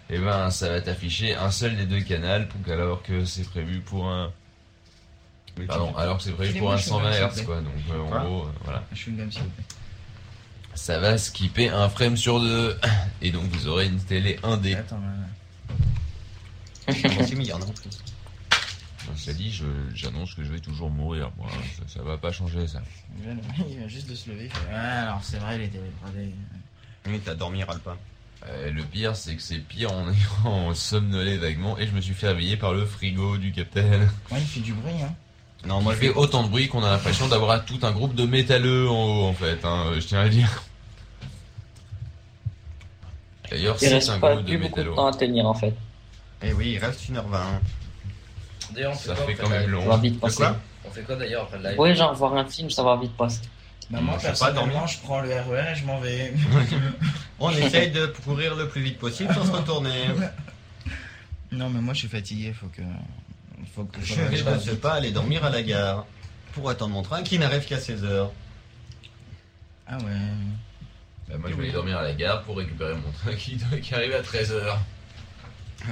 et 0.09 0.17
ben 0.17 0.49
ça 0.49 0.69
va 0.69 0.81
t'afficher 0.81 1.35
un 1.35 1.51
seul 1.51 1.77
des 1.77 1.85
deux 1.85 2.01
canaux, 2.01 2.43
donc 2.45 2.67
alors 2.67 3.03
que 3.03 3.23
c'est 3.23 3.43
prévu 3.47 3.79
pour 3.81 4.07
un. 4.09 4.31
Pardon, 5.67 5.95
alors 5.95 6.17
que 6.17 6.23
c'est 6.23 6.31
prévu 6.31 6.57
pour 6.59 6.71
un 6.71 6.77
Filez-moi, 6.77 7.11
120 7.11 7.13
s'il 7.13 7.21
vous 7.21 7.27
Hz, 7.29 7.33
plaît. 7.35 7.43
quoi. 7.45 7.55
Donc 7.61 7.73
euh, 7.91 7.99
en 7.99 8.25
gros, 8.25 8.41
euh, 8.47 8.51
voilà. 8.63 8.83
Je 8.93 8.97
suis 8.97 9.11
une 9.11 9.17
gamme 9.17 9.31
s'il 9.31 9.43
vous 9.43 9.49
plaît. 9.49 9.63
Ça 10.81 10.97
va 10.97 11.15
skipper 11.19 11.69
un 11.69 11.89
frame 11.89 12.17
sur 12.17 12.41
deux, 12.41 12.75
et 13.21 13.29
donc 13.29 13.43
vous 13.51 13.67
aurez 13.67 13.85
une 13.85 13.99
télé 13.99 14.39
1D. 14.41 14.75
Attends, 14.75 14.99
là, 14.99 15.75
Bon, 16.87 17.23
c'est 17.23 17.35
milliard, 17.35 17.59
non 17.59 17.71
ça 19.15 19.31
dit, 19.33 19.61
j'annonce 19.93 20.33
que 20.33 20.43
je 20.43 20.51
vais 20.51 20.59
toujours 20.59 20.89
mourir, 20.89 21.29
moi. 21.37 21.51
Ça, 21.77 21.99
ça 21.99 22.01
va 22.01 22.17
pas 22.17 22.31
changer, 22.31 22.65
ça. 22.65 22.81
il 23.15 23.21
vient, 23.21 23.37
il 23.83 23.89
juste 23.89 24.09
de 24.09 24.15
se 24.15 24.31
lever. 24.31 24.45
il 24.45 24.49
fait, 24.49 24.73
Ah, 24.73 25.03
alors 25.03 25.19
c'est 25.23 25.37
vrai 25.37 25.59
les 25.59 25.69
télé 25.69 25.83
3D. 26.03 26.31
Oui, 27.09 27.21
t'as 27.23 27.35
dormi, 27.35 27.63
râle 27.63 27.79
pas. 27.81 27.97
Euh, 28.47 28.71
le 28.71 28.81
pire, 28.81 29.15
c'est 29.15 29.35
que 29.35 29.41
c'est 29.43 29.59
pire 29.59 29.91
en 29.91 30.07
ayant 30.43 30.73
somnolé 30.73 31.37
vaguement, 31.37 31.77
et 31.77 31.85
je 31.85 31.91
me 31.91 32.01
suis 32.01 32.15
fait 32.15 32.29
réveiller 32.29 32.57
par 32.57 32.73
le 32.73 32.87
frigo 32.87 33.37
du 33.37 33.51
capitaine. 33.51 34.09
Ouais, 34.31 34.39
il 34.41 34.47
fait 34.47 34.61
du 34.61 34.73
bruit, 34.73 34.99
hein. 34.99 35.13
Non, 35.67 35.79
Moi, 35.79 35.93
il 35.93 35.97
je 35.97 36.07
fait 36.07 36.15
autant 36.15 36.41
de 36.41 36.47
bruit 36.49 36.69
qu'on 36.69 36.83
a 36.83 36.89
l'impression 36.89 37.27
d'avoir 37.27 37.63
tout 37.65 37.77
un 37.83 37.91
groupe 37.91 38.15
de 38.15 38.25
métalleux 38.25 38.89
en 38.89 39.05
haut, 39.05 39.25
en 39.25 39.33
fait, 39.33 39.63
hein, 39.63 39.91
je 39.93 40.07
tiens 40.07 40.21
à 40.21 40.27
dire. 40.27 40.63
D'ailleurs, 43.51 43.75
Il 43.81 43.87
c'est 43.87 43.93
reste 43.93 44.09
un 44.09 44.19
pas 44.19 44.33
groupe 44.33 44.45
de 44.45 44.49
plus 44.49 44.57
beaucoup 44.57 44.75
de 44.79 44.79
métalleux. 44.89 44.95
temps 44.95 45.07
à 45.07 45.11
tenir 45.13 45.45
en 45.45 45.53
fait. 45.53 45.73
Eh 46.41 46.53
oui, 46.53 46.71
il 46.73 46.77
reste 46.79 47.01
1h20. 47.01 47.21
D'ailleurs, 48.73 48.91
on 48.93 48.95
fait 48.95 49.09
Ça 49.09 49.15
quoi 49.15 49.25
fait 49.25 49.33
quand 49.35 49.49
même 49.49 49.69
long. 49.69 49.83
Ça 49.83 49.89
va 49.89 49.97
vite 49.97 50.15
De 50.15 50.19
passer. 50.19 50.37
quoi 50.37 50.57
On 50.85 50.89
fait 50.91 51.01
quoi 51.03 51.15
d'ailleurs 51.17 51.43
après 51.43 51.57
le 51.59 51.69
live 51.69 51.79
Ouais, 51.79 51.93
genre 51.95 52.13
voir 52.15 52.33
un 52.35 52.45
film, 52.45 52.69
ça 52.69 52.83
va 52.83 52.95
vite 52.97 53.15
passer. 53.17 53.41
Bah, 53.89 53.99
Moi, 54.01 54.17
sais 54.19 54.27
personnellement, 54.27 54.67
dormir. 54.67 54.87
je 54.87 54.99
prends 54.99 55.19
le 55.19 55.29
RER 55.29 55.71
et 55.71 55.75
je 55.75 55.85
m'en 55.85 55.99
vais. 55.99 56.33
On 57.39 57.49
essaye 57.51 57.91
de 57.91 58.05
courir 58.23 58.55
le 58.55 58.69
plus 58.69 58.81
vite 58.81 58.97
possible 58.97 59.33
sans 59.33 59.45
se 59.45 59.51
retourner. 59.51 60.05
non, 61.51 61.69
mais 61.69 61.81
moi 61.81 61.93
je 61.93 61.99
suis 61.99 62.07
fatigué, 62.07 62.53
faut 62.53 62.67
que. 62.67 62.81
Faut 63.75 63.83
que 63.83 64.01
Je 64.01 64.15
de 64.15 64.59
ce 64.59 64.71
pas 64.71 64.93
aller 64.93 65.11
dormir 65.11 65.43
à 65.43 65.49
la 65.49 65.61
gare 65.61 66.05
pour 66.53 66.69
attendre 66.69 66.93
mon 66.93 67.01
train 67.03 67.21
qui 67.21 67.37
n'arrive 67.37 67.65
qu'à 67.65 67.77
16h. 67.77 68.29
Ah 69.87 69.97
ouais. 69.97 70.03
Bah, 71.31 71.37
moi, 71.39 71.49
je 71.49 71.55
vais 71.55 71.63
aller 71.63 71.71
dormir 71.71 71.97
à 71.97 72.03
la 72.03 72.13
gare 72.13 72.41
pour 72.43 72.57
récupérer 72.57 72.93
mon 72.93 73.11
train 73.11 73.33
qui, 73.35 73.57
qui 73.81 73.95
arrive 73.95 74.13
à 74.13 74.21
13h. 74.21 74.77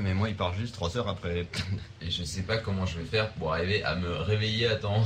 Mais 0.01 0.13
moi, 0.13 0.29
il 0.29 0.35
part 0.35 0.53
juste 0.53 0.75
3 0.75 0.97
heures 0.97 1.07
après. 1.07 1.47
Et 2.01 2.11
je 2.11 2.23
sais 2.23 2.43
pas 2.43 2.57
comment 2.57 2.85
je 2.85 2.99
vais 2.99 3.05
faire 3.05 3.29
pour 3.33 3.53
arriver 3.53 3.83
à 3.83 3.95
me 3.95 4.15
réveiller 4.17 4.67
à 4.67 4.75
temps. 4.75 5.03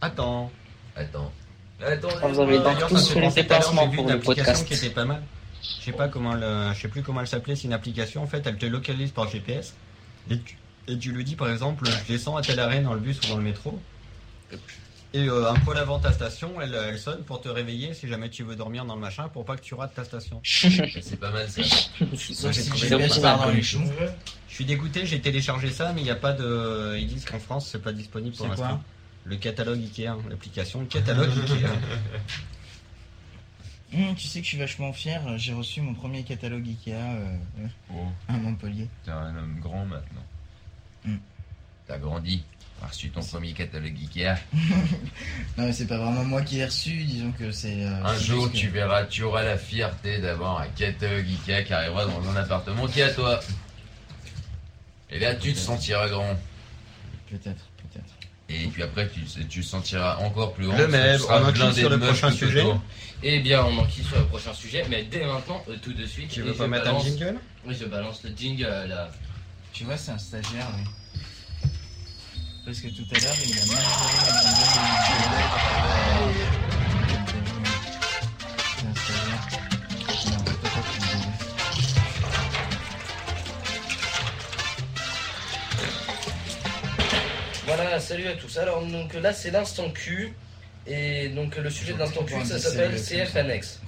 Attends. 0.00 0.50
Attends. 0.96 1.32
Attends. 1.82 2.08
Ah, 2.22 2.28
vous 2.28 2.40
avez 2.40 2.58
donc 2.58 2.88
tous 2.88 3.08
fait 3.08 3.20
les 3.20 3.30
fait 3.30 3.44
penser, 3.44 3.46
tout 3.46 3.52
à 3.54 3.58
l'heure, 3.58 3.70
déplacements 3.70 3.82
j'ai 3.82 3.88
vu 3.88 3.96
pour 3.96 4.04
une 4.04 4.10
le 4.10 4.16
application 4.16 4.44
podcast. 4.44 4.68
qui 4.68 4.74
était 4.74 4.94
pas 4.94 5.04
mal. 5.06 5.22
je 5.62 5.84
sais 5.84 5.92
pas 5.92 6.08
comment, 6.08 6.34
le, 6.34 6.72
je 6.74 6.80
sais 6.80 6.88
plus 6.88 7.02
comment 7.02 7.22
elle 7.22 7.26
s'appelait, 7.26 7.56
c'est 7.56 7.64
une 7.64 7.72
application 7.72 8.22
en 8.22 8.26
fait, 8.26 8.46
elle 8.46 8.58
te 8.58 8.66
localise 8.66 9.12
par 9.12 9.28
GPS 9.28 9.74
et 10.30 10.38
tu, 10.38 10.58
et 10.88 10.98
tu 10.98 11.12
lui 11.12 11.24
dis 11.24 11.36
par 11.36 11.50
exemple, 11.50 11.86
je 11.86 12.12
descends 12.12 12.36
à 12.36 12.42
telle 12.42 12.60
arrêt 12.60 12.80
dans 12.80 12.92
le 12.92 13.00
bus 13.00 13.18
ou 13.24 13.28
dans 13.28 13.36
le 13.38 13.42
métro. 13.42 13.80
Et 15.12 15.28
euh, 15.28 15.50
un 15.50 15.54
poil 15.60 15.76
avant 15.76 15.98
ta 15.98 16.12
station, 16.12 16.60
elle, 16.60 16.74
elle 16.74 16.98
sonne 16.98 17.24
pour 17.24 17.40
te 17.40 17.48
réveiller 17.48 17.94
si 17.94 18.06
jamais 18.06 18.30
tu 18.30 18.44
veux 18.44 18.54
dormir 18.54 18.84
dans 18.84 18.94
le 18.94 19.00
machin 19.00 19.28
pour 19.28 19.44
pas 19.44 19.56
que 19.56 19.62
tu 19.62 19.74
rates 19.74 19.94
ta 19.94 20.04
station. 20.04 20.40
C'est 20.44 21.18
pas 21.18 21.32
mal 21.32 21.48
ça. 21.50 21.62
Sauf 21.64 22.52
si 22.52 22.88
dans 22.88 22.98
les. 22.98 23.62
Je 23.62 24.54
suis 24.54 24.64
dégoûté, 24.64 25.06
j'ai 25.06 25.20
téléchargé 25.20 25.70
ça, 25.70 25.92
mais 25.92 26.02
il 26.02 26.04
n'y 26.04 26.10
a 26.10 26.16
pas 26.16 26.32
de. 26.32 26.96
Ils 26.98 27.08
disent 27.08 27.24
qu'en 27.24 27.40
France 27.40 27.68
c'est 27.70 27.82
pas 27.82 27.92
disponible 27.92 28.36
pour 28.36 28.46
C'est 28.46 28.54
quoi 28.54 28.64
l'instant. 28.66 28.82
Le 29.24 29.36
catalogue 29.36 29.80
Ikea, 29.80 30.06
hein, 30.08 30.18
l'application 30.28 30.84
catalogue 30.86 31.30
Ikea. 31.30 31.66
Hum, 33.92 34.14
tu 34.14 34.28
sais 34.28 34.38
que 34.38 34.44
je 34.44 34.50
suis 34.50 34.58
vachement 34.58 34.92
fier, 34.92 35.20
j'ai 35.36 35.52
reçu 35.52 35.80
mon 35.80 35.94
premier 35.94 36.22
catalogue 36.22 36.64
Ikea 36.64 36.92
euh, 36.92 37.36
euh, 37.58 37.66
Oh, 37.92 38.06
à 38.28 38.34
Montpellier. 38.34 38.88
t'es 39.04 39.10
un 39.10 39.36
homme 39.36 39.58
grand 39.60 39.84
maintenant. 39.84 40.24
Hmm. 41.04 41.16
T'as 41.88 41.98
grandi. 41.98 42.44
T'as 42.80 42.86
reçu 42.86 43.10
ton 43.10 43.20
premier 43.20 43.52
catalogue 43.52 43.94
Ikea. 44.00 44.36
Non 45.58 45.66
mais 45.66 45.72
c'est 45.72 45.86
pas 45.86 45.98
vraiment 45.98 46.24
moi 46.24 46.40
qui 46.42 46.56
l'ai 46.56 46.64
reçu, 46.64 46.92
disons 47.04 47.32
que 47.32 47.50
c'est... 47.50 47.84
euh, 47.84 48.04
Un 48.04 48.16
jour, 48.18 48.50
que- 48.50 48.56
tu 48.56 48.68
verras, 48.68 49.04
tu 49.04 49.22
auras 49.22 49.42
la 49.42 49.58
fierté 49.58 50.18
d'avoir 50.18 50.60
un 50.60 50.66
catalogue 50.68 51.26
Ikea 51.26 51.64
qui 51.64 51.72
arrivera 51.74 52.06
dans 52.06 52.26
un 52.30 52.36
appartement 52.36 52.86
qui 52.86 53.00
est 53.00 53.04
à 53.04 53.10
toi? 53.12 53.40
Et 55.10 55.18
là, 55.18 55.34
tu 55.34 55.52
te 55.52 55.58
sentiras 55.58 56.08
grand. 56.08 56.38
Peut-être, 57.28 57.66
peut-être. 57.76 58.14
Et 58.48 58.66
puis 58.68 58.82
après, 58.82 59.08
tu, 59.08 59.20
tu 59.46 59.60
te 59.60 59.66
sentiras 59.66 60.16
encore 60.18 60.54
plus 60.54 60.66
grand. 60.66 60.76
Le 60.78 60.88
même, 60.88 61.20
on 61.28 61.52
blindé 61.52 61.80
sur 61.80 61.90
le 61.90 61.98
prochain 62.00 62.30
sujet. 62.32 62.64
Eh 63.22 63.40
bien, 63.40 63.62
on 63.64 63.76
enquille 63.78 64.04
sur 64.04 64.18
le 64.18 64.24
prochain 64.24 64.54
sujet, 64.54 64.84
mais 64.88 65.04
dès 65.04 65.24
maintenant, 65.26 65.62
euh, 65.68 65.76
tout 65.82 65.92
de 65.92 66.06
suite. 66.06 66.30
Tu 66.30 66.40
veux 66.42 66.54
pas 66.54 66.66
mettre 66.66 66.88
un 66.88 66.92
balance- 66.92 67.04
jingle? 67.06 67.36
Oui, 67.66 67.76
je 67.78 67.84
balance 67.84 68.22
le 68.24 68.30
jingle 68.34 68.64
euh, 68.64 68.86
là. 68.86 69.10
Tu 69.72 69.84
vois, 69.84 69.96
c'est 69.96 70.12
un 70.12 70.18
stagiaire, 70.18 70.66
oui. 70.78 70.84
Parce 72.64 72.80
que 72.80 72.88
tout 72.88 73.06
à 73.14 73.18
l'heure, 73.20 73.34
il 73.46 73.58
a 73.58 73.66
mal. 73.66 73.82
Voilà, 87.66 88.00
salut 88.00 88.26
à 88.28 88.34
tous. 88.34 88.58
Alors, 88.58 88.84
donc 88.84 89.14
là, 89.14 89.32
c'est 89.32 89.50
l'instant 89.50 89.90
Q. 89.90 90.34
Et 90.86 91.28
donc, 91.28 91.56
le 91.56 91.70
sujet 91.70 91.92
de 91.94 91.98
l'instant 91.98 92.24
Q, 92.24 92.34
ça 92.44 92.58
s'appelle 92.58 92.94
CF 93.00 93.36
Annexe. 93.36 93.80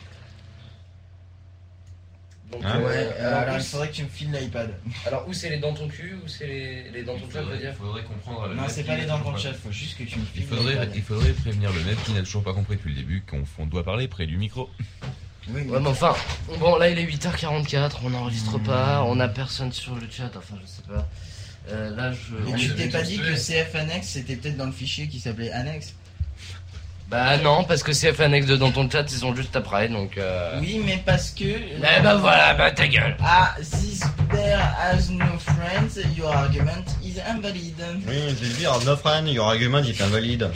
Donc, 2.52 2.60
Ah 2.64 2.76
euh, 2.76 2.84
Ouais, 2.86 3.08
euh, 3.18 3.42
alors, 3.42 3.56
il 3.56 3.62
c'est- 3.62 3.70
faudrait 3.70 3.88
que 3.88 3.94
tu 3.94 4.02
me 4.04 4.08
files 4.08 4.30
l'iPad. 4.30 4.70
alors, 5.06 5.26
où 5.26 5.32
c'est 5.32 5.48
les 5.48 5.58
dans 5.58 5.72
ton 5.72 5.88
cul 5.88 6.18
Ou 6.22 6.28
c'est 6.28 6.46
les, 6.46 6.90
les 6.90 7.02
dans 7.02 7.14
ton 7.18 7.24
Il 7.26 7.32
chat, 7.32 7.38
je 7.38 7.38
veux 7.38 7.44
faudrait, 7.44 7.58
dire 7.58 7.70
il 7.72 7.76
faudrait 7.84 8.02
comprendre 8.04 8.48
le 8.48 8.54
Non, 8.54 8.62
c'est 8.68 8.84
pas 8.84 8.96
les 8.96 9.06
dents 9.06 9.16
toujours 9.18 9.32
dans 9.32 9.36
le 9.38 9.42
pas- 9.42 9.48
chat, 9.50 9.54
faut 9.54 9.72
juste 9.72 9.96
que 9.98 10.04
tu 10.04 10.18
me 10.18 10.24
Il 10.34 10.42
files 10.42 10.46
faudrait, 10.46 10.72
l'iPad. 10.74 10.92
il 10.94 11.02
faudrait 11.02 11.32
prévenir 11.32 11.72
le 11.72 11.80
mec 11.82 12.02
qui 12.04 12.12
n'a 12.12 12.20
toujours 12.20 12.42
pas 12.44 12.52
compris 12.52 12.76
depuis 12.76 12.90
le 12.90 12.96
début 12.96 13.22
qu'on 13.28 13.42
on 13.58 13.66
doit 13.66 13.84
parler 13.84 14.06
près 14.06 14.26
du 14.26 14.36
micro. 14.36 14.68
Oui, 15.48 15.62
Ouais, 15.62 15.80
mais 15.80 15.88
enfin, 15.88 16.14
bon, 16.60 16.76
là, 16.76 16.88
il 16.88 16.98
est 16.98 17.04
8h44, 17.04 18.00
on 18.04 18.10
n'enregistre 18.10 18.58
Hmm. 18.58 18.62
pas, 18.64 19.02
on 19.04 19.18
a 19.18 19.28
personne 19.28 19.72
sur 19.72 19.94
le 19.96 20.06
chat, 20.10 20.30
enfin, 20.36 20.54
je 20.62 20.66
sais 20.70 20.82
pas. 20.86 21.08
Euh, 21.68 21.94
là, 21.96 22.12
je. 22.12 22.34
Et 22.50 22.52
on 22.54 22.56
tu 22.56 22.74
t'es 22.74 22.88
pas 22.88 23.02
dit 23.02 23.18
que. 23.18 23.34
CF 23.34 23.74
Annex 23.76 24.06
c'était 24.08 24.36
peut-être 24.36 24.56
dans 24.56 24.66
le 24.66 24.72
fichier 24.72 25.08
qui 25.08 25.20
s'appelait 25.20 25.50
Annex 25.52 25.94
Bah, 27.12 27.36
non, 27.36 27.64
parce 27.64 27.82
que 27.82 27.92
CF 27.92 28.18
Annexe 28.20 28.46
de 28.46 28.56
dans 28.56 28.70
ton 28.72 28.88
chat, 28.88 29.04
ils 29.12 29.18
sont 29.18 29.34
juste 29.36 29.54
après, 29.54 29.86
donc. 29.90 30.16
Euh... 30.16 30.58
Oui, 30.60 30.80
mais 30.82 31.02
parce 31.04 31.28
que. 31.30 31.44
Eh 31.44 32.00
bah 32.02 32.14
voilà, 32.16 32.54
bah 32.54 32.70
ta 32.70 32.88
gueule 32.88 33.14
Ah, 33.22 33.54
this 33.60 34.00
bear 34.30 34.58
has 34.78 35.10
no 35.10 35.26
friends, 35.38 35.98
your 36.16 36.34
argument 36.34 36.86
is 37.04 37.20
invalid. 37.20 37.74
Oui, 38.08 38.14
je 38.30 38.46
vais 38.46 38.54
dire, 38.54 38.72
no 38.86 38.96
friend, 38.96 39.28
your 39.28 39.46
argument 39.46 39.82
est 39.84 40.00
invalide. 40.00 40.48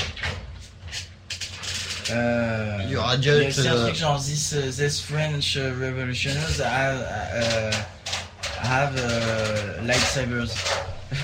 Euh. 2.10 2.78
Il 2.84 2.92
y 2.92 2.96
aura 2.96 3.16
Il 3.16 3.24
y 3.26 3.28
a 3.28 3.42
just. 3.42 3.58
aussi 3.58 3.68
un 3.68 3.74
euh, 3.74 3.84
truc 3.84 3.96
genre 3.96 4.18
this, 4.18 4.52
uh, 4.52 4.70
this 4.70 5.02
French 5.02 5.56
uh, 5.56 5.74
revolutionaries 5.78 6.58
have, 6.62 7.00
uh, 7.34 7.70
have 8.62 8.96
uh, 8.96 9.84
lightsabers. 9.86 10.54
Ouais, 11.12 11.18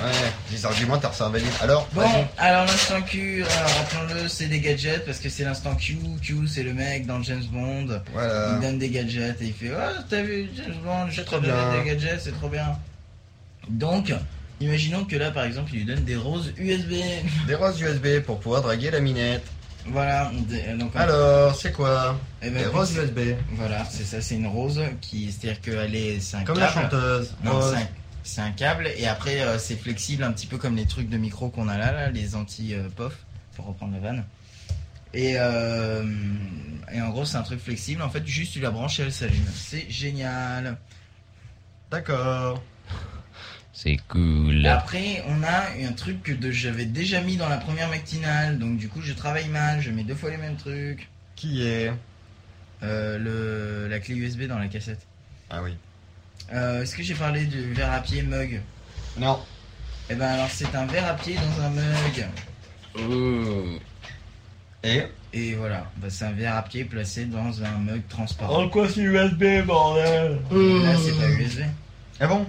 les 0.53 0.65
arguments 0.65 1.01
sont 1.13 1.25
invalides. 1.25 1.49
Alors, 1.61 1.89
Bon, 1.93 2.03
alors 2.39 2.67
l'instant 2.67 3.03
Q, 3.03 3.43
alors, 3.45 3.71
rappelons-le, 3.79 4.29
c'est 4.29 4.47
des 4.47 4.61
gadgets 4.61 5.05
parce 5.05 5.19
que 5.19 5.29
c'est 5.29 5.45
l'instant 5.45 5.75
Q. 5.75 5.99
Q, 6.23 6.47
c'est 6.47 6.63
le 6.63 6.73
mec 6.73 7.07
dans 7.07 7.21
James 7.23 7.43
Bond. 7.53 8.01
Voilà. 8.13 8.53
Il 8.55 8.61
donne 8.67 8.79
des 8.79 8.91
gadgets 8.91 9.41
et 9.43 9.47
il 9.47 9.53
fait 9.53 9.73
Oh, 9.73 10.01
t'as 10.09 10.23
vu 10.23 10.49
James 10.57 10.77
Bond, 10.85 11.09
j'ai 11.11 11.25
trop 11.25 11.41
bien 11.41 11.55
des 11.83 11.91
gadgets, 11.91 12.21
c'est 12.23 12.33
trop 12.33 12.49
bien. 12.49 12.79
Donc, 13.69 14.13
imaginons 14.61 15.05
que 15.05 15.17
là 15.17 15.31
par 15.31 15.45
exemple, 15.45 15.71
il 15.75 15.81
lui 15.81 15.85
donne 15.87 16.05
des 16.05 16.17
roses 16.17 16.53
USB. 16.59 16.93
Des 17.47 17.55
roses 17.55 17.81
USB 17.81 18.21
pour 18.21 18.39
pouvoir 18.41 18.63
draguer 18.63 18.91
la 18.91 19.01
minette. 19.01 19.45
Voilà, 19.87 20.31
des- 20.49 20.75
donc 20.79 20.95
Alors, 20.95 21.57
c'est 21.57 21.73
quoi 21.73 22.17
eh 22.41 22.51
ben, 22.51 22.61
Des 22.63 22.67
roses 22.69 22.95
USB. 22.97 23.19
Voilà, 23.55 23.85
c'est 23.91 24.05
ça, 24.05 24.21
c'est 24.21 24.37
une 24.37 24.47
rose 24.47 24.81
qui, 25.01 25.33
c'est-à-dire 25.33 25.61
qu'elle 25.61 25.97
est, 25.97 26.21
c'est 26.21 26.37
un 26.37 26.45
Comme 26.45 26.61
la 26.61 26.71
chanteuse. 26.73 27.35
Non, 27.43 27.59
Rose. 27.59 27.75
C'est 28.23 28.41
un, 28.41 28.51
câble 28.51 28.89
et 28.97 29.07
après 29.07 29.41
euh, 29.41 29.59
c'est 29.59 29.77
flexible 29.77 30.23
un 30.23 30.33
petit 30.33 30.47
peu 30.47 30.59
comme 30.59 30.77
les 30.77 30.87
trucs 30.87 31.09
de 31.09 31.17
micro 31.17 31.49
qu'on 31.49 31.69
a 31.69 31.79
là, 31.79 31.93
là 31.93 32.11
les 32.11 32.35
anti-pof, 32.35 33.17
pour 33.57 33.67
reprendre 33.67 33.93
la 33.95 34.01
vanne. 34.01 34.25
Et, 35.15 35.35
euh, 35.37 36.05
et 36.93 37.01
en 37.03 37.11
gros 37.11 37.25
c'est 37.25 37.37
un 37.37 37.43
truc 37.43 37.61
flexible, 37.61 38.03
en 38.03 38.11
fait 38.11 38.27
juste 38.27 38.53
tu 38.55 38.61
la 38.61 38.71
branches 38.71 39.01
et 39.01 39.03
elle 39.05 39.13
s'allume. 39.13 39.45
C'est 39.55 39.91
génial. 39.91 40.77
D'accord. 41.91 42.63
C'est 43.73 43.99
cool. 44.09 44.67
Après 44.67 45.23
on 45.29 45.43
a 45.43 45.87
un 45.87 45.93
truc 45.93 46.23
que 46.23 46.33
de- 46.33 46.51
j'avais 46.51 46.87
déjà 46.87 47.21
mis 47.21 47.37
dans 47.37 47.49
la 47.49 47.59
première 47.59 47.89
matinale, 47.89 48.59
donc 48.59 48.79
du 48.79 48.89
coup 48.89 49.03
je 49.03 49.13
travaille 49.13 49.49
mal, 49.49 49.81
je 49.81 49.91
mets 49.91 50.05
deux 50.05 50.15
fois 50.15 50.31
les 50.31 50.37
mêmes 50.37 50.57
trucs. 50.57 51.09
Qui 51.37 51.67
est? 51.67 51.93
Euh, 52.83 53.19
le, 53.19 53.89
la 53.89 54.01
clé 54.01 54.17
USB 54.17 54.43
dans 54.43 54.59
la 54.59 54.69
cassette. 54.69 55.07
Ah 55.51 55.63
oui. 55.63 55.77
Euh, 56.53 56.83
Est-ce 56.83 56.97
que 56.97 57.03
j'ai 57.03 57.15
parlé 57.15 57.45
du 57.47 57.73
verre 57.73 57.93
à 57.93 58.01
pied 58.01 58.23
mug 58.23 58.61
Non. 59.19 59.39
Eh 60.11 60.15
ben 60.15 60.27
alors 60.27 60.51
c'est 60.51 60.75
un 60.75 60.87
verre 60.87 61.07
à 61.09 61.15
pied 61.15 61.35
dans 61.37 61.65
un 61.65 61.71
mug. 61.71 62.27
Mmh. 62.99 63.79
Et 64.85 65.03
Et 65.33 65.55
voilà, 65.55 65.87
bah, 65.97 66.09
c'est 66.11 66.25
un 66.25 66.33
verre 66.33 66.57
à 66.57 66.63
pied 66.63 66.85
placé 66.85 67.25
dans 67.25 67.63
un 67.63 67.79
mug 67.79 68.03
transparent. 68.09 68.69
quoi 68.69 68.89
c'est 68.89 69.01
USB, 69.01 69.65
bordel 69.65 70.41
Là, 70.51 70.95
c'est 71.03 71.17
pas 71.19 71.29
USB. 71.31 71.61
Ah 72.21 72.27
bon? 72.27 72.47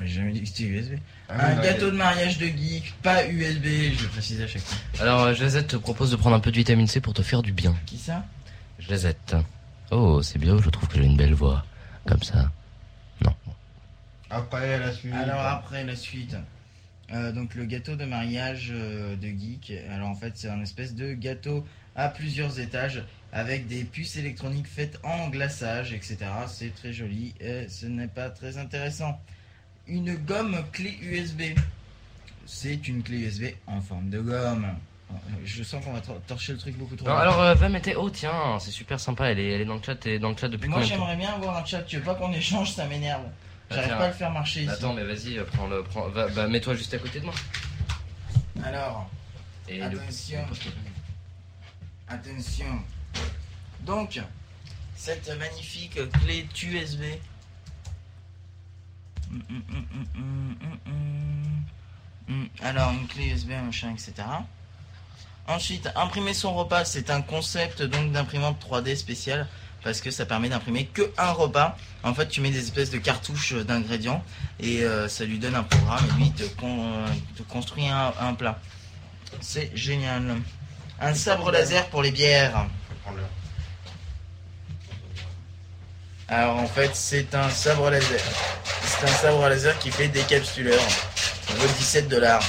J'ai 0.00 0.14
jamais 0.14 0.32
dit 0.32 0.40
que 0.42 0.48
c'était 0.48 0.64
USB. 0.64 0.94
Ah 1.28 1.46
un 1.46 1.62
gâteau 1.62 1.90
de 1.90 1.96
mariage 1.96 2.38
de 2.38 2.46
geek, 2.46 2.94
pas 3.02 3.26
USB, 3.28 3.64
je 3.96 4.02
le 4.02 4.08
précise 4.08 4.40
à 4.42 4.46
chaque 4.48 4.62
fois. 4.62 4.76
Alors, 5.00 5.20
euh, 5.22 5.34
Jazette 5.34 5.68
te 5.68 5.76
propose 5.76 6.10
de 6.10 6.16
prendre 6.16 6.34
un 6.34 6.40
peu 6.40 6.50
de 6.50 6.56
vitamine 6.56 6.86
C 6.88 7.00
pour 7.00 7.14
te 7.14 7.22
faire 7.22 7.42
du 7.42 7.52
bien. 7.52 7.74
Qui 7.86 7.98
ça? 7.98 8.24
Jazette. 8.80 9.36
Oh, 9.90 10.20
c'est 10.22 10.38
bien, 10.38 10.58
je 10.60 10.68
trouve 10.70 10.88
que 10.88 10.96
j'ai 10.98 11.04
une 11.04 11.16
belle 11.16 11.34
voix. 11.34 11.64
Comme 12.06 12.22
ça. 12.22 12.50
Après 14.30 14.78
la 14.78 14.92
suite. 14.92 15.14
Alors 15.14 15.40
après 15.40 15.84
la 15.84 15.96
suite. 15.96 16.36
Euh, 17.12 17.32
donc 17.32 17.54
le 17.54 17.66
gâteau 17.66 17.96
de 17.96 18.04
mariage 18.04 18.70
euh, 18.72 19.14
de 19.16 19.26
geek. 19.26 19.72
Alors 19.92 20.08
en 20.08 20.14
fait 20.14 20.32
c'est 20.36 20.48
un 20.48 20.62
espèce 20.62 20.94
de 20.94 21.12
gâteau 21.12 21.64
à 21.96 22.08
plusieurs 22.08 22.58
étages 22.60 23.02
avec 23.32 23.66
des 23.66 23.84
puces 23.84 24.16
électroniques 24.16 24.66
faites 24.66 24.98
en 25.02 25.28
glaçage, 25.28 25.92
etc. 25.92 26.16
C'est 26.48 26.74
très 26.74 26.92
joli 26.92 27.34
et 27.40 27.68
ce 27.68 27.86
n'est 27.86 28.08
pas 28.08 28.30
très 28.30 28.58
intéressant. 28.58 29.20
Une 29.86 30.14
gomme 30.14 30.64
clé 30.72 30.96
USB. 31.02 31.42
C'est 32.46 32.88
une 32.88 33.02
clé 33.02 33.18
USB 33.18 33.44
en 33.66 33.80
forme 33.80 34.08
de 34.10 34.20
gomme. 34.20 34.66
Je 35.44 35.62
sens 35.62 35.84
qu'on 35.84 35.92
va 35.92 36.00
tor- 36.00 36.20
torcher 36.26 36.52
le 36.52 36.58
truc 36.58 36.76
beaucoup 36.76 36.96
trop. 36.96 37.06
Non, 37.06 37.12
vite. 37.14 37.22
alors, 37.22 37.40
euh, 37.40 37.54
va 37.54 37.68
mettre. 37.68 37.90
Oh, 37.96 38.10
tiens, 38.10 38.58
c'est 38.58 38.70
super 38.70 38.98
sympa, 38.98 39.26
elle 39.30 39.38
est, 39.38 39.50
elle 39.52 39.60
est 39.60 39.64
dans 39.64 39.74
le 39.76 39.82
chat, 39.82 39.94
elle 40.06 40.12
est 40.12 40.18
dans 40.18 40.30
le 40.30 40.36
chat 40.36 40.48
depuis 40.48 40.68
Moi 40.68 40.80
combien 40.80 40.96
de 40.96 40.98
temps 41.00 41.06
j'aimerais 41.06 41.16
bien 41.16 41.34
avoir 41.34 41.56
un 41.58 41.64
chat. 41.64 41.82
Tu 41.82 41.98
veux 41.98 42.02
pas 42.02 42.14
qu'on 42.14 42.32
échange? 42.32 42.72
Ça 42.72 42.86
m'énerve. 42.86 43.22
J'arrive 43.74 43.96
pas 43.96 44.04
à 44.04 44.08
le 44.08 44.14
faire 44.14 44.30
marcher 44.30 44.62
ici. 44.62 44.70
Attends, 44.70 44.92
mais 44.94 45.04
vas-y, 45.04 45.38
euh, 45.38 45.44
prends 45.44 45.66
le. 45.66 45.82
Prends, 45.82 46.08
va, 46.08 46.28
bah, 46.28 46.46
mets-toi 46.46 46.74
juste 46.74 46.94
à 46.94 46.98
côté 46.98 47.20
de 47.20 47.24
moi. 47.24 47.34
Alors. 48.64 49.10
Et 49.68 49.78
le- 49.78 49.84
Attention. 50.00 50.44
Attention. 52.08 52.82
Donc, 53.80 54.20
cette 54.96 55.28
magnifique 55.38 55.98
clé 56.22 56.46
USB. 56.62 57.02
Hum, 59.30 59.42
hum, 59.58 59.86
hum, 62.28 62.48
Alors, 62.62 62.92
une 62.92 63.06
clé 63.08 63.26
USB, 63.26 63.50
machin, 63.50 63.92
etc. 63.92 64.14
Ensuite, 65.46 65.90
imprimer 65.96 66.32
son 66.32 66.54
repas, 66.54 66.84
c'est 66.84 67.10
un 67.10 67.20
concept 67.20 67.82
donc 67.82 68.12
d'imprimante 68.12 68.58
3D 68.60 68.96
spécial 68.96 69.46
parce 69.84 70.00
que 70.00 70.10
ça 70.10 70.24
permet 70.26 70.48
d'imprimer 70.48 70.86
que 70.86 71.12
un 71.18 71.30
repas. 71.32 71.76
En 72.02 72.14
fait, 72.14 72.26
tu 72.28 72.40
mets 72.40 72.50
des 72.50 72.58
espèces 72.60 72.90
de 72.90 72.98
cartouches 72.98 73.52
d'ingrédients 73.54 74.24
et 74.58 74.82
euh, 74.82 75.08
ça 75.08 75.24
lui 75.24 75.38
donne 75.38 75.54
un 75.54 75.62
programme 75.62 76.04
et 76.10 76.12
lui 76.18 76.24
il 76.26 76.32
te, 76.32 76.44
con- 76.58 76.82
euh, 76.92 77.06
te 77.36 77.42
construit 77.42 77.86
un- 77.86 78.12
un 78.20 78.34
plat. 78.34 78.58
C'est 79.40 79.70
génial. 79.76 80.36
Un 81.00 81.14
sabre 81.14 81.50
laser 81.52 81.86
pour 81.90 82.02
les 82.02 82.10
bières. 82.10 82.66
Alors 86.28 86.56
en 86.56 86.66
fait, 86.66 86.90
c'est 86.94 87.34
un 87.34 87.50
sabre 87.50 87.90
laser. 87.90 88.20
C'est 88.84 89.04
un 89.06 89.12
sabre 89.12 89.46
laser 89.48 89.78
qui 89.78 89.90
fait 89.90 90.08
décapsuleur. 90.08 90.80
Ça 91.46 91.54
vaut 91.54 91.66
17 91.78 92.08
dollars. 92.08 92.42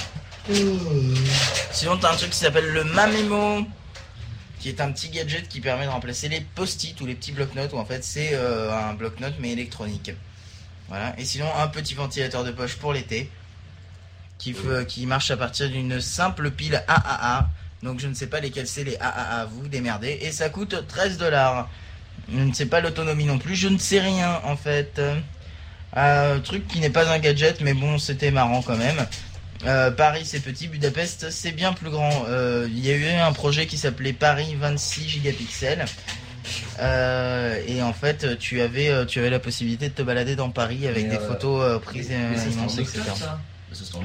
Sinon, 1.71 1.97
t'as 1.97 2.13
un 2.13 2.15
truc 2.15 2.29
qui 2.29 2.37
s'appelle 2.37 2.67
le 2.71 2.83
Mamemo, 2.85 3.65
qui 4.65 4.69
est 4.69 4.81
un 4.81 4.91
petit 4.91 5.09
gadget 5.09 5.47
qui 5.47 5.61
permet 5.61 5.85
de 5.85 5.91
remplacer 5.91 6.27
les 6.27 6.41
post-it 6.41 6.99
ou 6.99 7.05
les 7.05 7.13
petits 7.13 7.31
bloc-notes, 7.31 7.71
où 7.73 7.77
en 7.77 7.85
fait 7.85 8.03
c'est 8.03 8.31
euh, 8.33 8.73
un 8.73 8.95
bloc-notes 8.95 9.35
mais 9.37 9.51
électronique. 9.51 10.09
Voilà. 10.87 11.13
Et 11.19 11.23
sinon, 11.23 11.45
un 11.55 11.67
petit 11.67 11.93
ventilateur 11.93 12.43
de 12.43 12.49
poche 12.49 12.77
pour 12.77 12.91
l'été, 12.91 13.29
qui, 14.39 14.55
qui 14.87 15.05
marche 15.05 15.29
à 15.29 15.37
partir 15.37 15.69
d'une 15.69 16.01
simple 16.01 16.49
pile 16.49 16.83
AAA. 16.87 17.47
Donc 17.83 17.99
je 17.99 18.07
ne 18.07 18.15
sais 18.15 18.25
pas 18.25 18.39
lesquels 18.39 18.65
c'est 18.65 18.83
les 18.83 18.97
AAA, 18.97 19.45
vous 19.51 19.67
démerdez. 19.67 20.17
Et 20.23 20.31
ça 20.31 20.49
coûte 20.49 20.87
13 20.87 21.19
dollars. 21.19 21.69
Je 22.27 22.39
ne 22.39 22.51
sais 22.51 22.65
pas 22.65 22.81
l'autonomie 22.81 23.25
non 23.25 23.37
plus, 23.37 23.53
je 23.53 23.67
ne 23.67 23.77
sais 23.77 23.99
rien 23.99 24.41
en 24.45 24.57
fait. 24.57 24.99
Euh, 25.95 26.39
truc 26.39 26.67
qui 26.67 26.79
n'est 26.79 26.89
pas 26.89 27.07
un 27.13 27.19
gadget, 27.19 27.61
mais 27.61 27.75
bon, 27.75 27.99
c'était 27.99 28.31
marrant 28.31 28.63
quand 28.63 28.77
même. 28.77 29.05
Euh, 29.65 29.89
Paris 29.91 30.21
c'est 30.25 30.41
petit, 30.41 30.67
Budapest 30.67 31.29
c'est 31.31 31.51
bien 31.51 31.73
plus 31.73 31.89
grand. 31.89 32.25
Euh, 32.27 32.67
Il 32.69 32.85
y 32.85 32.91
a 32.91 32.95
eu 32.95 33.07
un 33.07 33.33
projet 33.33 33.65
qui 33.65 33.77
s'appelait 33.77 34.13
Paris 34.13 34.55
26 34.59 35.09
gigapixels. 35.09 35.85
Euh, 36.79 37.61
et 37.67 37.81
en 37.81 37.93
fait, 37.93 38.37
tu 38.37 38.61
avais, 38.61 39.05
tu 39.05 39.19
avais 39.19 39.29
la 39.29 39.39
possibilité 39.39 39.89
de 39.89 39.93
te 39.93 40.01
balader 40.01 40.35
dans 40.35 40.49
Paris 40.49 40.87
avec 40.87 41.05
Mais, 41.05 41.09
des 41.09 41.23
euh, 41.23 41.27
photos 41.27 41.61
euh, 41.63 41.79
prises 41.79 42.11
immenses, 42.11 42.77
etc. 42.77 43.01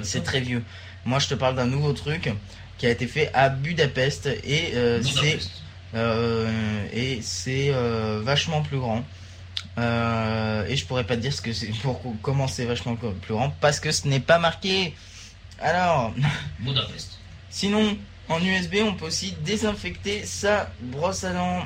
C'est 0.02 0.24
très 0.24 0.40
vieux. 0.40 0.62
Moi, 1.04 1.18
je 1.18 1.28
te 1.28 1.34
parle 1.34 1.56
d'un 1.56 1.66
nouveau 1.66 1.92
truc 1.92 2.30
qui 2.78 2.86
a 2.86 2.90
été 2.90 3.06
fait 3.06 3.30
à 3.34 3.48
Budapest 3.48 4.26
et 4.26 4.72
c'est 4.72 5.00
Budapest. 5.00 5.50
et 6.94 7.20
c'est 7.22 7.72
vachement 8.22 8.62
plus 8.62 8.78
grand. 8.78 9.04
Et 9.78 10.76
je 10.76 10.86
pourrais 10.86 11.04
pas 11.04 11.16
te 11.16 11.20
dire 11.20 11.32
ce 11.32 11.42
que 11.42 11.52
c'est 11.52 11.68
pour 11.82 12.02
comment 12.22 12.48
c'est 12.48 12.64
vachement 12.64 12.96
plus 12.96 13.34
grand 13.34 13.50
parce 13.60 13.80
que 13.80 13.92
ce 13.92 14.08
n'est 14.08 14.20
pas 14.20 14.38
marqué. 14.38 14.94
Alors, 15.60 16.14
Budapest. 16.60 17.18
sinon 17.50 17.96
en 18.28 18.40
USB, 18.42 18.76
on 18.82 18.94
peut 18.94 19.06
aussi 19.06 19.34
désinfecter 19.44 20.24
sa 20.24 20.70
brosse 20.80 21.24
à 21.24 21.32
dents. 21.32 21.64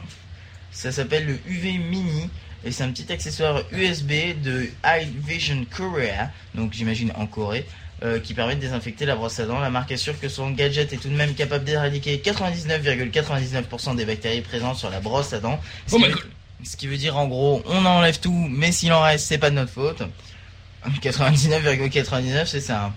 Ça 0.70 0.90
s'appelle 0.90 1.26
le 1.26 1.38
UV 1.46 1.78
Mini 1.78 2.30
et 2.64 2.72
c'est 2.72 2.83
un 2.83 2.90
petit 2.90 3.12
accessoire 3.12 3.62
USB 3.70 4.40
de 4.42 4.68
iVision 4.85 5.66
Korea, 5.70 6.30
donc 6.54 6.72
j'imagine 6.72 7.12
en 7.16 7.26
Corée, 7.26 7.66
euh, 8.02 8.18
qui 8.18 8.33
permet 8.33 8.57
de 8.57 8.61
désinfecter 8.61 9.04
la 9.04 9.14
brosse 9.14 9.38
à 9.38 9.46
dents. 9.46 9.61
La 9.61 9.68
marque 9.68 9.92
assure 9.92 10.18
que 10.18 10.28
son 10.28 10.50
gadget 10.50 10.92
est 10.92 10.96
tout 10.96 11.09
de 11.11 11.14
même 11.14 11.35
capable 11.35 11.64
d'éradiquer 11.64 12.16
99,99% 12.16 13.96
des 13.96 14.07
bactéries 14.07 14.40
présentes 14.40 14.76
sur 14.76 14.88
la 14.88 15.00
brosse 15.00 15.35
à 15.35 15.40
dents. 15.40 15.61
Ce, 15.87 15.96
Oh 15.96 15.98
qui 15.98 16.09
veut, 16.09 16.16
ce 16.64 16.76
qui 16.76 16.87
veut 16.87 16.96
dire 16.96 17.16
en 17.18 17.28
gros, 17.28 17.62
on 17.66 17.85
enlève 17.85 18.18
tout, 18.18 18.48
mais 18.50 18.72
s'il 18.72 18.92
en 18.92 19.02
reste, 19.02 19.26
c'est 19.26 19.38
pas 19.38 19.50
de 19.50 19.57
notre 19.57 19.72
faute. 19.72 20.02
99,99 21.02 22.46
c'est 22.46 22.61
ça. 22.61 22.92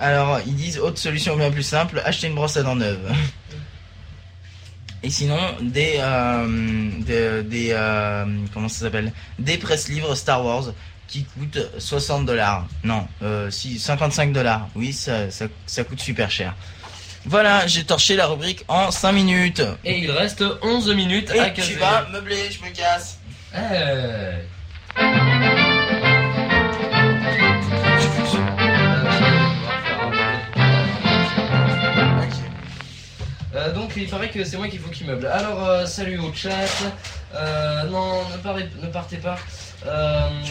Alors, 0.00 0.40
ils 0.46 0.56
disent 0.56 0.78
autre 0.78 0.98
solution 0.98 1.36
bien 1.36 1.50
plus 1.50 1.62
simple, 1.62 2.00
acheter 2.04 2.26
une 2.26 2.34
brosse 2.34 2.56
à 2.56 2.62
dents 2.62 2.74
neuve. 2.74 3.12
Et 5.02 5.10
sinon, 5.10 5.38
des, 5.60 5.96
euh, 5.98 6.90
des, 7.00 7.42
des, 7.42 7.68
euh, 7.72 8.24
comment 8.52 8.68
ça 8.68 8.80
s'appelle? 8.80 9.12
Des 9.38 9.58
presse-livres 9.58 10.14
Star 10.14 10.44
Wars 10.44 10.72
qui 11.06 11.24
coûtent 11.24 11.58
60 11.78 12.24
dollars. 12.26 12.66
Non, 12.84 13.06
euh, 13.22 13.50
si, 13.50 13.78
55 13.78 14.32
dollars. 14.32 14.68
Oui, 14.74 14.92
ça, 14.92 15.30
ça, 15.30 15.46
ça 15.66 15.84
coûte 15.84 16.00
super 16.00 16.30
cher. 16.30 16.54
Voilà, 17.26 17.66
j'ai 17.66 17.84
torché 17.84 18.16
la 18.16 18.26
rubrique 18.26 18.64
en 18.68 18.90
5 18.90 19.12
minutes. 19.12 19.62
Et 19.84 19.98
il 19.98 20.10
reste 20.10 20.42
11 20.62 20.94
minutes 20.94 21.30
à 21.30 21.48
Et 21.48 21.52
caser. 21.52 21.74
tu 21.74 21.78
vas 21.78 22.06
meubler, 22.10 22.50
je 22.50 22.64
me 22.64 22.70
casse. 22.74 23.18
Eh. 23.54 25.28
Euh, 33.60 33.72
donc 33.72 33.92
il 33.96 34.08
paraît 34.08 34.30
que 34.30 34.42
c'est 34.44 34.56
moi 34.56 34.68
qu'il 34.68 34.80
faut 34.80 34.90
qu'il 34.90 35.06
meuble. 35.06 35.26
Alors 35.26 35.68
euh, 35.68 35.84
salut 35.86 36.18
au 36.18 36.32
chat. 36.32 36.50
Euh, 37.34 37.82
non, 37.84 38.22
ne, 38.30 38.36
parlez- 38.38 38.68
ne 38.82 38.86
partez 38.88 39.18
pas. 39.18 39.36
Tu 39.82 39.88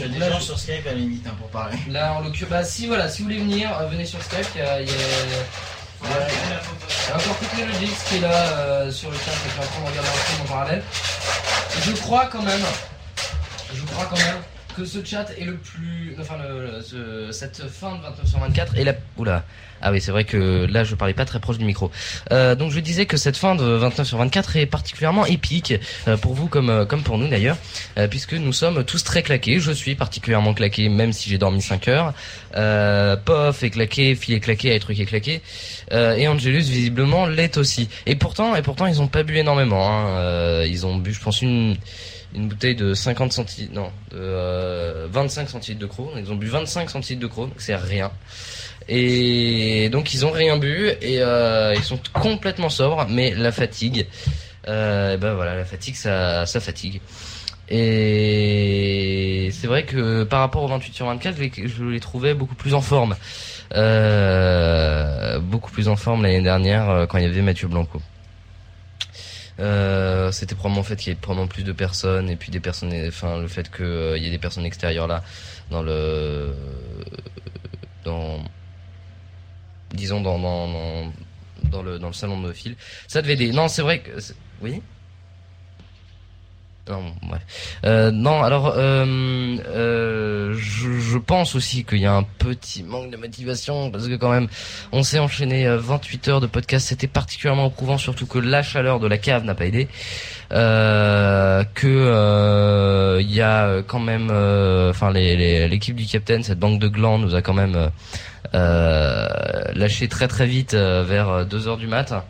as 0.03 0.07
des 0.07 0.19
là, 0.19 0.29
gens 0.31 0.39
sur 0.39 0.57
Skype 0.59 0.85
à 0.87 0.91
la 0.91 0.97
limite 0.97 1.25
hein, 1.27 1.33
pour 1.39 1.49
parler. 1.49 1.77
là, 1.89 2.13
en 2.13 2.21
l'occurrence, 2.21 2.49
bah 2.51 2.63
si 2.63 2.87
voilà, 2.87 3.09
si 3.09 3.21
vous 3.21 3.25
voulez 3.29 3.39
venir, 3.39 3.69
venez 3.89 4.05
sur 4.05 4.21
Skype. 4.23 4.47
Il 4.55 4.59
y 4.59 4.63
a, 4.63 4.81
y 4.81 4.89
a- 4.89 4.93
il 6.01 6.09
y 6.09 7.11
a- 7.11 7.15
encore 7.15 7.37
Technologies 7.39 7.91
qui 8.07 8.15
est 8.17 8.21
là 8.21 8.91
sur 8.91 9.09
le 9.11 9.17
chat 9.17 9.31
qui 9.31 9.49
est 9.49 9.63
en 9.63 9.67
train 9.67 9.81
de 9.81 9.87
regarder 9.89 10.09
un 10.09 10.13
film 10.13 10.41
en 10.41 10.45
parallèle. 10.49 10.83
Je 11.85 11.91
crois 12.01 12.25
quand 12.27 12.41
même, 12.41 12.61
je 13.73 13.81
crois 13.83 14.05
quand 14.09 14.17
même 14.17 14.37
que 14.75 14.85
ce 14.85 15.03
chat 15.03 15.25
est 15.37 15.45
le 15.45 15.55
plus, 15.55 16.15
enfin 16.19 16.35
le, 16.37 16.61
le- 16.77 16.81
ce- 16.81 17.31
cette 17.31 17.67
fin 17.69 17.95
de 17.97 18.01
29 18.01 18.25
sur 18.27 18.39
24 18.39 18.77
est 18.77 18.83
la, 18.83 18.93
oula, 19.17 19.43
ah 19.81 19.91
oui 19.91 19.99
c'est 20.01 20.11
vrai 20.11 20.23
que 20.25 20.65
là 20.69 20.83
je 20.83 20.95
parlais 20.95 21.13
pas 21.13 21.25
très 21.25 21.39
proche 21.39 21.57
du 21.57 21.65
micro. 21.65 21.91
Euh, 22.31 22.55
donc 22.55 22.71
je 22.71 22.79
disais 22.79 23.05
que 23.05 23.17
cette 23.17 23.35
fin 23.37 23.55
de 23.55 23.63
29 23.63 24.07
sur 24.07 24.17
24 24.17 24.55
est 24.57 24.65
particulièrement 24.65 25.25
épique 25.25 25.73
euh, 26.07 26.17
pour 26.17 26.33
vous 26.33 26.47
comme 26.47 26.69
euh, 26.69 26.85
comme 26.85 27.01
pour 27.03 27.17
nous 27.17 27.27
d'ailleurs, 27.27 27.57
euh, 27.97 28.07
puisque 28.07 28.33
nous 28.33 28.53
sommes 28.53 28.83
tous 28.83 29.03
très 29.03 29.23
claqués. 29.23 29.59
Je 29.59 29.71
suis 29.71 29.95
particulièrement 29.95 30.53
claqué 30.53 30.87
même 30.89 31.13
si 31.13 31.29
j'ai 31.29 31.37
dormi 31.37 31.61
5 31.61 31.87
heures. 31.87 32.13
Euh, 32.55 33.15
Pof 33.17 33.63
est 33.63 33.69
claqué, 33.71 34.15
Phil 34.15 34.35
est 34.35 34.39
claqué, 34.39 34.77
Truc 34.79 34.99
est 34.99 35.05
claqué. 35.05 35.41
Euh, 35.91 36.15
et 36.15 36.27
Angelus 36.27 36.61
visiblement 36.61 37.25
l'est 37.25 37.57
aussi. 37.57 37.89
Et 38.05 38.15
pourtant, 38.15 38.55
et 38.55 38.61
pourtant 38.61 38.85
ils 38.85 39.01
ont 39.01 39.07
pas 39.07 39.23
bu 39.23 39.37
énormément. 39.37 39.89
Hein. 39.89 40.07
Euh, 40.17 40.65
ils 40.69 40.85
ont 40.85 40.97
bu, 40.97 41.13
je 41.13 41.19
pense 41.21 41.41
une 41.41 41.75
une 42.33 42.47
bouteille 42.47 42.75
de 42.75 42.93
50 42.93 43.31
centilitres, 43.33 43.73
de 43.73 43.81
euh, 44.15 45.07
25 45.11 45.49
centilitres 45.49 45.81
de 45.81 45.87
Croc. 45.87 46.09
Ils 46.17 46.31
ont 46.31 46.35
bu 46.35 46.47
25 46.47 46.89
centilitres 46.89 47.27
de 47.27 47.33
donc 47.33 47.53
c'est 47.57 47.75
rien. 47.75 48.11
Et 48.87 49.89
donc 49.89 50.13
ils 50.13 50.25
ont 50.25 50.31
rien 50.31 50.57
bu 50.57 50.89
et 51.01 51.21
euh, 51.21 51.73
ils 51.75 51.83
sont 51.83 51.99
complètement 52.13 52.69
sobres, 52.69 53.05
mais 53.09 53.33
la 53.35 53.51
fatigue, 53.51 54.07
euh, 54.67 55.17
ben 55.17 55.33
voilà, 55.33 55.55
la 55.55 55.65
fatigue, 55.65 55.95
ça, 55.95 56.45
fatigue. 56.45 57.01
Et 57.69 59.49
c'est 59.53 59.67
vrai 59.67 59.85
que 59.85 60.23
par 60.23 60.39
rapport 60.39 60.63
au 60.63 60.67
28 60.67 60.93
sur 60.93 61.05
24, 61.05 61.35
je 61.37 61.41
les, 61.41 61.51
je 61.67 61.99
trouvais 61.99 62.33
beaucoup 62.33 62.55
plus 62.55 62.73
en 62.73 62.81
forme. 62.81 63.15
Euh, 63.75 65.39
beaucoup 65.39 65.71
plus 65.71 65.87
en 65.87 65.95
forme 65.95 66.23
l'année 66.23 66.41
dernière 66.41 66.89
euh, 66.89 67.05
quand 67.05 67.19
il 67.19 67.25
y 67.25 67.27
avait 67.27 67.41
Mathieu 67.41 67.67
Blanco. 67.67 68.01
Euh, 69.59 70.31
c'était 70.31 70.55
probablement 70.55 70.81
le 70.81 70.85
fait 70.85 70.95
qu'il 70.95 71.09
y 71.09 71.11
ait 71.11 71.19
probablement 71.19 71.47
plus 71.47 71.63
de 71.63 71.73
personnes 71.73 72.29
et 72.29 72.35
puis 72.35 72.51
des 72.51 72.59
personnes, 72.59 72.93
enfin 73.07 73.39
le 73.39 73.47
fait 73.47 73.69
qu'il 73.69 74.17
y 74.17 74.27
ait 74.27 74.31
des 74.31 74.37
personnes 74.37 74.65
extérieures 74.65 75.07
là 75.07 75.21
dans 75.69 75.81
le, 75.81 76.53
dans, 78.05 78.39
disons 79.93 80.21
dans 80.21 80.39
dans 81.63 81.83
le 81.83 81.99
dans 81.99 82.07
le 82.07 82.13
salon 82.13 82.41
de 82.41 82.53
fil. 82.53 82.75
Ça 83.07 83.21
devait 83.21 83.33
aider. 83.33 83.51
Non, 83.51 83.67
c'est 83.67 83.81
vrai 83.81 83.99
que, 83.99 84.11
oui? 84.61 84.81
Non, 86.89 87.13
bref. 87.21 87.77
Euh, 87.85 88.11
non, 88.11 88.41
alors 88.41 88.73
euh, 88.75 89.05
euh, 89.67 90.55
je 90.57 90.88
pense 91.29 91.53
aussi 91.53 91.83
qu'il 91.83 91.99
y 91.99 92.07
a 92.07 92.13
un 92.15 92.23
petit 92.23 92.81
manque 92.81 93.11
de 93.11 93.17
motivation 93.17 93.91
parce 93.91 94.07
que 94.07 94.15
quand 94.15 94.31
même, 94.31 94.47
on 94.91 95.03
s'est 95.03 95.19
enchaîné 95.19 95.67
euh, 95.67 95.77
28 95.77 96.27
heures 96.27 96.41
de 96.41 96.47
podcast. 96.47 96.87
C'était 96.87 97.05
particulièrement 97.05 97.67
éprouvant, 97.67 97.99
surtout 97.99 98.25
que 98.25 98.39
la 98.39 98.63
chaleur 98.63 98.99
de 98.99 99.05
la 99.05 99.19
cave 99.19 99.43
n'a 99.43 99.53
pas 99.53 99.67
aidé. 99.67 99.87
Euh, 100.51 101.63
que 101.75 101.85
euh, 101.85 103.21
il 103.21 103.31
y 103.31 103.41
a 103.41 103.67
euh, 103.67 103.83
quand 103.85 103.99
même, 103.99 104.29
euh, 104.31 104.89
enfin 104.89 105.11
l'équipe 105.11 105.95
du 105.95 106.07
capitaine, 106.07 106.41
cette 106.41 106.57
banque 106.57 106.79
de 106.79 106.87
glands 106.87 107.19
nous 107.19 107.35
a 107.35 107.43
quand 107.43 107.53
même 107.53 107.75
euh, 107.75 107.89
euh, 108.55 109.27
lâché 109.75 110.07
très 110.07 110.27
très 110.27 110.47
vite 110.47 110.73
euh, 110.73 111.03
vers 111.07 111.45
2 111.45 111.67
heures 111.67 111.77
du 111.77 111.85
matin. 111.85 112.23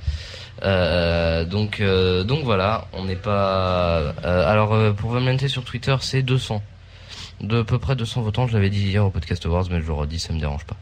Euh, 0.63 1.45
donc 1.45 1.79
euh, 1.79 2.25
donc 2.25 2.43
voilà, 2.43 2.87
on 2.91 3.05
n'est 3.05 3.15
pas. 3.15 4.13
euh, 4.25 4.51
alors 4.51 4.73
euh, 4.73 4.91
pour 4.91 5.11
Vamlenté 5.11 5.47
sur 5.47 5.63
Twitter, 5.63 5.95
c'est 6.01 6.21
200, 6.21 6.61
de 7.41 7.61
peu 7.61 7.79
près 7.79 7.95
200 7.95 8.21
votants. 8.21 8.47
Je 8.47 8.53
l'avais 8.53 8.69
dit 8.69 8.81
hier 8.81 9.05
au 9.05 9.09
podcast 9.09 9.45
Awards, 9.45 9.67
mais 9.69 9.81
je 9.81 9.87
le 9.87 9.93
redis, 9.93 10.19
ça 10.19 10.33
me 10.33 10.39
dérange 10.39 10.65
pas. 10.65 10.77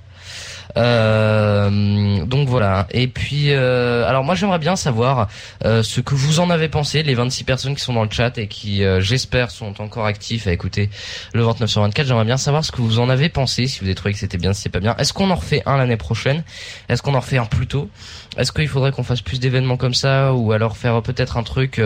Euh, 0.75 2.25
donc 2.25 2.47
voilà. 2.47 2.87
Et 2.91 3.07
puis, 3.07 3.51
euh, 3.51 4.07
alors 4.07 4.23
moi 4.23 4.35
j'aimerais 4.35 4.59
bien 4.59 4.75
savoir 4.75 5.27
euh, 5.65 5.83
ce 5.83 6.01
que 6.01 6.15
vous 6.15 6.39
en 6.39 6.49
avez 6.49 6.67
pensé, 6.67 7.03
les 7.03 7.15
26 7.15 7.43
personnes 7.43 7.75
qui 7.75 7.81
sont 7.81 7.93
dans 7.93 8.03
le 8.03 8.11
chat 8.11 8.37
et 8.37 8.47
qui, 8.47 8.83
euh, 8.83 8.99
j'espère, 8.99 9.51
sont 9.51 9.81
encore 9.81 10.05
actifs 10.05 10.47
à 10.47 10.51
écouter 10.51 10.89
le 11.33 11.43
29 11.43 11.69
sur 11.69 11.81
24. 11.81 12.07
J'aimerais 12.07 12.25
bien 12.25 12.37
savoir 12.37 12.65
ce 12.65 12.71
que 12.71 12.81
vous 12.81 12.99
en 12.99 13.09
avez 13.09 13.29
pensé, 13.29 13.67
si 13.67 13.79
vous 13.79 13.85
avez 13.85 13.95
trouvé 13.95 14.13
que 14.13 14.19
c'était 14.19 14.37
bien, 14.37 14.53
si 14.53 14.63
c'est 14.63 14.69
pas 14.69 14.79
bien. 14.79 14.95
Est-ce 14.97 15.13
qu'on 15.13 15.31
en 15.31 15.35
refait 15.35 15.63
un 15.65 15.77
l'année 15.77 15.97
prochaine? 15.97 16.43
Est-ce 16.89 17.01
qu'on 17.01 17.15
en 17.15 17.19
refait 17.19 17.37
un 17.37 17.45
plus 17.45 17.67
tôt? 17.67 17.89
Est-ce 18.37 18.51
qu'il 18.51 18.67
faudrait 18.67 18.91
qu'on 18.91 19.03
fasse 19.03 19.21
plus 19.21 19.39
d'événements 19.39 19.77
comme 19.77 19.93
ça 19.93 20.33
ou 20.33 20.51
alors 20.51 20.77
faire 20.77 21.01
peut-être 21.01 21.37
un 21.37 21.43
truc 21.43 21.81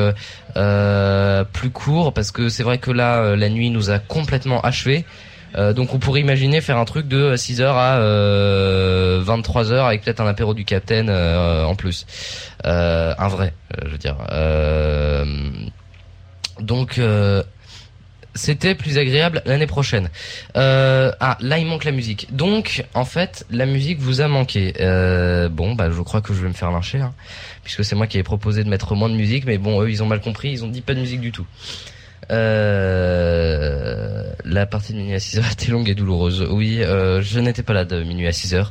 euh, 0.56 1.44
plus 1.46 1.70
court? 1.70 2.14
Parce 2.14 2.32
que 2.32 2.50
c'est 2.50 2.64
vrai 2.64 2.78
que 2.78 2.92
là, 2.92 3.36
la 3.36 3.50
nuit 3.50 3.70
nous 3.70 3.90
a 3.90 4.00
complètement 4.00 4.60
achevé. 4.62 5.06
Euh, 5.56 5.74
donc 5.74 5.94
on 5.94 6.00
pourrait 6.00 6.22
imaginer 6.22 6.62
faire 6.62 6.78
un 6.78 6.86
truc 6.86 7.08
de 7.08 7.36
6h 7.36 7.64
à 7.64 8.00
euh, 8.00 9.24
23h 9.24 9.86
avec 9.86 10.04
peut-être 10.04 10.22
un 10.22 10.28
apéro 10.28 10.54
du 10.54 10.66
capitaine 10.66 11.10
euh, 11.10 11.64
en 11.66 11.76
plus. 11.76 12.06
Euh, 12.66 13.14
un 13.18 13.28
vrai, 13.28 13.54
euh, 13.74 13.82
je 13.86 13.92
veux 13.92 13.98
dire. 13.98 14.18
Euh, 14.32 15.26
donc 16.60 16.98
euh, 16.98 17.44
c'était 18.34 18.76
plus 18.76 18.98
agréable 18.98 19.42
l'année 19.46 19.68
prochaine. 19.68 20.10
Euh, 20.56 21.12
ah, 21.20 21.38
là 21.42 21.58
il 21.58 21.66
manque 21.66 21.84
la 21.84 21.92
musique. 21.92 22.34
Donc, 22.34 22.86
en 22.94 23.06
fait, 23.06 23.46
la 23.50 23.66
musique 23.66 24.00
vous 24.00 24.22
a 24.22 24.28
manqué. 24.28 24.74
Euh, 24.80 25.50
bon, 25.50 25.76
bah 25.76 25.90
je 25.92 26.02
crois 26.02 26.22
que 26.22 26.34
je 26.34 26.42
vais 26.42 26.48
me 26.48 26.54
faire 26.54 26.72
lyncher, 26.72 27.00
hein, 27.00 27.14
puisque 27.64 27.84
c'est 27.84 27.96
moi 27.96 28.08
qui 28.08 28.18
ai 28.18 28.24
proposé 28.24 28.64
de 28.64 28.70
mettre 28.70 28.96
moins 28.96 29.10
de 29.10 29.16
musique, 29.16 29.46
mais 29.46 29.58
bon, 29.58 29.82
eux 29.82 29.90
ils 29.90 30.02
ont 30.02 30.06
mal 30.06 30.22
compris, 30.22 30.52
ils 30.52 30.64
ont 30.64 30.70
dit 30.70 30.82
pas 30.82 30.94
de 30.94 31.02
musique 31.02 31.22
du 31.22 31.32
tout. 31.32 31.46
Euh, 32.32 34.24
la 34.46 34.66
partie 34.66 34.94
de 34.94 34.98
minuit 34.98 35.14
à 35.14 35.18
6h 35.18 35.52
était 35.54 35.72
longue 35.72 35.90
et 35.90 35.96
douloureuse. 35.96 36.48
Oui, 36.50 36.82
euh, 36.82 37.22
je 37.22 37.40
n'étais 37.40 37.64
pas 37.64 37.74
là 37.74 37.86
de 37.86 38.04
minuit 38.04 38.28
à 38.28 38.32
6h. 38.32 38.68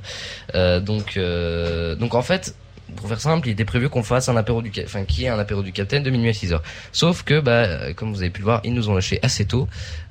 Euh, 0.54 0.80
donc, 0.80 1.16
euh, 1.16 1.94
donc 1.94 2.14
en 2.14 2.22
fait, 2.22 2.54
pour 2.96 3.08
faire 3.08 3.20
simple, 3.20 3.48
il 3.48 3.52
était 3.52 3.64
prévu 3.64 3.88
qu'on 3.88 4.02
fasse 4.02 4.28
un 4.28 4.36
apéro 4.36 4.62
du, 4.62 4.72
enfin, 4.84 5.04
qui 5.04 5.24
est 5.24 5.28
un 5.28 5.38
apéro 5.38 5.62
du 5.62 5.72
capitaine 5.72 6.02
de 6.02 6.10
minuit 6.10 6.30
à 6.30 6.32
6 6.32 6.52
heures. 6.52 6.62
Sauf 6.92 7.22
que, 7.22 7.40
bah, 7.40 7.52
euh, 7.52 7.94
comme 7.94 8.12
vous 8.12 8.20
avez 8.20 8.30
pu 8.30 8.40
le 8.40 8.44
voir, 8.44 8.60
ils 8.64 8.74
nous 8.74 8.88
ont 8.88 8.94
lâché 8.94 9.18
assez 9.22 9.44
tôt. 9.44 9.68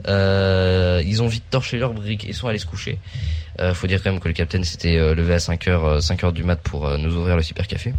Euh, 0.08 1.02
ils 1.06 1.22
ont 1.22 1.28
vite 1.28 1.43
torché 1.50 1.78
leur 1.78 1.93
brique 1.93 2.28
et 2.28 2.34
sont 2.34 2.47
allés 2.47 2.60
se 2.60 2.66
coucher. 2.66 2.97
Euh, 3.60 3.74
faut 3.74 3.88
dire 3.88 4.02
quand 4.02 4.12
même 4.12 4.22
que 4.22 4.28
le 4.28 4.34
capitaine 4.34 4.64
s'était 4.64 4.97
levé 5.14 5.34
à 5.34 5.39
5 5.39 5.68
heures, 5.68 5.86
euh, 5.86 6.00
5 6.00 6.24
heures 6.24 6.34
du 6.34 6.43
mat 6.43 6.60
pour 6.62 6.97
nous 6.97 7.16
ouvrir 7.16 7.36
le 7.36 7.43
super 7.43 7.68
café. 7.68 7.93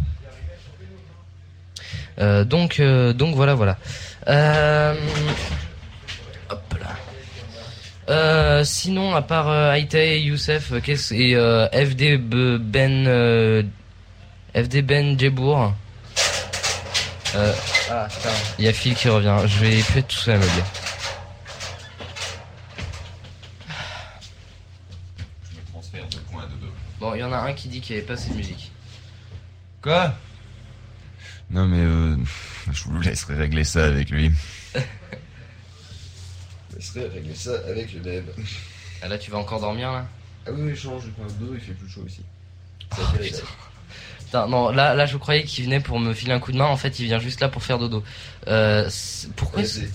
Euh, 2.21 2.43
donc, 2.43 2.79
euh, 2.79 3.13
donc 3.13 3.35
voilà, 3.35 3.55
voilà. 3.55 3.77
Euh, 4.27 4.93
hop 6.49 6.75
là. 6.79 6.95
Euh, 8.09 8.63
sinon, 8.63 9.15
à 9.15 9.21
part 9.21 9.49
euh, 9.49 9.77
Youssef, 9.77 10.73
qu'est-ce 10.83 11.13
et 11.13 11.35
euh, 11.35 11.67
FD 11.69 12.17
Ben 12.17 13.07
euh, 13.07 13.63
FD 14.55 14.81
Ben 14.81 15.19
Djebour. 15.19 15.73
Ah. 17.33 18.07
Il 18.59 18.65
y 18.65 18.67
a 18.67 18.73
Phil 18.73 18.93
qui 18.93 19.09
revient. 19.09 19.37
Je 19.45 19.59
vais 19.59 19.79
être 19.79 20.07
tout 20.07 20.17
seul 20.17 20.35
à 20.35 20.37
meubler. 20.37 20.63
Je 25.49 25.57
me 25.57 25.65
transfère 25.71 26.07
de 26.07 26.17
point 26.29 26.43
à 26.43 26.45
dodo. 26.45 26.71
Bon, 26.99 27.15
il 27.15 27.19
y 27.19 27.23
en 27.23 27.31
a 27.31 27.37
un 27.37 27.53
qui 27.53 27.67
dit 27.67 27.81
qu'il 27.81 27.95
n'y 27.95 27.99
avait 28.01 28.07
pas 28.07 28.13
assez 28.13 28.29
de 28.29 28.35
musique. 28.35 28.71
Quoi? 29.81 30.13
Non 31.51 31.67
mais 31.67 31.79
euh, 31.79 32.15
je 32.71 32.83
vous 32.85 33.01
laisserai 33.01 33.35
régler 33.35 33.63
ça 33.63 33.85
avec 33.85 34.09
lui. 34.09 34.31
je 34.73 34.79
vous 36.69 36.75
laisserai 36.77 37.07
régler 37.07 37.35
ça 37.35 37.51
avec 37.67 37.93
le 37.93 37.99
Deb. 37.99 38.25
Ah, 39.01 39.07
là, 39.07 39.17
tu 39.17 39.31
vas 39.31 39.37
encore 39.37 39.59
dormir 39.59 39.91
là? 39.91 40.07
Ah 40.47 40.51
oui, 40.53 40.71
oui, 40.71 40.75
change 40.77 41.05
de 41.05 41.09
point 41.11 41.25
à 41.25 41.29
dodo, 41.31 41.53
il 41.55 41.59
fait 41.59 41.73
plus 41.73 41.89
chaud 41.89 42.05
ici. 42.07 42.23
Oh, 42.93 43.01
putain. 43.19 43.37
Putain, 44.19 44.47
non, 44.47 44.69
là, 44.71 44.93
là, 44.95 45.05
je 45.05 45.17
croyais 45.17 45.43
qu'il 45.43 45.65
venait 45.65 45.81
pour 45.81 45.99
me 45.99 46.13
filer 46.13 46.31
un 46.31 46.39
coup 46.39 46.51
de 46.53 46.57
main. 46.57 46.65
En 46.65 46.77
fait, 46.77 46.99
il 46.99 47.05
vient 47.05 47.19
juste 47.19 47.41
là 47.41 47.49
pour 47.49 47.63
faire 47.63 47.77
dodo. 47.79 48.03
Euh, 48.47 48.89
pourquoi 49.35 49.65
c'est- 49.65 49.89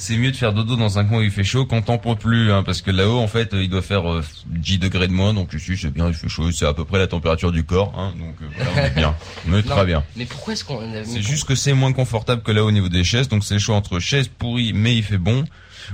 C'est 0.00 0.16
mieux 0.16 0.32
de 0.32 0.36
faire 0.36 0.54
dodo 0.54 0.76
dans 0.76 0.98
un 0.98 1.04
coin 1.04 1.18
où 1.18 1.22
il 1.22 1.30
fait 1.30 1.44
chaud 1.44 1.66
qu'en 1.66 1.82
tampon 1.82 2.16
plus, 2.16 2.50
hein, 2.50 2.62
parce 2.62 2.80
que 2.80 2.90
là-haut, 2.90 3.18
en 3.18 3.28
fait, 3.28 3.52
euh, 3.52 3.62
il 3.62 3.68
doit 3.68 3.82
faire 3.82 4.10
euh, 4.10 4.24
10 4.46 4.78
degrés 4.78 5.08
de 5.08 5.12
moins, 5.12 5.34
donc 5.34 5.52
ici, 5.52 5.76
c'est 5.76 5.92
bien, 5.92 6.08
il 6.08 6.14
fait 6.14 6.26
chaud, 6.26 6.50
c'est 6.52 6.64
à 6.64 6.72
peu 6.72 6.86
près 6.86 6.98
la 6.98 7.06
température 7.06 7.52
du 7.52 7.64
corps, 7.64 7.92
hein, 7.98 8.14
donc 8.18 8.34
euh, 8.40 8.46
voilà, 8.56 8.70
on 8.74 8.78
est 8.86 8.94
bien, 8.94 9.14
on 9.50 9.58
est 9.58 9.62
très 9.62 9.84
bien. 9.84 10.02
Mais 10.16 10.24
pourquoi 10.24 10.54
est-ce 10.54 10.64
qu'on. 10.64 10.80
C'est 11.04 11.20
juste 11.20 11.46
que 11.46 11.54
c'est 11.54 11.74
moins 11.74 11.92
confortable 11.92 12.40
que 12.42 12.50
là 12.50 12.64
au 12.64 12.70
niveau 12.70 12.88
des 12.88 13.04
chaises, 13.04 13.28
donc 13.28 13.44
c'est 13.44 13.54
le 13.54 13.60
choix 13.60 13.76
entre 13.76 13.98
chaise 13.98 14.28
pourrie 14.28 14.72
mais 14.72 14.96
il 14.96 15.02
fait 15.02 15.18
bon, 15.18 15.44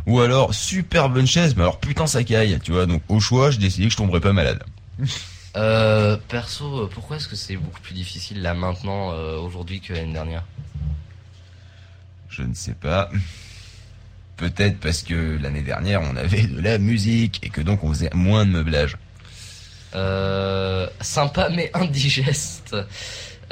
ou 0.06 0.20
alors 0.20 0.54
super 0.54 1.08
bonne 1.08 1.26
chaise, 1.26 1.56
mais 1.56 1.62
alors 1.62 1.80
putain 1.80 2.06
ça 2.06 2.22
caille, 2.22 2.60
tu 2.62 2.70
vois, 2.70 2.86
donc 2.86 3.02
au 3.08 3.18
choix, 3.18 3.50
j'ai 3.50 3.58
décidé 3.58 3.86
que 3.86 3.92
je 3.92 3.96
tomberais 3.96 4.20
pas 4.20 4.32
malade. 4.32 4.62
Euh, 5.56 6.16
perso, 6.28 6.82
euh, 6.82 6.86
pourquoi 6.86 7.16
est-ce 7.16 7.26
que 7.26 7.34
c'est 7.34 7.56
beaucoup 7.56 7.80
plus 7.80 7.94
difficile 7.94 8.40
là 8.40 8.54
maintenant, 8.54 9.10
euh, 9.10 9.36
aujourd'hui 9.38 9.80
que 9.80 9.94
l'année 9.94 10.12
dernière? 10.12 10.44
Je 12.28 12.42
ne 12.42 12.54
sais 12.54 12.74
pas. 12.74 13.10
Peut-être 14.36 14.78
parce 14.80 15.02
que 15.02 15.38
l'année 15.40 15.62
dernière 15.62 16.02
on 16.02 16.16
avait 16.16 16.46
de 16.46 16.60
la 16.60 16.78
musique 16.78 17.40
et 17.42 17.48
que 17.48 17.60
donc 17.60 17.82
on 17.84 17.88
faisait 17.92 18.10
moins 18.12 18.44
de 18.44 18.50
meublage. 18.50 18.96
Euh, 19.94 20.86
sympa 21.00 21.48
mais 21.48 21.70
indigeste. 21.74 22.76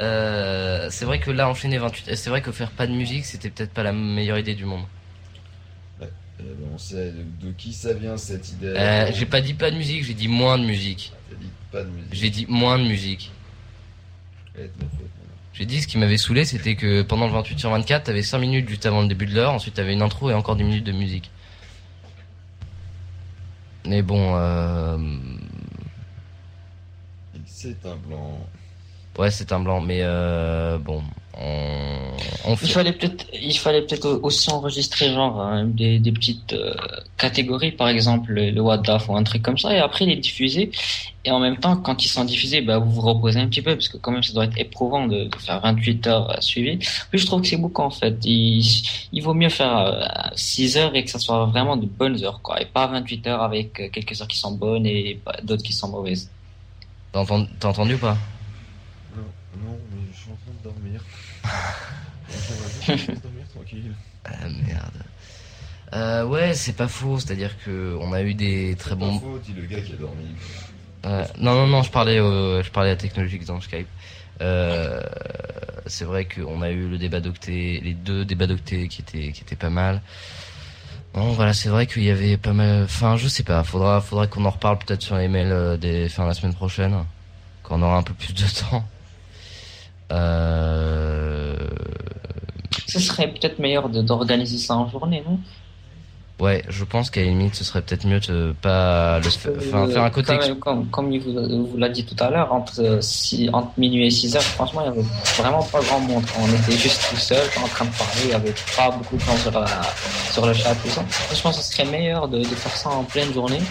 Euh, 0.01 0.89
c'est 0.91 1.05
vrai 1.05 1.19
que 1.19 1.31
là 1.31 1.49
enchaîner 1.49 1.77
28, 1.77 2.09
euh, 2.09 2.15
c'est 2.15 2.29
vrai 2.29 2.41
que 2.41 2.51
faire 2.51 2.71
pas 2.71 2.85
de 2.85 2.91
musique 2.91 3.25
c'était 3.25 3.49
peut-être 3.49 3.71
pas 3.71 3.81
la 3.81 3.93
meilleure 3.93 4.37
idée 4.37 4.53
du 4.53 4.65
monde. 4.65 4.83
on 6.73 6.77
sait 6.77 7.13
de, 7.41 7.51
qui 7.51 7.73
ça 7.73 7.93
vient 7.93 8.17
cette 8.17 8.49
idée. 8.49 8.67
Euh, 8.67 9.11
j'ai 9.13 9.25
pas 9.25 9.41
dit 9.41 9.53
pas 9.53 9.71
de 9.71 9.77
musique, 9.77 10.03
j'ai 10.03 10.13
dit 10.13 10.27
moins 10.27 10.59
de 10.59 10.65
musique. 10.65 11.13
dit 11.39 11.47
pas 11.71 11.83
de 11.83 11.89
musique. 11.89 12.09
J'ai 12.11 12.29
dit 12.29 12.45
moins 12.49 12.77
de 12.77 12.83
musique. 12.83 13.31
J'ai 15.57 15.65
dit 15.65 15.81
ce 15.81 15.87
qui 15.87 15.97
m'avait 15.97 16.17
saoulé, 16.17 16.43
c'était 16.43 16.75
que 16.75 17.01
pendant 17.01 17.27
le 17.27 17.31
28 17.31 17.59
sur 17.59 17.69
24, 17.69 18.03
t'avais 18.03 18.23
5 18.23 18.39
minutes 18.39 18.67
juste 18.67 18.85
avant 18.85 19.01
le 19.01 19.07
début 19.07 19.25
de 19.25 19.33
l'heure, 19.33 19.53
ensuite 19.53 19.75
t'avais 19.75 19.93
une 19.93 20.01
intro 20.01 20.29
et 20.29 20.33
encore 20.33 20.57
10 20.57 20.65
minutes 20.65 20.83
de 20.83 20.91
musique. 20.91 21.31
Mais 23.85 24.01
bon, 24.01 24.33
euh... 24.35 24.97
C'est 27.45 27.85
un 27.85 27.95
blanc. 27.95 28.37
ouais, 29.17 29.31
c'est 29.31 29.53
un 29.53 29.61
blanc, 29.61 29.79
mais 29.79 29.99
euh... 30.01 30.77
bon, 30.77 31.01
on, 31.37 32.51
on 32.51 32.55
Il 32.61 32.69
fallait 32.69 32.93
peut-être, 32.93 33.25
il 33.33 33.57
fallait 33.57 33.81
peut-être 33.81 34.19
aussi 34.23 34.49
enregistrer 34.49 35.11
genre 35.11 35.41
hein, 35.41 35.65
des, 35.65 35.99
des 35.99 36.11
petites 36.11 36.53
euh, 36.53 36.73
catégories, 37.17 37.71
par 37.71 37.89
exemple 37.89 38.31
le, 38.33 38.61
WhatsApp 38.61 39.09
ou 39.09 39.17
un 39.17 39.23
truc 39.23 39.41
comme 39.41 39.57
ça, 39.57 39.73
et 39.75 39.79
après 39.79 40.05
les 40.05 40.15
diffuser. 40.15 40.71
Et 41.25 41.31
en 41.31 41.39
même 41.39 41.57
temps, 41.57 41.75
quand 41.75 42.05
ils 42.05 42.07
sont 42.07 42.23
diffusés, 42.23 42.61
bah, 42.61 42.77
vous 42.77 42.91
vous 42.91 43.01
reposez 43.01 43.39
un 43.39 43.47
petit 43.47 43.61
peu, 43.61 43.73
parce 43.73 43.89
que 43.89 43.97
quand 43.97 44.11
même 44.11 44.23
ça 44.23 44.31
doit 44.31 44.45
être 44.45 44.57
éprouvant 44.57 45.07
de, 45.07 45.25
de 45.25 45.35
faire 45.37 45.59
28 45.59 46.07
heures 46.07 46.29
euh, 46.31 46.41
suivies. 46.41 46.77
Puis 46.77 47.19
je 47.19 47.25
trouve 47.25 47.41
que 47.41 47.47
c'est 47.47 47.57
beaucoup 47.57 47.81
en 47.81 47.89
fait. 47.89 48.15
Il, 48.23 48.63
il 49.11 49.21
vaut 49.21 49.33
mieux 49.33 49.49
faire 49.49 49.77
euh, 49.77 50.03
6 50.35 50.77
heures 50.77 50.95
et 50.95 51.03
que 51.03 51.09
ça 51.09 51.19
soit 51.19 51.45
vraiment 51.45 51.75
de 51.75 51.85
bonnes 51.85 52.23
heures, 52.23 52.41
quoi, 52.41 52.61
et 52.61 52.65
pas 52.65 52.87
28 52.87 53.27
heures 53.27 53.41
avec 53.41 53.79
euh, 53.79 53.89
quelques 53.89 54.21
heures 54.21 54.27
qui 54.27 54.37
sont 54.37 54.51
bonnes 54.51 54.85
et 54.85 55.19
d'autres 55.43 55.63
qui 55.63 55.73
sont 55.73 55.89
mauvaises. 55.89 56.29
T'as 57.11 57.19
entendu, 57.21 57.49
t'as 57.59 57.69
entendu 57.69 57.95
ou 57.95 57.97
pas? 57.97 58.17
Non, 59.15 59.23
non, 59.65 59.77
mais 59.91 60.01
je 60.13 60.17
suis 60.17 60.31
en 60.31 60.35
train 60.35 60.53
de 60.59 60.63
dormir. 60.63 61.01
Ah 64.25 64.49
merde. 64.67 65.03
Euh, 65.93 66.25
ouais, 66.25 66.53
c'est 66.53 66.73
pas 66.73 66.87
faux, 66.87 67.19
c'est-à-dire 67.19 67.51
que 67.63 67.95
on 68.01 68.11
a 68.11 68.21
eu 68.21 68.33
des 68.33 68.75
très 68.77 68.95
bons... 68.95 69.19
Faux, 69.19 69.39
dit 69.39 69.53
le 69.53 69.65
gars 69.65 69.79
qui 69.79 69.93
a 69.93 69.95
dormi. 69.95 70.25
Euh, 71.05 71.25
non, 71.39 71.53
non, 71.53 71.67
non, 71.67 71.83
je 71.83 71.91
parlais, 71.91 72.17
je 72.17 72.69
parlais 72.71 72.89
à 72.89 72.95
Technologique 72.95 73.45
dans 73.45 73.61
Skype. 73.61 73.87
Euh, 74.41 75.01
c'est 75.85 76.03
vrai 76.05 76.25
qu'on 76.25 76.61
a 76.61 76.71
eu 76.71 76.89
le 76.89 76.97
débat 76.97 77.21
d'octet, 77.21 77.79
les 77.83 77.93
deux 77.93 78.25
débats 78.25 78.47
d'octet 78.47 78.87
qui 78.87 79.01
étaient, 79.01 79.31
qui 79.31 79.41
étaient 79.41 79.55
pas 79.55 79.69
mal. 79.69 80.01
Bon, 81.13 81.31
voilà, 81.31 81.53
c'est 81.53 81.69
vrai 81.69 81.87
qu'il 81.87 82.03
y 82.03 82.09
avait 82.09 82.35
pas 82.35 82.51
mal. 82.51 82.83
Enfin, 82.83 83.15
je 83.15 83.27
sais 83.29 83.43
pas. 83.43 83.63
Faudra, 83.63 84.01
faudra 84.01 84.27
qu'on 84.27 84.43
en 84.43 84.49
reparle 84.49 84.79
peut-être 84.79 85.01
sur 85.01 85.15
les 85.15 85.29
mails 85.29 85.77
des, 85.79 86.07
enfin, 86.07 86.25
la 86.25 86.33
semaine 86.33 86.55
prochaine, 86.55 87.05
quand 87.63 87.79
on 87.79 87.83
aura 87.83 87.97
un 87.97 88.03
peu 88.03 88.13
plus 88.13 88.33
de 88.33 88.43
temps. 88.69 88.85
Euh, 90.11 91.55
Ce 92.87 92.99
serait 92.99 93.27
peut-être 93.27 93.59
meilleur 93.59 93.89
de- 93.89 94.01
d'organiser 94.01 94.57
ça 94.57 94.75
en 94.75 94.89
journée, 94.89 95.23
non? 95.27 95.39
Ouais, 96.39 96.63
je 96.67 96.83
pense 96.83 97.09
qu'à 97.09 97.21
la 97.21 97.27
limite, 97.27 97.55
ce 97.55 97.63
serait 97.63 97.81
peut-être 97.81 98.05
mieux 98.05 98.19
de 98.19 98.53
pas 98.61 99.19
le, 99.19 99.27
enfin, 99.27 99.83
Euh, 99.87 99.89
faire 99.93 100.03
un 100.03 100.09
côté. 100.09 100.35
quand 100.37 100.45
même, 100.47 100.59
comme, 100.59 100.85
comme 100.89 101.11
il 101.13 101.21
vous, 101.21 101.67
vous 101.67 101.77
l'a 101.77 101.87
dit 101.87 102.05
tout 102.05 102.21
à 102.21 102.29
l'heure, 102.29 102.51
entre, 102.53 102.81
euh, 102.81 102.99
entre 103.53 103.71
minuit 103.77 104.05
et 104.07 104.09
6 104.09 104.35
heures, 104.35 104.41
franchement, 104.43 104.81
il 104.81 104.85
y 104.87 104.89
avait 104.89 105.05
vraiment 105.37 105.63
pas 105.63 105.79
grand 105.81 105.99
monde. 106.01 106.25
On 106.37 106.47
était 106.53 106.77
juste 106.77 107.07
tout 107.09 107.15
seul, 107.15 107.41
en 107.63 107.67
train 107.69 107.85
de 107.85 107.91
parler, 107.91 108.21
il 108.25 108.29
y 108.31 108.33
avait 108.33 108.53
pas 108.75 108.91
beaucoup 108.91 109.15
de 109.15 109.21
gens 109.21 109.37
sur, 109.37 109.51
la, 109.51 109.65
sur 110.31 110.45
le 110.45 110.53
chat, 110.53 110.75
tout 110.75 110.89
ça. 110.89 111.05
Je 111.33 111.41
pense 111.41 111.57
que 111.57 111.63
ce 111.63 111.71
serait 111.71 111.85
meilleur 111.85 112.27
de, 112.27 112.39
de 112.39 112.43
faire 112.43 112.75
ça 112.75 112.89
en 112.89 113.03
pleine 113.05 113.33
journée. 113.33 113.61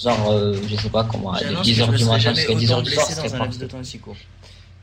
Genre, 0.00 0.30
euh, 0.30 0.54
je 0.68 0.76
sais 0.76 0.90
pas 0.90 1.02
comment, 1.04 1.32
à 1.32 1.38
J'annonce 1.40 1.62
10 1.62 1.70
que 1.72 1.76
je 1.76 1.82
heures 1.82 1.88
du 1.92 2.04
matin 2.04 2.34
jusqu'à 2.34 2.54
10 2.54 2.70
heures 2.72 2.82
du 2.82 2.90
soir, 2.92 3.06
blessé 3.06 3.20
ce 3.20 3.26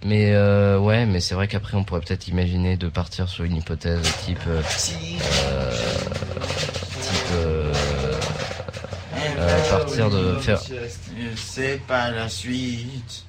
Mais 0.06 0.32
euh, 0.34 0.80
ouais, 0.80 1.06
mais 1.06 1.20
c'est 1.20 1.36
vrai 1.36 1.48
qu'après 1.50 1.76
on 1.76 1.84
pourrait 1.84 2.00
peut-être 2.00 2.28
imaginer 2.30 2.78
de 2.78 2.88
partir 2.88 3.28
sur 3.28 3.44
une 3.44 3.58
hypothèse 3.58 4.02
type 4.26 4.40
euh, 4.48 4.62
euh, 4.62 5.72
type 7.02 7.32
euh, 7.34 7.74
euh, 9.38 9.70
partir 9.70 10.10
de 10.10 10.36
faire 10.40 10.62
Je 10.62 11.36
sais 11.36 11.82
pas 11.86 12.12
la 12.12 12.30
suite. 12.30 13.26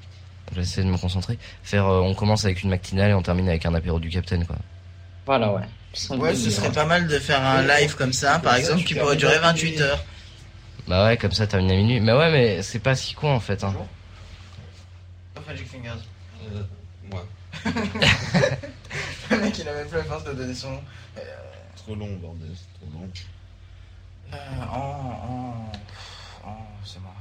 j'essaie 0.55 0.83
de 0.85 0.89
me 0.89 0.97
concentrer 0.97 1.39
faire 1.65 1.87
euh, 1.87 2.01
on 2.01 2.15
commence 2.15 2.45
avec 2.45 2.63
une 2.63 2.71
matinale 2.71 3.11
et 3.11 3.15
on 3.15 3.23
termine 3.23 3.49
avec 3.49 3.67
un 3.67 3.75
apéro 3.75 3.99
du 3.99 4.09
capitaine 4.09 4.47
quoi 4.47 4.57
Voilà, 5.27 5.53
ouais. 5.53 5.63
Ouais, 6.17 6.37
ce 6.37 6.51
serait 6.51 6.71
pas 6.71 6.85
mal 6.85 7.09
de 7.09 7.19
faire 7.19 7.45
un 7.45 7.63
live 7.63 7.97
comme 7.97 8.13
ça, 8.13 8.39
par 8.39 8.55
exemple, 8.55 8.85
qui 8.85 8.95
pourrait 8.95 9.17
durer 9.17 9.41
28 9.41 9.81
heures. 9.81 10.05
bah 10.87 11.05
ouais 11.07 11.17
comme 11.17 11.33
ça 11.33 11.49
termine 11.49 11.73
à 11.73 11.75
minuit 11.75 11.99
mais 11.99 12.13
ouais 12.13 12.31
mais 12.31 12.63
c'est 12.63 12.79
pas 12.79 12.95
si 12.95 13.15
con 13.15 13.33
en 13.35 13.41
fait 13.41 13.65
hein. 13.65 13.75
Magic 15.49 15.67
Fingers. 15.69 15.99
Moi. 17.11 17.27
Le 19.31 19.37
mec, 19.41 19.59
il 19.59 19.69
a 19.69 19.75
même 19.75 19.89
plus 19.89 19.99
la 19.99 20.05
force 20.05 20.25
de 20.25 20.33
donner 20.33 20.55
son 20.55 20.71
nom. 20.73 20.83
Trop 21.77 21.95
long, 21.95 22.17
bordel, 22.17 22.51
c'est 22.55 22.81
trop 22.81 22.91
long. 22.93 23.09
Euh, 24.33 24.37
en, 24.71 25.71
en, 26.45 26.49
en, 26.49 26.67
c'est 26.85 27.01
moi. 27.01 27.15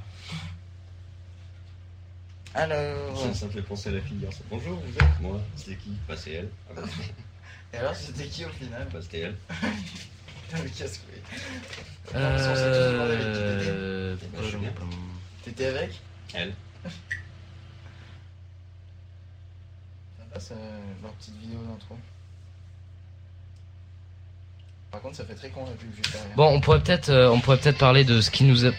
Alors, 2.53 3.17
Ça, 3.17 3.33
ça 3.33 3.45
me 3.45 3.51
fait 3.51 3.61
penser 3.61 3.89
à 3.89 3.93
la 3.93 4.01
fille 4.01 4.17
hier. 4.17 4.29
Bonjour, 4.49 4.79
vous 4.79 4.97
êtes 4.97 5.19
Moi, 5.21 5.39
c'est 5.55 5.75
qui? 5.75 5.91
Bah, 6.07 6.15
c'est 6.17 6.31
elle. 6.33 6.49
Ah, 6.69 6.73
bah, 6.75 6.81
et 7.73 7.77
alors 7.77 7.95
c'était 7.95 8.25
qui 8.25 8.45
au 8.45 8.49
final? 8.49 8.87
Bah, 8.91 8.99
c'était 9.01 9.19
elle. 9.19 9.35
Le 10.63 10.69
casse-couille. 10.69 11.21
Euh... 12.15 14.15
Bien. 14.59 14.73
T'étais 15.43 15.65
avec? 15.67 15.99
Elle. 16.33 16.53
Ça 20.29 20.35
passe 20.35 20.51
euh, 20.51 20.55
leur 21.01 21.11
petite 21.13 21.37
vidéo 21.39 21.59
d'intro. 21.67 21.97
Par 24.91 25.01
contre, 25.01 25.17
ça 25.17 25.25
fait 25.25 25.35
très 25.35 25.49
con 25.49 25.65
la 25.65 25.71
pub 25.71 25.93
juste 25.95 26.11
derrière. 26.11 26.35
Bon, 26.35 26.47
on 26.53 26.59
pourrait 26.61 26.79
peut-être, 26.81 27.09
euh, 27.09 27.29
on 27.29 27.39
pourrait 27.39 27.57
peut-être 27.57 27.77
parler 27.77 28.03
de 28.03 28.21
ce 28.21 28.31
qui 28.31 28.43
nous 28.43 28.65
a. 28.65 28.69
Oui, 28.69 28.75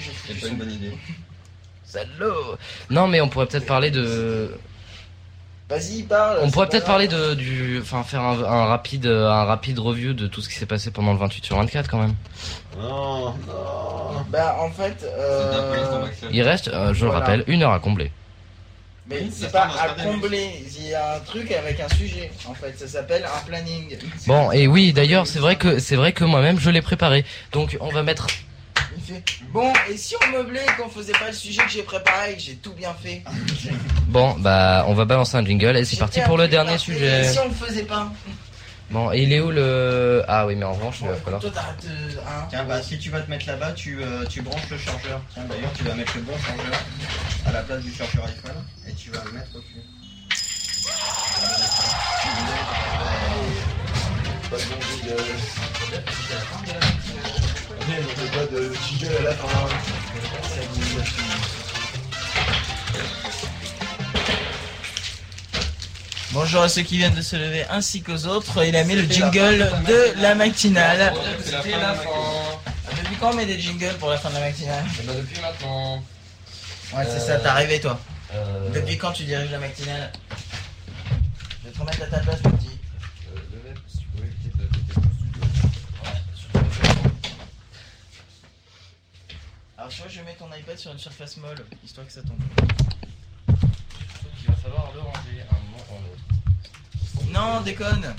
je 0.00 0.10
C'est 0.34 0.40
pas 0.40 0.46
une 0.48 0.56
bonne 0.58 0.70
idée. 0.72 0.92
Salaud 1.84 2.56
Non, 2.88 3.06
mais 3.08 3.20
on 3.20 3.28
pourrait 3.28 3.46
peut-être 3.46 3.66
parler 3.66 3.90
de. 3.90 4.56
Vas-y, 5.68 6.02
parle. 6.02 6.38
On 6.42 6.46
c'est 6.46 6.52
pourrait 6.52 6.68
peut-être 6.68 6.86
parler 6.86 7.06
de 7.06 7.34
du, 7.34 7.78
enfin 7.80 8.02
faire 8.02 8.22
un, 8.22 8.42
un 8.42 8.64
rapide, 8.66 9.06
euh, 9.06 9.30
un 9.30 9.44
rapide 9.44 9.78
review 9.78 10.14
de 10.14 10.26
tout 10.26 10.40
ce 10.40 10.48
qui 10.48 10.56
s'est 10.56 10.66
passé 10.66 10.90
pendant 10.90 11.12
le 11.12 11.18
28 11.18 11.44
sur 11.44 11.56
24 11.56 11.88
quand 11.88 12.00
même. 12.00 12.14
Non, 12.76 13.34
non. 13.46 14.24
Bah, 14.30 14.56
en 14.60 14.70
fait, 14.70 15.04
euh... 15.04 16.06
Il 16.32 16.42
reste, 16.42 16.68
euh, 16.68 16.92
je 16.92 17.04
le 17.04 17.10
Voilà. 17.10 17.24
rappelle, 17.24 17.44
une 17.46 17.62
heure 17.62 17.72
à 17.72 17.78
combler. 17.78 18.10
Mais 19.10 19.22
Oui, 19.22 19.30
c'est 19.36 19.50
pas 19.50 19.64
à 19.64 19.88
combler. 20.02 20.64
Il 20.78 20.88
y 20.88 20.94
a 20.94 21.16
un 21.16 21.20
truc 21.20 21.50
avec 21.50 21.80
un 21.80 21.88
sujet. 21.88 22.30
En 22.46 22.54
fait, 22.54 22.78
ça 22.78 22.86
s'appelle 22.86 23.24
un 23.24 23.44
planning. 23.46 23.98
Bon, 24.26 24.52
et 24.52 24.68
oui, 24.68 24.92
d'ailleurs, 24.92 25.26
c'est 25.26 25.40
vrai 25.40 25.56
que 25.56 25.80
c'est 25.80 25.96
vrai 25.96 26.12
que 26.12 26.22
moi-même 26.24 26.60
je 26.60 26.70
l'ai 26.70 26.80
préparé. 26.82 27.24
Donc 27.52 27.76
on 27.80 27.88
va 27.88 28.04
mettre. 28.04 28.28
Il 28.96 29.02
fait 29.02 29.22
Bon, 29.52 29.72
et 29.90 29.96
si 29.96 30.14
on 30.24 30.36
meublait 30.36 30.62
et 30.64 30.80
qu'on 30.80 30.88
faisait 30.88 31.12
pas 31.12 31.26
le 31.26 31.32
sujet 31.32 31.62
que 31.62 31.70
j'ai 31.70 31.82
préparé 31.82 32.32
et 32.32 32.36
que 32.36 32.40
j'ai 32.40 32.54
tout 32.54 32.72
bien 32.72 32.94
fait 32.94 33.22
Bon, 34.06 34.36
bah, 34.38 34.84
on 34.86 34.94
va 34.94 35.04
balancer 35.04 35.36
un 35.36 35.44
jingle 35.44 35.76
et 35.76 35.84
c'est 35.84 35.96
parti 35.96 36.20
pour 36.20 36.38
le 36.38 36.46
dernier 36.46 36.70
parfait, 36.70 36.92
sujet. 36.92 37.20
Et 37.20 37.28
si 37.32 37.38
on 37.40 37.48
le 37.48 37.54
faisait 37.54 37.82
pas? 37.82 38.12
Bon, 38.90 39.12
et 39.12 39.22
il 39.22 39.32
est 39.32 39.40
où 39.40 39.50
le 39.52 40.24
Ah 40.26 40.46
oui, 40.46 40.56
mais 40.56 40.64
en 40.64 40.72
revanche, 40.72 40.98
il 41.02 41.06
va 41.08 41.14
falloir. 41.14 41.40
Toi, 41.40 41.50
t'arrêtes. 41.50 41.86
hein. 42.26 42.46
Tiens, 42.50 42.64
bah 42.64 42.82
si 42.82 42.98
tu 42.98 43.10
vas 43.10 43.20
te 43.20 43.30
mettre 43.30 43.46
là-bas, 43.46 43.70
tu, 43.72 44.02
euh, 44.02 44.24
tu 44.28 44.42
branches 44.42 44.68
le 44.70 44.78
chargeur. 44.78 45.20
Tiens, 45.32 45.44
d'ailleurs, 45.48 45.72
tu 45.74 45.84
vas 45.84 45.94
mettre 45.94 46.12
le 46.16 46.22
bon 46.22 46.32
chargeur 46.44 46.80
à 47.46 47.52
la 47.52 47.62
place 47.62 47.82
du 47.82 47.92
chargeur 47.92 48.24
iPhone 48.24 48.64
et 48.88 48.92
tu 48.94 49.10
vas 49.10 49.22
le 49.24 49.32
mettre 49.32 49.54
au 49.54 49.60
cul. 49.60 49.80
Pas 54.50 54.56
de 54.56 54.62
bon 54.64 54.80
jingle. 54.80 55.22
Pas 58.32 58.46
de 58.52 58.72
jingle 58.74 59.16
à 59.18 59.22
la 59.22 59.32
fin. 59.32 59.68
Bonjour 66.32 66.62
à 66.62 66.68
ceux 66.68 66.82
qui 66.82 66.96
viennent 66.98 67.14
de 67.14 67.22
se 67.22 67.34
lever 67.36 67.64
ainsi 67.70 68.02
qu'aux 68.02 68.26
autres. 68.26 68.64
Il 68.64 68.76
a 68.76 68.84
mis 68.84 68.94
le 68.94 69.02
jingle 69.10 69.58
de 69.86 70.20
la 70.20 70.34
matinale. 70.34 71.12
C'était 71.42 71.70
la 71.70 71.94
fin. 71.94 72.08
Ah, 72.66 72.70
Depuis 72.96 73.16
quand 73.16 73.30
on 73.30 73.34
met 73.34 73.46
des 73.46 73.58
jingles 73.58 73.96
pour 73.98 74.10
la 74.10 74.16
fin 74.18 74.28
de 74.30 74.34
la 74.34 74.40
matinale? 74.40 74.84
Et 75.02 75.06
bah 75.06 75.12
depuis 75.16 75.40
maintenant. 75.40 75.96
Ouais, 76.94 77.04
c'est 77.04 77.16
Euh, 77.16 77.18
ça, 77.18 77.38
t'es 77.38 77.46
arrivé 77.48 77.80
toi. 77.80 77.98
Euh, 78.32 78.70
Depuis 78.70 78.96
quand 78.96 79.12
tu 79.12 79.24
diriges 79.24 79.50
la 79.50 79.58
matinale? 79.58 80.12
Je 81.62 81.68
vais 81.68 81.74
te 81.74 81.78
remettre 81.80 82.02
à 82.02 82.06
ta 82.06 82.18
place, 82.20 82.40
petit. 82.40 82.78
euh. 83.34 83.74
Alors, 89.78 89.90
tu 89.90 90.02
vois, 90.02 90.10
je 90.10 90.18
vais 90.18 90.24
mettre 90.26 90.38
ton 90.38 90.48
iPad 90.56 90.78
sur 90.78 90.92
une 90.92 90.98
surface 90.98 91.36
molle, 91.38 91.64
histoire 91.84 92.06
que 92.06 92.12
ça 92.12 92.22
tombe. 92.22 92.38
Il 94.42 94.46
va 94.48 94.54
falloir 94.56 94.92
le 94.94 95.00
ranger 95.00 95.42
Non, 97.32 97.60
déconne. 97.60 98.14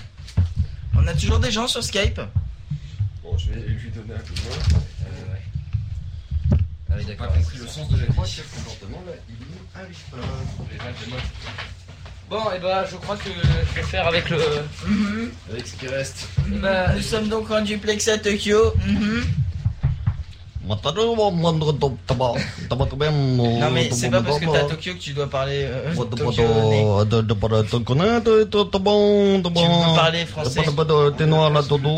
On 0.95 1.05
a 1.07 1.13
toujours 1.13 1.39
des 1.39 1.51
gens 1.51 1.67
sur 1.67 1.83
Skype. 1.83 2.21
Bon, 3.23 3.37
je 3.37 3.51
vais 3.51 3.59
lui 3.61 3.89
donner 3.91 4.13
un 4.13 4.19
coup 4.19 4.33
de 4.33 4.41
main. 4.41 4.79
Euh, 5.01 5.33
ouais. 5.33 6.57
Ah 6.89 6.93
oui, 6.97 7.15
pas 7.15 7.27
compris 7.27 7.57
le 7.57 7.67
sens 7.67 7.89
de 7.89 7.97
la 7.97 8.05
ce 8.25 8.41
comportement-là, 8.55 9.13
il 9.27 9.79
arrive 9.79 9.97
pas. 10.11 10.17
Bon, 12.29 12.51
et 12.55 12.59
bah, 12.59 12.85
je 12.89 12.95
crois 12.95 13.17
que 13.17 13.29
je 13.29 13.75
vais 13.75 13.83
faire 13.83 14.07
avec 14.07 14.29
le. 14.29 14.37
Mhm. 14.87 15.31
Avec 15.49 15.67
ce 15.67 15.75
qui 15.75 15.87
reste. 15.87 16.27
Bah, 16.47 16.93
Nous 16.95 17.01
sommes 17.01 17.27
donc 17.27 17.51
en 17.51 17.61
duplex 17.61 18.07
à 18.07 18.17
Tokyo. 18.17 18.73
Mhm. 18.85 19.25
Non 19.25 19.40
Non, 23.59 23.71
mais 23.71 23.89
c'est 23.91 24.09
pas 24.09 24.21
parce 24.21 24.39
que 24.39 24.45
t'es 24.45 24.57
à 24.57 24.63
Tokyo 24.63 24.93
que 24.93 24.99
tu 24.99 25.13
dois 25.13 25.29
parler 25.29 25.65
euh. 25.65 25.91
Tu 25.93 26.05
peux 26.05 26.15
parler 29.95 30.25
français. 30.25 30.61
T'es 31.17 31.25
noir 31.25 31.49
là, 31.49 31.61
dodo. 31.61 31.95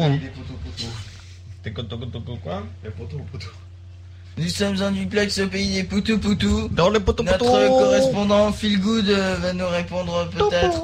T'es 1.64 1.72
quoi, 1.72 1.84
quoi 2.44 2.64
Les 2.84 2.90
poteaux, 2.90 3.22
poteaux. 3.32 3.48
Nous 4.38 4.50
sommes 4.50 4.82
en 4.82 4.92
duplex 4.92 5.40
au 5.40 5.48
pays 5.48 5.76
des 5.76 5.84
Poutou 5.84 6.18
Poutou. 6.18 6.68
Dans 6.70 6.90
les 6.90 7.00
poteaux 7.00 7.24
Notre 7.24 7.46
correspondant 7.46 8.52
Phil 8.52 8.80
Good 8.80 9.08
euh, 9.10 9.36
va 9.40 9.54
nous 9.54 9.68
répondre 9.68 10.28
peut-être. 10.30 10.82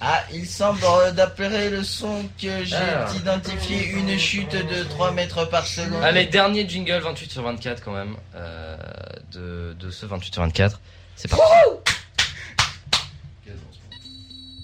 Ah, 0.00 0.22
il 0.32 0.46
semble 0.46 0.78
euh, 0.84 1.10
d'après 1.10 1.70
le 1.70 1.82
son 1.82 2.22
que 2.40 2.64
j'ai 2.64 2.76
Ah. 2.76 3.08
identifié 3.16 3.88
une 3.90 4.16
chute 4.16 4.52
de 4.54 4.84
3 4.84 5.10
mètres 5.10 5.44
par 5.46 5.66
seconde. 5.66 6.02
Allez, 6.04 6.26
dernier 6.26 6.68
jingle 6.68 7.00
28 7.00 7.32
sur 7.32 7.42
24 7.42 7.82
quand 7.82 7.92
même. 7.94 8.16
euh, 8.36 8.76
de, 9.32 9.74
de 9.78 9.90
ce 9.90 10.06
28 10.06 10.32
sur 10.32 10.42
24. 10.42 10.80
C'est 11.16 11.28
parti. 11.28 11.42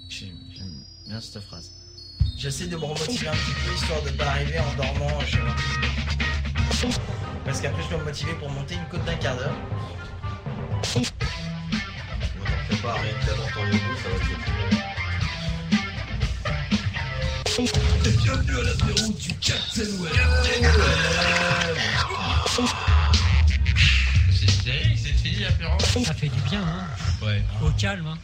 J'aime 0.08 0.28
j'aime 0.54 0.66
bien 1.08 1.20
cette 1.20 1.42
phrase. 1.42 1.70
J'essaie 2.38 2.66
de 2.66 2.76
me 2.76 2.84
remotiver 2.84 3.26
un 3.28 3.32
petit 3.32 3.52
peu 3.66 3.74
histoire 3.74 4.02
de 4.02 4.10
pas 4.10 4.26
arriver 4.26 4.58
en 4.60 4.72
dormant 4.76 5.20
chez 5.20 5.38
moi. 5.38 5.54
Parce 7.44 7.60
qu'après 7.60 7.82
je 7.82 7.88
dois 7.88 7.98
me 7.98 8.04
motiver 8.04 8.32
pour 8.34 8.50
monter 8.50 8.74
une 8.74 8.84
côte 8.86 9.04
d'un 9.04 9.14
quart 9.16 9.36
d'heure. 9.36 9.54
Fais 10.84 11.00
pas 12.82 12.94
rien 12.94 13.12
que 13.20 13.26
d'abord 13.26 13.50
ton 13.52 13.64
yoga, 13.66 13.78
ça 14.02 14.08
va 14.10 14.73
te 17.54 18.10
faire 18.10 18.42
C'est 24.32 24.50
sérieux, 24.50 24.96
c'est 24.96 25.12
fini 25.12 25.42
l'apéro. 25.42 25.78
Ça 26.04 26.14
fait 26.14 26.28
du 26.28 26.40
bien, 26.50 26.62
hein. 26.62 26.86
Ouais. 27.24 27.42
Au 27.62 27.70
calme, 27.70 28.06
hein 28.06 28.18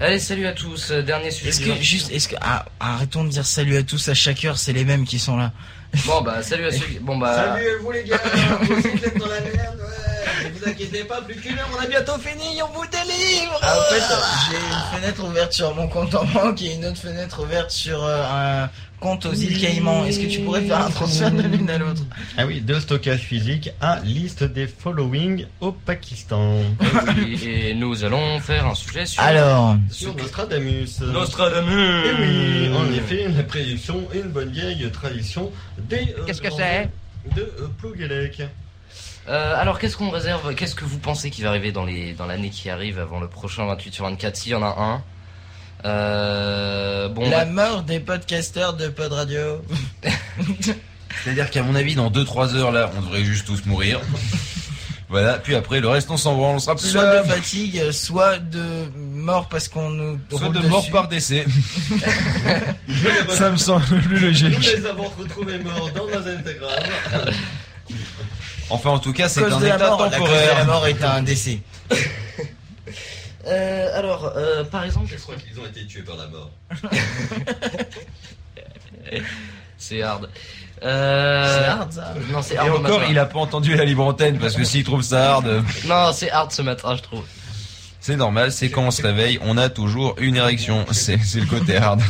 Allez, 0.00 0.20
salut 0.20 0.46
à 0.46 0.52
tous. 0.52 0.90
euh, 0.92 1.02
Dernier 1.02 1.30
sujet. 1.30 1.48
Est-ce 1.50 1.60
que 1.60 1.68
28. 1.70 1.82
juste, 1.82 2.10
est-ce 2.12 2.28
que 2.28 2.36
ah, 2.40 2.64
arrêtons 2.78 3.24
de 3.24 3.30
dire 3.30 3.44
salut 3.44 3.76
à 3.76 3.82
tous 3.82 4.08
à 4.08 4.14
chaque 4.14 4.44
heure, 4.44 4.56
c'est 4.58 4.72
les 4.72 4.84
mêmes 4.84 5.04
qui 5.04 5.18
sont 5.18 5.36
là. 5.36 5.52
Bon 6.06 6.20
bah 6.20 6.42
salut 6.42 6.66
à 6.66 6.70
ceux. 6.70 6.84
qui- 6.84 6.98
Bon 7.00 7.16
bah. 7.16 7.34
Salut 7.34 7.66
vous 7.82 7.90
les 7.90 8.04
gars, 8.04 8.20
vous 8.62 8.74
êtes 9.04 9.16
dans 9.18 9.26
la 9.26 9.40
merde, 9.40 9.80
vous 10.58 10.68
inquiétez 10.68 11.04
pas, 11.04 11.20
plus 11.22 11.36
qu'une 11.36 11.58
heure, 11.58 11.68
on 11.76 11.82
a 11.82 11.86
bientôt 11.86 12.18
fini, 12.18 12.60
on 12.62 12.68
vous 12.78 12.86
délivre. 12.86 13.58
Ah, 13.62 13.76
en 13.78 13.82
fait, 13.92 14.02
j'ai 14.50 14.56
une 14.56 15.00
fenêtre 15.00 15.24
ouverte 15.24 15.52
sur 15.52 15.74
mon 15.74 15.88
compte 15.88 16.14
en 16.14 16.24
banque 16.24 16.62
et 16.62 16.74
une 16.74 16.84
autre 16.86 16.98
fenêtre 16.98 17.42
ouverte 17.42 17.70
sur 17.70 18.02
euh, 18.04 18.22
un 18.64 18.70
compte 19.00 19.26
aux 19.26 19.32
îles 19.32 19.60
Caïmans. 19.60 20.04
Est-ce 20.06 20.20
que 20.20 20.26
tu 20.26 20.40
pourrais 20.40 20.62
faire 20.62 20.84
un 20.86 20.90
transfert 20.90 21.30
de 21.30 21.42
l'une 21.42 21.70
à 21.70 21.78
l'autre? 21.78 22.02
Ah 22.36 22.46
oui, 22.46 22.60
de 22.60 22.78
stockage 22.80 23.20
physique 23.20 23.70
à 23.80 24.00
liste 24.00 24.42
des 24.44 24.66
following 24.66 25.46
au 25.60 25.72
Pakistan. 25.72 26.60
oui, 27.16 27.40
et 27.44 27.74
nous 27.74 28.04
allons 28.04 28.40
faire 28.40 28.66
un 28.66 28.74
sujet 28.74 29.06
sur. 29.06 29.22
Alors, 29.22 29.76
Sur 29.90 30.14
Nostradamus. 30.16 31.00
Nostradamus. 31.00 32.04
Eh 32.06 32.22
oui, 32.22 32.76
en 32.76 32.92
effet, 32.92 33.28
la 33.28 33.42
prédiction 33.44 34.08
est 34.12 34.18
une 34.18 34.30
bonne 34.30 34.50
vieille 34.50 34.90
tradition 34.90 35.52
des. 35.78 36.14
euh, 36.18 36.24
Qu'est-ce 36.26 36.42
que 36.42 36.50
c'est? 36.50 36.88
De 37.36 37.42
euh. 37.42 37.68
Euh, 39.28 39.54
alors 39.60 39.78
qu'est-ce 39.78 39.96
qu'on 39.96 40.10
réserve 40.10 40.54
Qu'est-ce 40.54 40.74
que 40.74 40.84
vous 40.84 40.98
pensez 40.98 41.30
qui 41.30 41.42
va 41.42 41.50
arriver 41.50 41.70
dans 41.70 41.84
les 41.84 42.12
dans 42.14 42.26
l'année 42.26 42.48
qui 42.50 42.70
arrive 42.70 42.98
avant 42.98 43.20
le 43.20 43.28
prochain 43.28 43.66
28 43.66 43.92
sur 43.94 44.04
24 44.04 44.36
S'il 44.36 44.52
y 44.52 44.54
en 44.54 44.62
a 44.62 44.74
un. 44.78 45.02
Euh, 45.84 47.08
bon. 47.08 47.28
la 47.28 47.44
bah, 47.44 47.50
mort 47.50 47.82
des 47.82 48.00
podcasteurs 48.00 48.74
de 48.74 48.88
Pod 48.88 49.12
Radio. 49.12 49.62
C'est-à-dire 51.22 51.50
qu'à 51.50 51.62
mon 51.62 51.74
avis, 51.74 51.94
dans 51.94 52.10
2-3 52.10 52.54
heures, 52.56 52.72
là, 52.72 52.90
on 52.96 53.00
devrait 53.00 53.24
juste 53.24 53.46
tous 53.46 53.64
mourir. 53.66 54.00
voilà, 55.08 55.38
puis 55.38 55.54
après, 55.54 55.80
le 55.80 55.88
reste, 55.88 56.10
on 56.10 56.16
s'en 56.16 56.36
va, 56.36 56.42
on 56.44 56.58
sera 56.58 56.74
plus 56.76 56.88
Soit 56.90 57.02
là. 57.04 57.22
de 57.22 57.28
fatigue, 57.28 57.90
soit 57.92 58.38
de 58.38 58.88
mort 58.96 59.48
parce 59.48 59.68
qu'on 59.68 59.90
nous 59.90 60.18
Soit 60.30 60.46
roule 60.46 60.62
de 60.62 60.68
mort 60.68 60.88
par 60.90 61.08
décès. 61.08 61.44
Ça 63.30 63.50
me 63.50 63.56
semble 63.56 63.84
plus 63.84 64.20
Nous 64.20 64.26
logique. 64.26 64.76
les 64.76 64.86
avons 64.86 65.08
retrouvés 65.18 65.58
morts 65.58 65.90
dans 65.94 66.06
nos 66.06 66.26
intégrammes. 66.28 67.32
Enfin, 68.70 68.90
en 68.90 68.98
tout 68.98 69.12
cas, 69.12 69.28
c'est 69.28 69.42
un 69.44 69.60
état 69.60 69.78
mort, 69.78 70.02
la 70.10 70.18
cause 70.18 70.28
de 70.28 70.34
la 70.34 70.40
temporaire. 70.40 70.66
mort 70.66 70.86
est 70.86 71.02
un 71.02 71.22
décès. 71.22 71.60
euh, 73.46 73.98
alors 73.98 74.32
par 74.70 74.84
exemple. 74.84 75.06
Je 75.10 75.16
crois 75.16 75.34
qu'ils 75.36 75.58
ont 75.60 75.66
été 75.66 75.86
tués 75.86 76.02
par 76.02 76.16
la 76.16 76.26
mort. 76.28 76.50
C'est 79.78 80.02
hard. 80.02 80.28
Euh... 80.82 81.58
C'est 81.58 81.64
hard, 81.66 81.92
ça. 81.92 82.14
Non, 82.30 82.42
c'est 82.42 82.54
Et 82.54 82.58
hard. 82.58 82.68
le 82.68 82.74
encore, 82.74 83.02
il 83.08 83.18
a 83.18 83.26
pas 83.26 83.38
entendu 83.38 83.74
la 83.76 83.84
libre 83.84 84.04
antenne 84.04 84.38
parce 84.38 84.54
que 84.54 84.64
s'il 84.64 84.84
trouve 84.84 85.02
ça 85.02 85.34
hard, 85.34 85.46
euh, 85.46 85.62
Non, 85.86 86.12
c'est 86.12 86.30
hard 86.30 86.52
ce 86.52 86.62
matin, 86.62 86.94
je 86.96 87.02
trouve. 87.02 87.24
c'est 88.00 88.16
normal. 88.16 88.52
C'est 88.52 88.70
quand 88.70 88.82
on 88.82 88.90
se 88.90 89.02
réveille, 89.02 89.38
on 89.42 89.56
a 89.56 89.68
toujours 89.68 90.14
une 90.18 90.36
érection. 90.36 90.84
C'est 90.90 91.16
le 91.36 91.46
côté 91.46 91.76
hard. 91.76 92.00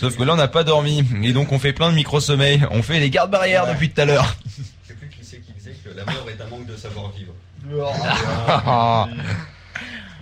Sauf 0.00 0.16
que 0.16 0.22
là, 0.22 0.32
on 0.34 0.36
n'a 0.36 0.48
pas 0.48 0.64
dormi 0.64 1.04
et 1.22 1.32
donc 1.32 1.52
on 1.52 1.58
fait 1.58 1.72
plein 1.72 1.90
de 1.90 1.96
micro-sommeils. 1.96 2.64
On 2.70 2.82
fait 2.82 3.00
les 3.00 3.10
gardes 3.10 3.30
barrières 3.30 3.66
depuis 3.66 3.90
tout 3.90 4.00
à 4.00 4.04
l'heure. 4.04 4.36
Je 4.46 4.88
sais 4.88 4.94
plus 4.94 5.08
qui 5.08 5.24
c'est 5.24 5.38
qui 5.40 5.52
disait 5.52 5.76
que 5.84 5.90
la 6.04 6.12
mort 6.12 6.26
est 6.28 6.40
un 6.40 6.46
manque 6.46 6.66
de 6.66 6.76
savoir-vivre. 6.76 7.32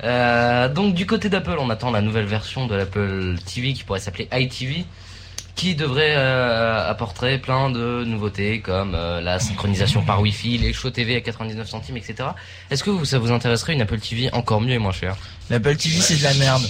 Euh, 0.03 0.71
donc 0.71 0.95
du 0.95 1.05
côté 1.05 1.29
d'Apple, 1.29 1.57
on 1.59 1.69
attend 1.69 1.91
la 1.91 2.01
nouvelle 2.01 2.25
version 2.25 2.67
de 2.67 2.75
l'Apple 2.75 3.35
TV 3.45 3.75
qui 3.75 3.85
pourrait 3.85 4.01
s'appeler 4.01 4.31
iTV, 4.33 4.87
qui 5.57 5.75
devrait 5.75 6.15
euh, 6.17 6.89
apporter 6.89 7.37
plein 7.37 7.69
de 7.69 8.03
nouveautés 8.05 8.61
comme 8.61 8.95
euh, 8.95 9.21
la 9.21 9.39
synchronisation 9.39 10.03
par 10.03 10.23
Wi-Fi, 10.23 10.57
les 10.57 10.73
shows 10.73 10.89
TV 10.89 11.17
à 11.17 11.21
99 11.21 11.69
centimes, 11.69 11.99
etc. 11.99 12.31
Est-ce 12.71 12.83
que 12.83 12.89
vous, 12.89 13.05
ça 13.05 13.19
vous 13.19 13.31
intéresserait 13.31 13.75
une 13.75 13.83
Apple 13.83 13.99
TV 13.99 14.33
encore 14.33 14.63
mieux 14.63 14.73
et 14.73 14.79
moins 14.79 14.93
chère 14.93 15.19
L'Apple 15.51 15.77
TV, 15.77 16.01
c'est 16.01 16.17
de 16.17 16.23
la 16.23 16.33
merde. 16.33 16.63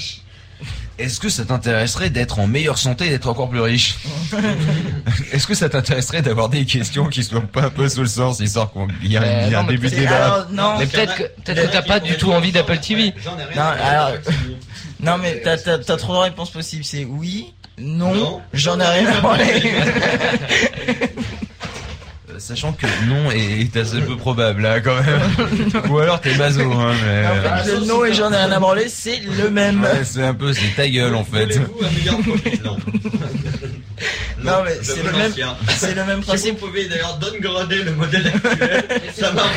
Est-ce 0.99 1.19
que 1.19 1.29
ça 1.31 1.45
t'intéresserait 1.47 2.11
d'être 2.11 2.39
en 2.41 2.47
meilleure 2.47 2.77
santé 2.77 3.07
et 3.07 3.11
d'être 3.11 3.29
encore 3.29 3.49
plus 3.49 3.61
riche 3.61 3.97
Est-ce 5.33 5.47
que 5.47 5.55
ça 5.55 5.69
t'intéresserait 5.71 6.21
d'avoir 6.23 6.49
des 6.51 6.67
questions 6.67 7.07
qui 7.07 7.25
soient 7.25 7.41
pas 7.41 7.63
un 7.63 7.71
peu 7.71 7.89
sous 7.89 8.03
le 8.03 8.07
sens, 8.09 8.41
histoire 8.41 8.71
qu'il 8.73 9.11
y 9.13 9.17
Euh, 9.17 9.47
il 9.49 9.55
a 9.55 9.61
un 9.61 9.63
non, 9.63 9.69
mais 9.69 9.75
début 9.77 9.89
de 9.91 9.95
débat 9.97 10.25
alors, 10.35 10.47
non, 10.51 10.79
Mais 10.79 10.87
peut-être 10.87 11.15
que 11.15 11.23
peut-être 11.23 11.67
que 11.69 11.73
t'as 11.73 11.83
pas 11.83 12.01
du 12.01 12.17
tout 12.19 12.33
envie 12.33 12.53
d'Apple 12.53 12.79
TV. 12.79 13.15
J'en 13.25 13.39
ai 13.39 13.45
rien 13.45 13.55
Non, 15.01 15.13
alors- 15.13 15.19
mais 15.19 15.41
t'as, 15.43 15.57
t'as, 15.57 15.79
t'as 15.79 15.97
trop 15.97 16.13
de 16.15 16.19
réponses 16.19 16.51
possibles. 16.51 16.85
C'est 16.85 17.05
oui, 17.07 17.55
non, 17.79 18.15
Non. 18.15 18.43
j'en 18.53 18.79
ai 18.79 18.85
rien 18.87 19.07
à 19.11 19.21
branler. 19.23 19.73
Euh, 22.41 22.43
Sachant 22.43 22.73
que 22.73 22.87
non 23.07 23.31
est, 23.31 23.61
est 23.61 23.77
assez 23.77 24.01
peu 24.01 24.17
probable 24.17 24.63
là 24.63 24.81
quand 24.81 24.95
même. 24.95 25.85
Ou 25.91 25.99
alors 25.99 26.21
t'es 26.21 26.35
maso 26.37 26.63
hein, 26.73 26.95
mais... 27.05 27.27
En 27.27 27.63
fait, 27.65 27.73
le 27.73 27.85
non 27.87 28.05
et 28.05 28.15
j'en 28.15 28.33
ai 28.33 28.37
rien 28.37 28.51
à 28.53 28.59
branler, 28.59 28.89
c'est 28.89 29.21
le 29.21 29.51
même. 29.51 29.83
Ouais, 29.83 30.05
c'est 30.05 30.23
un 30.25 30.35
peu, 30.35 30.53
c'est 30.53 30.75
ta 30.75 30.89
gueule 30.89 31.15
en 31.15 31.25
fait. 31.25 31.57
Un 31.57 32.65
Non. 32.65 32.77
Non, 34.43 34.63
mais 34.65 34.79
c'est 34.83 35.03
le 35.03 35.13
même-. 35.13 35.35
C'est 35.69 35.95
le 35.95 36.03
même 36.07 36.21
Si 36.21 36.23
vous 36.23 36.27
principe. 36.29 36.57
pouvez 36.59 36.89
d'ailleurs 36.89 37.19
downgrader 37.19 37.83
le 37.83 37.93
modèle 37.93 38.27
actuel, 38.29 38.85
ça 39.15 39.33
marche. 39.33 39.55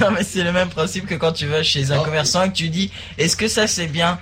Non, 0.00 0.10
mais 0.12 0.24
c'est 0.24 0.42
le 0.42 0.50
même 0.52 0.70
principe 0.70 1.06
que 1.06 1.14
quand 1.14 1.32
tu 1.32 1.44
vas 1.46 1.62
chez 1.62 1.90
un 1.92 1.96
Non. 1.96 2.04
commerçant 2.04 2.44
et 2.44 2.48
que 2.48 2.54
tu 2.54 2.70
dis, 2.70 2.90
est-ce 3.18 3.36
que 3.36 3.48
ça 3.48 3.66
c'est 3.66 3.86
bien? 3.88 4.18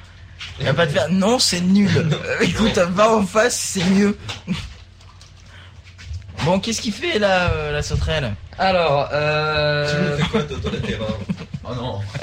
Il 0.59 0.67
va 0.67 0.75
pas 0.75 0.89
te 0.89 0.93
faire, 0.93 1.07
non, 1.09 1.39
c'est 1.39 1.61
nul. 1.61 1.89
Euh, 1.97 2.37
Écoute, 2.43 2.77
va 2.77 3.13
en 3.13 3.25
face, 3.25 3.57
c'est 3.75 3.85
mieux. 3.91 4.19
Bon, 6.45 6.61
qu'est-ce 6.61 6.81
qu'il 6.81 6.93
fait 6.93 7.19
là, 7.19 7.51
euh, 7.51 7.73
la 7.73 7.83
sauterelle? 7.83 8.35
Alors, 8.59 9.09
Tu 9.09 9.15
euh... 9.15 10.11
nous 10.19 10.25
fais 10.25 10.31
quoi, 10.31 10.43
Toto 10.43 10.71
la 10.71 10.79
terreur? 10.81 11.19
Oh 11.67 11.75
non. 11.75 11.99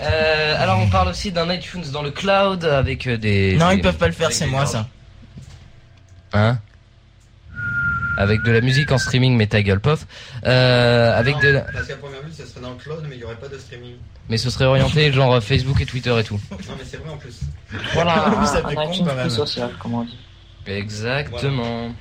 euh, 0.00 0.62
alors 0.62 0.78
on 0.80 0.88
parle 0.90 1.08
aussi 1.08 1.32
d'un 1.32 1.50
iTunes 1.52 1.82
dans 1.92 2.02
le 2.02 2.10
cloud 2.10 2.62
avec 2.64 3.06
euh, 3.06 3.16
des. 3.16 3.56
Non, 3.56 3.70
des- 3.70 3.76
ils 3.76 3.80
peuvent 3.80 3.96
pas 3.96 4.06
le 4.06 4.12
faire, 4.12 4.32
c'est 4.32 4.46
moi 4.46 4.66
ça. 4.66 4.86
Hein? 6.34 6.58
Avec 8.18 8.42
de 8.42 8.50
la 8.52 8.60
musique 8.60 8.92
en 8.92 8.98
streaming, 8.98 9.34
mais 9.36 9.46
ta 9.46 9.62
gueule, 9.62 9.80
pof. 9.80 10.06
Euh, 10.44 11.16
avec 11.18 11.36
Non, 11.36 11.40
de 11.42 11.48
la... 11.48 11.60
Parce 11.62 11.86
qu'à 11.86 11.96
première 11.96 12.20
vue, 12.22 12.32
ce 12.36 12.44
serait 12.44 12.60
dans 12.60 12.70
le 12.70 12.76
cloud, 12.76 13.02
mais 13.08 13.14
il 13.14 13.18
n'y 13.18 13.24
aurait 13.24 13.36
pas 13.36 13.48
de 13.48 13.56
streaming. 13.56 13.94
Mais 14.28 14.36
ce 14.36 14.50
serait 14.50 14.64
orienté 14.66 15.10
genre 15.12 15.42
Facebook 15.42 15.80
et 15.80 15.86
Twitter 15.86 16.14
et 16.18 16.24
tout. 16.24 16.38
Non, 16.50 16.74
mais 16.76 16.84
c'est 16.84 16.96
vrai 16.98 17.10
en 17.10 17.16
plus. 17.16 17.40
Voilà, 17.94 18.26
Un, 18.26 18.44
ça 18.46 18.56
fait 18.60 18.66
un 18.66 18.74
con 18.74 18.92
iTunes 18.92 19.06
quand 19.06 19.14
même. 19.14 19.22
plus 19.22 19.34
social, 19.34 19.70
comme 19.80 19.94
on 19.94 20.02
dit. 20.04 20.18
Exactement. 20.66 21.92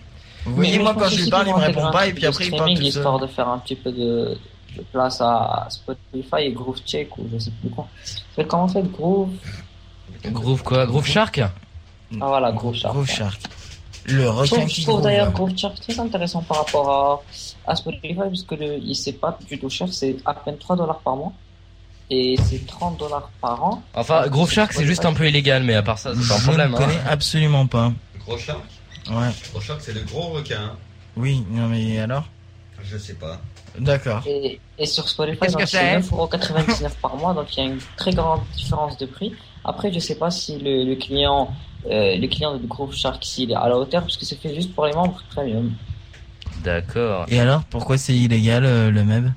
Voyez, 0.56 0.78
Mais 0.78 0.84
moi 0.84 0.96
quand 0.98 1.08
je 1.10 1.24
lui 1.24 1.30
parle, 1.30 1.48
il 1.48 1.54
me 1.54 1.60
répond 1.60 1.92
pas 1.92 2.08
et 2.08 2.14
puis 2.14 2.26
après 2.26 2.46
il 2.46 2.52
parle 2.56 2.70
tout 2.72 2.76
seul. 2.78 2.86
histoire 2.86 3.20
de 3.20 3.28
faire 3.28 3.48
un 3.50 3.60
petit 3.60 3.76
peu 3.76 3.92
de, 3.92 4.38
de 4.76 4.82
place 4.92 5.20
à 5.22 5.68
Spotify 5.70 6.42
et 6.42 6.52
Groove 6.52 6.80
Check 6.86 7.18
ou 7.18 7.28
je 7.34 7.40
sais 7.40 7.52
plus 7.62 7.70
quoi. 7.70 7.88
C'est 8.36 8.48
comment 8.48 8.68
ça, 8.68 8.82
Groove? 8.82 9.30
Groove 10.26 10.64
quoi? 10.64 10.86
Groove 10.86 11.06
Shark? 11.06 11.40
Ah 11.40 11.50
voilà, 12.28 12.52
Groove 12.52 12.76
Shark. 12.76 12.94
Groove 12.94 13.10
Shark. 13.10 13.42
Le 14.06 14.22
Je 14.24 14.28
requin 14.28 14.56
trouve, 14.56 14.68
qui 14.70 14.82
je 14.82 14.86
trouve 14.88 14.96
groove. 14.96 15.04
d'ailleurs 15.04 15.32
Groove 15.32 15.58
Shark 15.58 15.80
très 15.82 16.00
intéressant 16.00 16.42
par 16.42 16.58
rapport 16.60 16.90
à, 17.68 17.72
à 17.72 17.76
Spotify 17.76 18.16
puisque 18.30 18.52
le, 18.52 18.78
il 18.78 18.96
c'est 18.96 19.14
pas 19.14 19.38
du 19.50 19.60
tout 19.60 19.70
cher, 19.70 19.88
c'est 19.92 20.16
à 20.26 20.34
peine 20.34 20.58
3 20.58 20.78
dollars 20.78 21.00
par 21.00 21.16
mois 21.18 21.34
et 22.10 22.38
c'est 22.46 22.66
30 22.66 22.98
dollars 22.98 23.30
par 23.42 23.62
an. 23.62 23.84
Enfin, 23.94 24.26
Groove 24.28 24.50
Shark 24.52 24.72
c'est 24.72 24.86
juste 24.86 25.04
un 25.04 25.14
peu 25.14 25.28
illégal, 25.28 25.64
mais 25.64 25.76
à 25.76 25.84
part 25.84 25.98
ça, 26.00 26.14
c'est 26.16 26.28
pas 26.28 26.36
un 26.36 26.40
Je 26.40 26.52
ne 26.52 26.62
hein. 26.62 26.72
connais 26.72 27.00
absolument 27.10 27.68
pas. 27.68 27.92
Gros 28.26 28.38
shark? 28.38 28.60
Ouais. 29.10 29.30
Gros 29.52 29.62
shark, 29.62 29.82
c'est 29.82 29.94
le 29.94 30.02
gros 30.02 30.30
requin. 30.30 30.62
hein. 30.62 30.78
Oui, 31.16 31.44
non 31.50 31.68
mais 31.68 32.00
alors? 32.00 32.28
Je 32.84 32.98
sais 32.98 33.16
pas. 33.16 33.42
D'accord. 33.80 34.24
Et, 34.28 34.60
et 34.78 34.86
sur 34.86 35.08
Spotify, 35.08 35.40
c'est 35.50 35.66
c'est? 35.66 36.00
9,99€ 36.00 36.90
par 37.02 37.16
mois, 37.16 37.34
donc 37.34 37.56
il 37.56 37.64
y 37.64 37.68
a 37.68 37.70
une 37.72 37.80
très 37.96 38.12
grande 38.12 38.42
différence 38.56 38.98
de 38.98 39.06
prix. 39.06 39.34
Après, 39.64 39.92
je 39.92 40.00
sais 40.00 40.16
pas 40.16 40.32
si 40.32 40.58
le, 40.60 40.84
le 40.86 40.96
client, 40.96 41.54
euh, 41.90 42.16
le 42.18 42.28
client 42.28 42.58
de 42.58 42.66
Groove 42.66 42.96
Shark, 42.96 43.24
s'il 43.24 43.52
est 43.52 43.56
à 43.56 43.68
la 43.68 43.78
hauteur, 43.78 44.02
parce 44.04 44.16
que 44.18 44.26
c'est 44.26 44.40
fait 44.40 44.54
juste 44.56 44.74
pour 44.74 44.86
les 44.86 44.94
membres 44.94 45.22
premium. 45.34 45.74
D'accord. 46.64 47.26
Et 47.30 47.40
alors, 47.40 47.64
pourquoi 47.66 47.98
c'est 47.98 48.16
illégal 48.16 48.66
euh, 48.66 48.90
le 48.92 49.04
même 49.04 49.34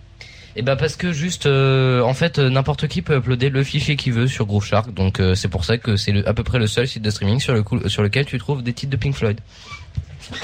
Et 0.57 0.63
bah 0.63 0.75
parce 0.77 0.97
que 0.97 1.13
juste, 1.13 1.47
euh, 1.47 2.03
en 2.03 2.13
fait, 2.15 2.39
euh, 2.39 2.51
n'importe 2.51 2.89
qui 2.89 3.03
peut 3.03 3.17
uploader 3.17 3.51
le 3.51 3.63
fichier 3.63 3.95
qu'il 3.97 4.13
veut 4.13 4.27
sur 4.27 4.47
Groove 4.47 4.65
Shark, 4.67 4.93
donc 4.93 5.21
euh, 5.21 5.35
c'est 5.37 5.49
pour 5.49 5.65
ça 5.65 5.79
que 5.79 5.97
c'est 5.97 6.27
à 6.27 6.35
peu 6.35 6.43
près 6.43 6.59
le 6.59 6.67
seul 6.67 6.89
site 6.89 7.03
de 7.03 7.11
streaming 7.11 7.39
sur, 7.39 7.55
le 7.55 7.63
coup- 7.63 7.89
sur 7.89 8.03
lequel 8.03 8.27
tu 8.27 8.37
trouves 8.39 8.63
des 8.63 8.73
titres 8.73 8.91
de 8.91 8.97
Pink 8.97 9.15
Floyd. 9.15 9.39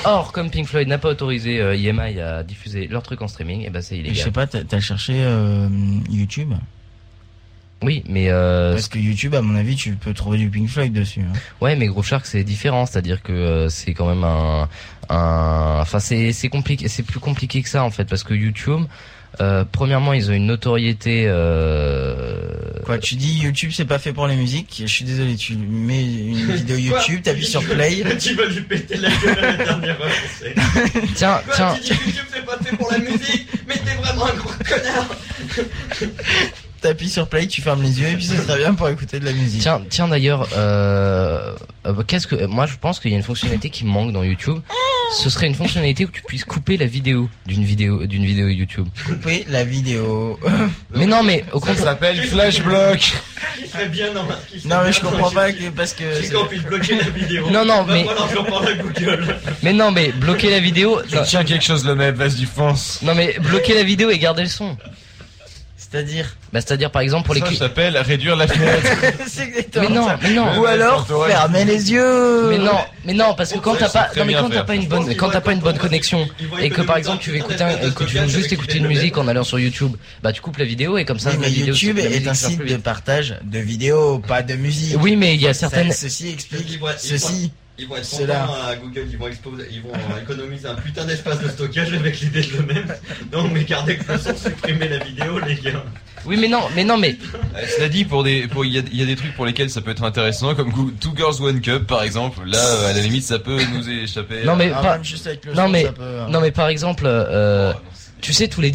Or, 0.04 0.32
comme 0.32 0.50
Pink 0.50 0.66
Floyd 0.66 0.86
n'a 0.88 0.98
pas 0.98 1.10
autorisé 1.10 1.60
euh, 1.60 1.76
EMI 1.76 2.20
à 2.20 2.42
diffuser 2.44 2.86
leur 2.88 3.02
truc 3.02 3.20
en 3.22 3.28
streaming, 3.28 3.62
et 3.66 3.70
bah 3.70 3.82
c'est 3.82 3.96
Je 3.96 4.02
sais 4.02 4.08
illégal. 4.10 4.32
pas, 4.32 4.46
t'as 4.46 4.62
t'as 4.64 4.80
cherché 4.80 5.14
euh, 5.16 5.68
YouTube? 6.10 6.52
Oui, 7.82 8.02
mais 8.08 8.30
euh, 8.30 8.72
Parce 8.72 8.88
que 8.88 8.98
YouTube, 8.98 9.34
à 9.34 9.42
mon 9.42 9.54
avis, 9.54 9.76
tu 9.76 9.92
peux 9.96 10.14
trouver 10.14 10.38
du 10.38 10.48
Pink 10.48 10.68
Floyd 10.68 10.92
dessus. 10.92 11.20
hein. 11.20 11.32
Ouais, 11.60 11.76
mais 11.76 11.86
Groove 11.88 12.06
Shark 12.06 12.24
c'est 12.26 12.42
différent, 12.42 12.86
c'est-à-dire 12.86 13.22
que 13.22 13.32
euh, 13.32 13.68
c'est 13.68 13.92
quand 13.92 14.08
même 14.08 14.24
un, 14.24 14.68
un, 15.10 15.78
enfin 15.82 15.98
c'est 16.00 16.32
c'est 16.32 16.48
compliqué, 16.48 16.88
c'est 16.88 17.02
plus 17.02 17.20
compliqué 17.20 17.60
que 17.62 17.68
ça 17.68 17.84
en 17.84 17.90
fait, 17.90 18.06
parce 18.06 18.22
que 18.24 18.32
YouTube, 18.34 18.82
euh, 19.40 19.64
premièrement 19.70 20.12
ils 20.12 20.30
ont 20.30 20.34
une 20.34 20.46
notoriété. 20.46 21.24
Euh... 21.26 22.36
Quoi, 22.84 22.98
tu 22.98 23.16
dis 23.16 23.38
YouTube, 23.38 23.72
c'est 23.74 23.84
pas 23.84 23.98
fait 23.98 24.12
pour 24.12 24.26
les 24.26 24.36
musiques? 24.36 24.80
Je 24.80 24.86
suis 24.86 25.04
désolé, 25.04 25.34
tu 25.36 25.56
mets 25.56 26.04
une 26.04 26.52
vidéo 26.54 26.76
YouTube, 26.76 27.22
t'appuies 27.22 27.46
sur 27.46 27.62
Play. 27.64 28.04
Tu 28.18 28.34
vas 28.34 28.46
lui 28.46 28.60
péter 28.62 28.96
la 28.96 29.08
gueule 29.10 29.38
à 29.38 29.56
la 29.56 29.64
dernière 29.64 30.00
heure. 30.00 30.10
Tiens, 31.14 31.40
Quoi, 31.44 31.54
tiens, 31.54 31.74
tu 31.74 31.94
dis 31.94 32.00
YouTube 32.06 32.24
c'est 32.32 32.44
pas 32.44 32.58
fait 32.62 32.76
pour 32.76 32.90
la 32.90 32.98
musique, 32.98 33.48
mais 33.66 33.74
t'es 33.74 33.94
vraiment 34.00 34.26
un 34.26 34.34
gros 34.34 34.50
connard 34.68 35.08
T'appuies 36.86 37.08
sur 37.08 37.26
Play, 37.28 37.48
tu 37.48 37.62
fermes 37.62 37.82
les 37.82 38.00
yeux 38.00 38.06
et 38.08 38.14
puis 38.14 38.24
c'est 38.24 38.36
très 38.46 38.58
bien 38.58 38.72
pour 38.74 38.88
écouter 38.88 39.18
de 39.18 39.24
la 39.24 39.32
musique. 39.32 39.60
tiens, 39.60 39.82
tiens 39.90 40.06
d'ailleurs, 40.06 40.46
euh, 40.56 41.52
euh, 41.84 42.02
qu'est-ce 42.06 42.28
que, 42.28 42.46
moi 42.46 42.66
je 42.66 42.74
pense 42.80 43.00
qu'il 43.00 43.10
y 43.10 43.14
a 43.14 43.16
une 43.16 43.24
fonctionnalité 43.24 43.70
qui 43.70 43.84
me 43.84 43.90
manque 43.90 44.12
dans 44.12 44.22
YouTube. 44.22 44.58
Ce 45.18 45.28
serait 45.30 45.46
une 45.48 45.54
fonctionnalité 45.56 46.04
où 46.04 46.10
tu 46.10 46.22
puisses 46.22 46.44
couper 46.44 46.76
la 46.76 46.86
vidéo 46.86 47.28
d'une 47.46 47.64
vidéo 47.64 48.06
d'une 48.06 48.24
vidéo 48.24 48.46
YouTube. 48.48 48.86
Couper 49.04 49.44
la 49.48 49.64
vidéo. 49.64 50.38
Mais 50.94 51.06
non, 51.06 51.22
mais 51.24 51.44
au 51.52 51.58
Ça 51.60 51.66
contraire. 51.66 51.84
s'appelle 51.84 52.22
Flashblock. 52.22 52.98
Qui 52.98 53.68
serait 53.68 53.88
bien 53.88 54.12
serait 54.12 54.24
non 54.64 54.76
mais 54.84 54.92
je 54.92 55.00
comprends 55.00 55.30
pas 55.30 55.52
que 55.52 55.68
parce 55.70 55.92
que 55.92 56.04
C'est 56.14 56.22
c'est- 56.28 56.34
qu'on 56.34 56.46
puisse 56.46 56.62
bloquer 56.62 56.96
la 56.98 57.08
vidéo. 57.10 57.50
Non, 57.50 57.64
non, 57.64 57.84
mais-. 57.84 58.06
Mais 59.62 59.72
non, 59.72 59.90
mais 59.90 60.12
bloquer 60.12 60.50
la 60.50 60.60
vidéo. 60.60 61.00
Je 61.10 61.18
tiens 61.24 61.42
quelque 61.44 61.64
chose 61.64 61.84
le 61.84 61.94
même, 61.96 62.14
vas-y 62.14 62.44
fonce. 62.44 63.00
Non, 63.02 63.14
mais 63.14 63.36
bloquer 63.40 63.74
la 63.74 63.82
vidéo 63.82 64.10
et 64.10 64.18
garder 64.18 64.42
le 64.42 64.48
son. 64.48 64.76
C'est-à-dire 65.90 66.36
Bah, 66.52 66.60
c'est-à-dire 66.60 66.90
par 66.90 67.02
exemple 67.02 67.24
pour 67.26 67.34
les 67.34 67.40
Ça 67.40 67.46
cli- 67.46 67.56
s'appelle 67.58 67.96
réduire 67.98 68.34
la 68.36 68.46
fenêtre. 68.48 68.86
c'est 69.28 69.42
exactement 69.44 69.88
Mais 69.88 69.94
non, 69.94 70.06
ça. 70.06 70.18
mais 70.22 70.30
non. 70.30 70.58
Ou 70.60 70.64
alors 70.66 71.06
fermer 71.28 71.64
les 71.64 71.92
yeux. 71.92 72.48
Mais 72.50 72.58
non, 72.58 72.78
mais 73.04 73.12
non, 73.14 73.34
parce 73.34 73.52
que 73.52 73.58
quand 73.58 73.76
t'as 73.76 73.88
pas, 73.88 74.08
non 74.16 74.24
mais 74.24 74.34
quand 74.34 74.50
t'as 74.50 74.64
pas 74.64 74.74
une 74.74 74.86
bonne, 74.86 75.14
quand 75.14 75.30
t'as 75.30 75.40
pas 75.40 75.52
une 75.52 75.60
bonne 75.60 75.78
connexion 75.78 76.26
et 76.60 76.70
que 76.70 76.82
par 76.82 76.96
exemple 76.96 77.22
tu 77.22 77.30
veux 77.30 77.36
écouter, 77.36 77.62
un- 77.62 77.90
que 77.90 78.04
tu 78.04 78.16
veux 78.18 78.28
juste 78.28 78.52
écouter 78.52 78.78
une 78.78 78.86
musique 78.88 79.16
en 79.18 79.28
allant 79.28 79.44
sur 79.44 79.58
YouTube, 79.58 79.92
bah 80.22 80.32
tu 80.32 80.40
coupes 80.40 80.56
la 80.58 80.64
vidéo 80.64 80.98
et 80.98 81.04
comme 81.04 81.18
ça 81.18 81.30
Oui, 81.30 81.36
la 81.36 81.40
mais 81.42 81.48
vidéo 81.48 81.66
YouTube 81.74 81.98
la 81.98 82.04
est 82.10 82.26
un 82.28 82.34
site 82.34 82.58
plus 82.58 82.68
de 82.68 82.74
vite. 82.74 82.82
partage 82.82 83.38
de 83.44 83.58
vidéos, 83.58 84.18
pas 84.18 84.42
de 84.42 84.54
musique. 84.54 84.96
Oui, 85.00 85.16
mais 85.16 85.34
il 85.34 85.40
y 85.40 85.46
a 85.48 85.54
Ça- 85.54 85.68
certaines. 85.68 85.92
Ceci 85.92 86.28
explique 86.30 86.80
ceci. 86.98 87.52
Ils 87.78 87.86
vont 87.86 87.96
être 87.96 88.08
contents 88.08 88.54
à 88.66 88.74
Google, 88.76 89.06
ils 89.10 89.18
vont, 89.18 89.28
exposer, 89.28 89.68
ils 89.70 89.82
vont 89.82 89.90
économiser 90.22 90.66
un 90.68 90.74
putain 90.76 91.04
d'espace 91.04 91.40
de 91.40 91.48
stockage 91.48 91.92
avec 91.92 92.18
l'idée 92.20 92.40
de 92.42 92.56
le 92.56 92.62
même. 92.62 92.94
Non, 93.32 93.48
mais 93.48 93.64
gardez 93.64 93.98
que 93.98 94.16
son, 94.18 94.34
supprimer 94.34 94.88
la 94.88 94.98
vidéo, 94.98 95.38
les 95.46 95.56
gars. 95.56 95.84
Oui, 96.24 96.38
mais 96.40 96.48
non, 96.48 96.62
mais 96.74 96.84
non, 96.84 96.96
mais 96.96 97.16
Euh, 97.54 97.66
Cela 97.76 97.88
dit, 97.90 98.04
pour 98.06 98.24
des, 98.24 98.48
pour 98.48 98.64
il 98.64 98.72
y 98.72 98.78
a, 98.78 98.82
il 98.90 98.98
y 98.98 99.02
a 99.02 99.06
des 99.06 99.14
trucs 99.14 99.34
pour 99.34 99.44
lesquels 99.44 99.68
ça 99.70 99.80
peut 99.82 99.90
être 99.90 100.04
intéressant, 100.04 100.54
comme 100.54 100.72
Two 100.98 101.12
Girls 101.14 101.40
One 101.42 101.60
Cup 101.60 101.86
par 101.86 102.02
exemple. 102.02 102.40
Là, 102.46 102.58
euh, 102.58 102.90
à 102.90 102.92
la 102.94 103.00
limite, 103.00 103.24
ça 103.24 103.38
peut 103.38 103.58
nous 103.74 103.88
échapper. 103.88 104.42
non 104.44 104.56
mais 104.56 104.72
Ah, 104.74 104.80
pas. 104.82 104.92
même 104.94 105.04
juste 105.04 105.26
avec 105.26 105.44
le 105.44 105.52
non, 105.52 105.64
son, 105.66 105.68
mais- 105.68 105.84
ça 105.84 105.92
peut, 105.92 106.02
hein. 106.02 106.28
Non 106.30 106.40
mais 106.40 106.50
par 106.52 106.68
exemple, 106.68 107.04
euh, 107.06 107.72
Oh, 107.74 107.78
non, 107.78 107.80
Tu 108.26 108.32
sais 108.32 108.48
tous 108.48 108.60
les 108.60 108.72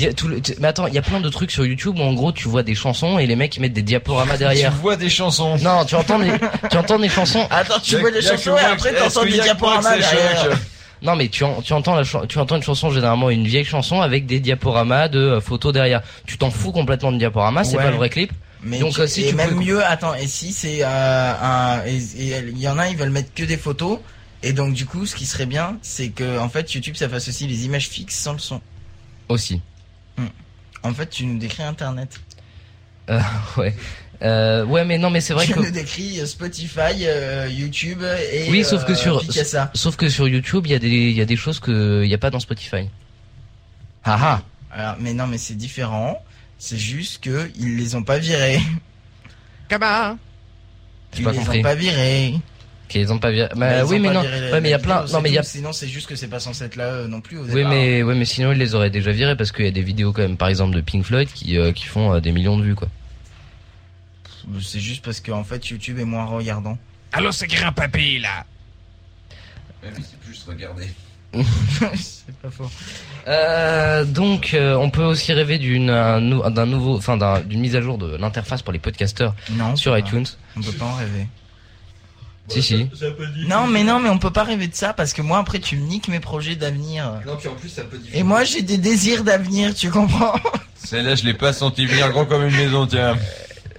mais 0.62 0.68
attends, 0.70 0.88
il 0.88 0.94
y 0.94 0.98
a 0.98 1.02
plein 1.02 1.20
de 1.20 1.28
trucs 1.28 1.52
sur 1.52 1.66
YouTube 1.66 2.00
où 2.00 2.02
en 2.02 2.14
gros 2.14 2.32
tu 2.32 2.48
vois 2.48 2.64
des 2.64 2.74
chansons 2.74 3.20
et 3.20 3.28
les 3.28 3.36
mecs 3.36 3.54
ils 3.58 3.60
mettent 3.60 3.74
des 3.74 3.82
diaporamas 3.82 4.38
derrière. 4.38 4.72
Tu 4.72 4.78
vois 4.80 4.96
des 4.96 5.10
chansons. 5.10 5.58
Non, 5.58 5.84
tu 5.84 5.96
entends 5.96 6.20
des 6.20 6.32
tu 6.70 6.78
entends 6.78 6.98
des 6.98 7.10
chansons. 7.10 7.46
Attends, 7.52 7.80
tu 7.84 7.98
vois 7.98 8.12
que 8.12 8.22
chansons 8.22 8.56
et 8.56 8.62
après 8.62 8.94
t'entends 8.94 9.26
des 9.26 9.32
diaporamas 9.42 9.98
derrière. 9.98 10.58
Non 11.02 11.18
mais 11.18 11.28
tu, 11.28 11.44
en- 11.44 11.62
tu 11.62 11.74
entends 11.74 11.96
la 11.96 12.04
tu 12.30 12.40
entends 12.40 12.56
une 12.56 12.64
chanson 12.64 12.92
généralement 12.92 13.30
une 13.30 13.46
vieille 13.46 13.66
chanson 13.66 14.00
avec 14.00 14.26
des 14.26 14.40
diaporamas 14.40 15.10
de 15.10 15.20
euh, 15.20 15.42
photos 15.42 15.74
derrière. 15.74 16.02
Tu 16.26 16.38
t'en 16.38 16.50
fous 16.50 16.72
complètement 16.72 17.12
de 17.12 17.18
diaporamas, 17.18 17.66
c'est 17.66 17.76
Ouais. 17.76 17.84
pas 17.84 17.90
le 17.92 17.98
vrai 17.98 18.10
clip. 18.10 18.32
Mais 18.64 18.80
Donc, 18.80 18.94
tu- 18.94 19.02
euh, 19.02 19.08
si 19.08 19.24
et 19.26 19.30
tu 19.32 19.36
même 19.36 19.50
peux- 19.50 19.56
mieux, 19.56 19.84
attends, 19.86 20.14
et 20.16 20.28
si 20.28 20.54
c'est 20.54 20.78
euh, 20.82 21.34
un, 21.42 21.82
et 21.86 21.98
il 21.98 22.58
y 22.58 22.70
en 22.70 22.78
a, 22.78 22.88
ils 22.88 22.96
veulent 22.96 23.10
mettre 23.10 23.34
que 23.34 23.44
des 23.44 23.58
photos, 23.58 24.00
et 24.44 24.54
donc 24.54 24.74
du 24.76 24.86
coup, 24.86 25.06
ce 25.06 25.14
qui 25.16 25.26
serait 25.26 25.46
bien, 25.48 25.78
c'est 25.82 26.08
que 26.10 26.40
en 26.40 26.48
fait, 26.48 26.72
YouTube, 26.74 26.96
ça 26.96 27.10
fasse 27.10 27.28
aussi 27.28 27.48
les 27.48 27.66
images 27.66 27.90
fixes 27.90 28.16
sans 28.18 28.32
le 28.34 28.40
son. 28.40 28.62
Aussi. 29.32 29.62
En 30.84 30.94
fait, 30.94 31.10
tu 31.10 31.26
nous 31.26 31.38
décris 31.38 31.64
Internet. 31.64 32.20
Euh, 33.10 33.20
ouais. 33.58 33.76
Euh, 34.24 34.64
ouais 34.66 34.86
mais 34.86 35.00
non 35.00 35.10
mais 35.10 35.20
c'est 35.20 35.34
vrai 35.34 35.48
tu 35.48 35.54
que 35.54 35.60
nous 35.60 35.72
décris 35.72 36.20
euh, 36.20 36.28
Spotify, 36.28 37.06
euh, 37.08 37.48
YouTube 37.52 38.04
et 38.32 38.52
Oui, 38.52 38.64
sauf 38.64 38.86
que 38.86 38.94
sur 38.94 39.20
Picasa. 39.22 39.72
sauf 39.74 39.96
que 39.96 40.10
sur 40.10 40.28
YouTube, 40.28 40.68
il 40.68 40.72
y 40.72 40.76
a 40.76 40.80
des 40.80 40.88
il 40.90 41.18
y 41.18 41.22
a 41.22 41.26
des 41.26 41.36
choses 41.36 41.60
que 41.60 42.04
il 42.04 42.10
y 42.10 42.14
a 42.14 42.20
pas 42.20 42.30
dans 42.30 42.40
Spotify. 42.40 42.88
Ah 44.04 44.20
ah. 44.22 44.42
Alors, 44.72 44.96
mais 45.00 45.14
non, 45.14 45.26
mais 45.28 45.40
c'est 45.40 45.56
différent. 45.56 46.24
C'est 46.60 46.78
juste 46.78 47.24
que 47.24 47.50
ils 47.56 47.78
les 47.78 47.96
ont 47.96 48.04
pas 48.04 48.20
virés. 48.20 48.62
J'ai 51.14 51.20
Ils 51.20 51.24
pas 51.26 51.32
les 51.32 51.38
compris. 51.40 51.60
ont 51.60 51.64
pas 51.64 51.76
virés. 51.76 52.36
Qu'ils 52.92 53.12
ont 53.14 53.20
pas 53.20 53.32
viré. 53.32 53.50
Bah, 53.56 53.80
ils 53.80 53.84
oui 53.86 54.00
mais 54.00 54.10
pas 54.10 54.14
non. 54.16 54.22
Ouais 54.22 54.62
mais 54.62 54.70
il 54.70 54.72
y 54.72 54.76
a 54.76 54.80
plein 54.80 55.06
non 55.12 55.22
mais 55.22 55.30
il 55.30 55.34
y 55.34 55.38
a 55.38 55.42
tout. 55.42 55.48
Sinon, 55.48 55.72
c'est 55.74 55.88
juste 55.88 56.08
que 56.08 56.16
c'est 56.16 56.28
pas 56.28 56.40
censé 56.40 56.66
être 56.66 56.76
là 56.76 56.86
euh, 56.86 57.08
non 57.08 57.22
plus 57.22 57.38
au 57.40 57.44
Oui 57.46 57.64
mais 57.64 58.04
ouais 58.04 58.16
mais 58.16 58.26
sinon 58.26 58.52
ils 58.52 58.58
les 58.58 58.76
auraient 58.76 58.90
déjà 58.90 59.12
virés 59.12 59.36
parce 59.36 59.52
qu'il 59.52 59.66
y 59.66 59.68
a 59.68 59.72
des 59.72 59.82
vidéos 59.82 60.12
quand 60.14 60.22
même 60.24 60.38
par 60.38 60.50
exemple 60.50 60.76
de 60.76 60.82
Pink 60.82 61.06
Floyd 61.06 61.30
qui 61.34 61.58
euh, 61.58 61.72
qui 61.72 61.86
font 61.86 62.14
euh, 62.14 62.20
des 62.20 62.32
millions 62.32 62.58
de 62.58 62.64
vues 62.64 62.76
quoi. 62.76 62.88
C'est 64.60 64.80
juste 64.80 65.06
parce 65.06 65.20
qu'en 65.20 65.44
fait, 65.44 65.70
YouTube 65.70 66.00
est 66.00 66.06
moins 66.06 66.26
regardant. 66.26 66.78
Allô, 67.14 67.32
c'est 67.32 67.48
grand 67.48 67.72
papy, 67.72 68.20
là. 68.20 68.46
Même 69.84 69.94
si 69.96 70.02
c'est 70.10 70.20
plus 70.20 70.44
regarder. 70.48 70.88
c'est 71.96 72.36
pas 72.42 72.50
faux. 72.50 72.70
Euh, 73.28 74.04
donc, 74.04 74.54
euh, 74.54 74.76
on 74.76 74.90
peut 74.90 75.04
aussi 75.04 75.32
rêver 75.34 75.60
d'une 75.60 75.88
d'un 75.88 76.66
nouveau, 76.66 76.98
enfin 76.98 77.18
d'un- 77.18 77.40
d'une 77.42 77.60
mise 77.62 77.76
à 77.76 77.82
jour 77.82 77.98
de 77.98 78.16
l'interface 78.18 78.62
pour 78.64 78.74
les 78.74 78.80
podcasteurs 78.80 79.36
Non, 79.52 79.76
sur 79.76 79.98
iTunes. 79.98 80.26
pas. 80.26 80.60
On 80.60 80.62
peut 80.62 80.72
pas 80.74 80.86
en 80.86 80.96
rêver. 80.96 81.28
Si 82.52 82.62
si. 82.62 82.90
Non, 83.48 83.68
mais 83.68 83.84
non, 83.84 84.00
mais 84.00 84.10
on 84.10 84.18
peut 84.20 84.32
pas 84.32 84.44
rêver 84.44 84.68
de 84.68 84.76
ça 84.76 84.94
parce 84.94 85.14
que 85.14 85.22
moi 85.22 85.38
après 85.40 85.60
tu 85.60 85.78
me 85.78 85.86
niques 85.88 86.08
mes 86.08 86.20
projets 86.20 86.56
d'avenir. 86.56 87.22
Non, 87.26 87.38
puis 87.38 87.48
en 87.48 87.56
plus, 87.56 87.70
ça 87.70 87.84
peut 87.84 88.00
Et 88.14 88.24
moi 88.24 88.44
j'ai 88.44 88.62
des 88.62 88.78
désirs 88.78 89.24
d'avenir, 89.24 89.74
tu 89.74 89.90
comprends? 89.90 90.36
Celle-là, 90.76 91.16
je 91.16 91.24
l'ai 91.26 91.34
pas 91.34 91.54
senti 91.54 91.86
venir 91.86 92.10
gros 92.12 92.26
comme 92.26 92.44
une 92.48 92.56
maison, 92.56 92.86
tiens. 92.88 93.16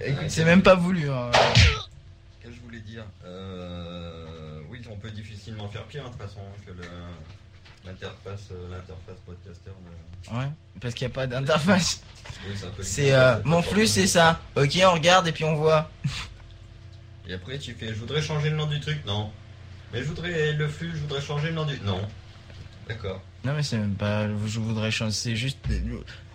Écoute, 0.03 0.25
c'est 0.29 0.45
même 0.45 0.61
pas 0.63 0.75
voulu. 0.75 1.09
hein. 1.09 1.29
Qu'est-ce 2.41 2.49
que 2.49 2.55
je 2.55 2.61
voulais 2.65 2.79
dire? 2.79 3.03
Euh, 3.25 4.25
Oui, 4.69 4.81
on 4.91 4.95
peut 4.95 5.11
difficilement 5.11 5.67
faire 5.69 5.83
pire, 5.83 6.03
hein, 6.05 6.09
de 6.09 6.13
toute 6.17 6.21
façon, 6.29 6.41
que 6.65 6.71
le- 6.71 6.87
l'interface 7.85 8.47
euh, 8.51 8.69
l'interface 8.71 9.17
podcaster. 9.25 9.71
Ouais, 10.31 10.49
parce 10.81 10.93
qu'il 10.93 11.03
y 11.07 11.11
a 11.11 11.13
pas 11.13 11.27
d'interface. 11.27 12.01
Oui, 12.47 12.55
C'est 12.81 13.13
euh, 13.13 13.35
mon 13.43 13.61
flux, 13.61 13.87
c'est 13.87 14.07
ça. 14.07 14.39
Ok, 14.55 14.77
on 14.85 14.93
regarde 14.93 15.27
et 15.27 15.31
puis 15.33 15.43
on 15.43 15.55
voit. 15.55 15.89
Et 17.27 17.33
après, 17.33 17.57
tu 17.57 17.73
fais, 17.73 17.87
je 17.87 17.93
voudrais 17.93 18.21
changer 18.21 18.49
le 18.49 18.55
nom 18.57 18.65
du 18.65 18.79
truc. 18.79 18.97
Non. 19.05 19.31
Mais 19.93 19.99
je 19.99 20.05
voudrais 20.07 20.53
le 20.53 20.67
flux, 20.67 20.91
je 20.93 20.99
voudrais 21.01 21.21
changer 21.21 21.49
le 21.49 21.53
nom 21.55 21.65
du. 21.65 21.79
Non. 21.81 22.01
D'accord. 22.87 23.21
Non 23.45 23.53
mais 23.53 23.63
c'est 23.63 23.77
même 23.77 23.95
pas. 23.95 24.27
Je 24.45 24.59
voudrais 24.59 24.91
changer. 24.91 25.11
C'est 25.13 25.35
juste 25.35 25.57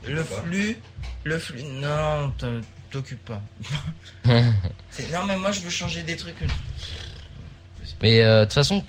le, 0.06 0.22
flux. 0.24 0.76
Le 1.24 1.38
flux. 1.38 1.62
Non, 1.62 2.30
t'en- 2.38 2.60
t'occupe 2.90 3.24
pas. 3.24 3.42
Non 4.26 5.24
mais 5.26 5.36
moi 5.36 5.52
je 5.52 5.60
veux 5.60 5.70
changer 5.70 6.02
des 6.02 6.16
trucs. 6.16 6.36
Mais 8.02 8.22
euh, 8.22 8.40
de 8.40 8.44
toute 8.44 8.54
façon, 8.54 8.82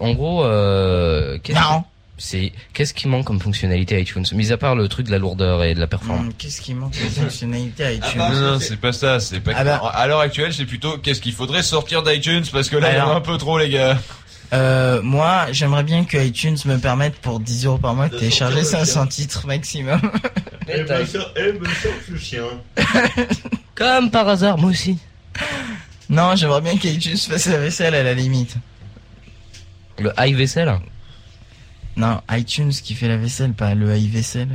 en 0.00 0.12
gros, 0.12 0.44
euh, 0.44 1.38
Non. 1.54 1.84
C'est 2.18 2.52
qu'est-ce 2.72 2.94
qui 2.94 3.08
manque 3.08 3.26
comme 3.26 3.40
fonctionnalité 3.40 3.96
à 3.96 3.98
iTunes, 3.98 4.24
mis 4.32 4.50
à 4.52 4.56
part 4.56 4.74
le 4.74 4.88
truc 4.88 5.06
de 5.06 5.10
la 5.10 5.18
lourdeur 5.18 5.62
et 5.64 5.74
de 5.74 5.80
la 5.80 5.86
performance. 5.86 6.26
Hum, 6.26 6.32
Qu'est-ce 6.38 6.60
qui 6.62 6.72
manque 6.74 6.92
de 6.92 7.08
fonctionnalité 7.08 7.84
à 7.84 7.92
iTunes 7.92 8.18
Non, 8.18 8.30
non, 8.52 8.58
c'est 8.60 8.80
pas 8.80 8.92
ça, 8.92 9.20
c'est 9.20 9.40
pas 9.40 9.52
Ah 9.54 9.64
bah. 9.64 9.76
À 9.94 10.06
l'heure 10.06 10.20
actuelle, 10.20 10.52
c'est 10.54 10.64
plutôt 10.64 10.96
qu'est-ce 10.98 11.20
qu'il 11.20 11.34
faudrait 11.34 11.62
sortir 11.62 12.02
d'iTunes 12.02 12.44
parce 12.52 12.68
que 12.70 12.76
là, 12.76 12.92
il 12.92 12.98
y 12.98 13.00
en 13.00 13.10
a 13.10 13.14
un 13.16 13.20
peu 13.20 13.36
trop, 13.36 13.58
les 13.58 13.68
gars. 13.68 13.98
Euh, 14.52 15.02
moi, 15.02 15.46
j'aimerais 15.50 15.82
bien 15.82 16.04
que 16.04 16.16
iTunes 16.16 16.56
me 16.66 16.78
permette 16.78 17.16
pour 17.16 17.40
10 17.40 17.66
euros 17.66 17.78
par 17.78 17.94
mois 17.94 18.08
de 18.08 18.14
De 18.14 18.18
télécharger 18.18 18.62
sortir 18.62 18.80
le 18.80 18.86
500 18.86 19.06
titres 19.08 19.46
maximum. 19.46 20.00
Eh 20.68 20.84
ben, 20.84 21.04
ça, 21.06 21.18
le 22.08 22.18
chien. 22.18 22.42
Comme 23.74 24.10
par 24.10 24.28
hasard, 24.28 24.56
moi 24.56 24.70
aussi. 24.70 24.98
non, 26.08 26.34
j'aimerais 26.36 26.60
bien 26.60 26.76
qu'iTunes 26.76 27.16
fasse 27.16 27.46
la 27.46 27.58
vaisselle 27.58 27.94
à 27.94 28.02
la 28.02 28.14
limite. 28.14 28.56
Le 29.98 30.12
high 30.18 30.34
vaisselle. 30.36 30.78
Non, 31.96 32.20
iTunes 32.30 32.70
qui 32.70 32.94
fait 32.94 33.08
la 33.08 33.16
vaisselle, 33.16 33.52
pas 33.52 33.74
le 33.74 33.96
iVaisselle. 33.96 34.48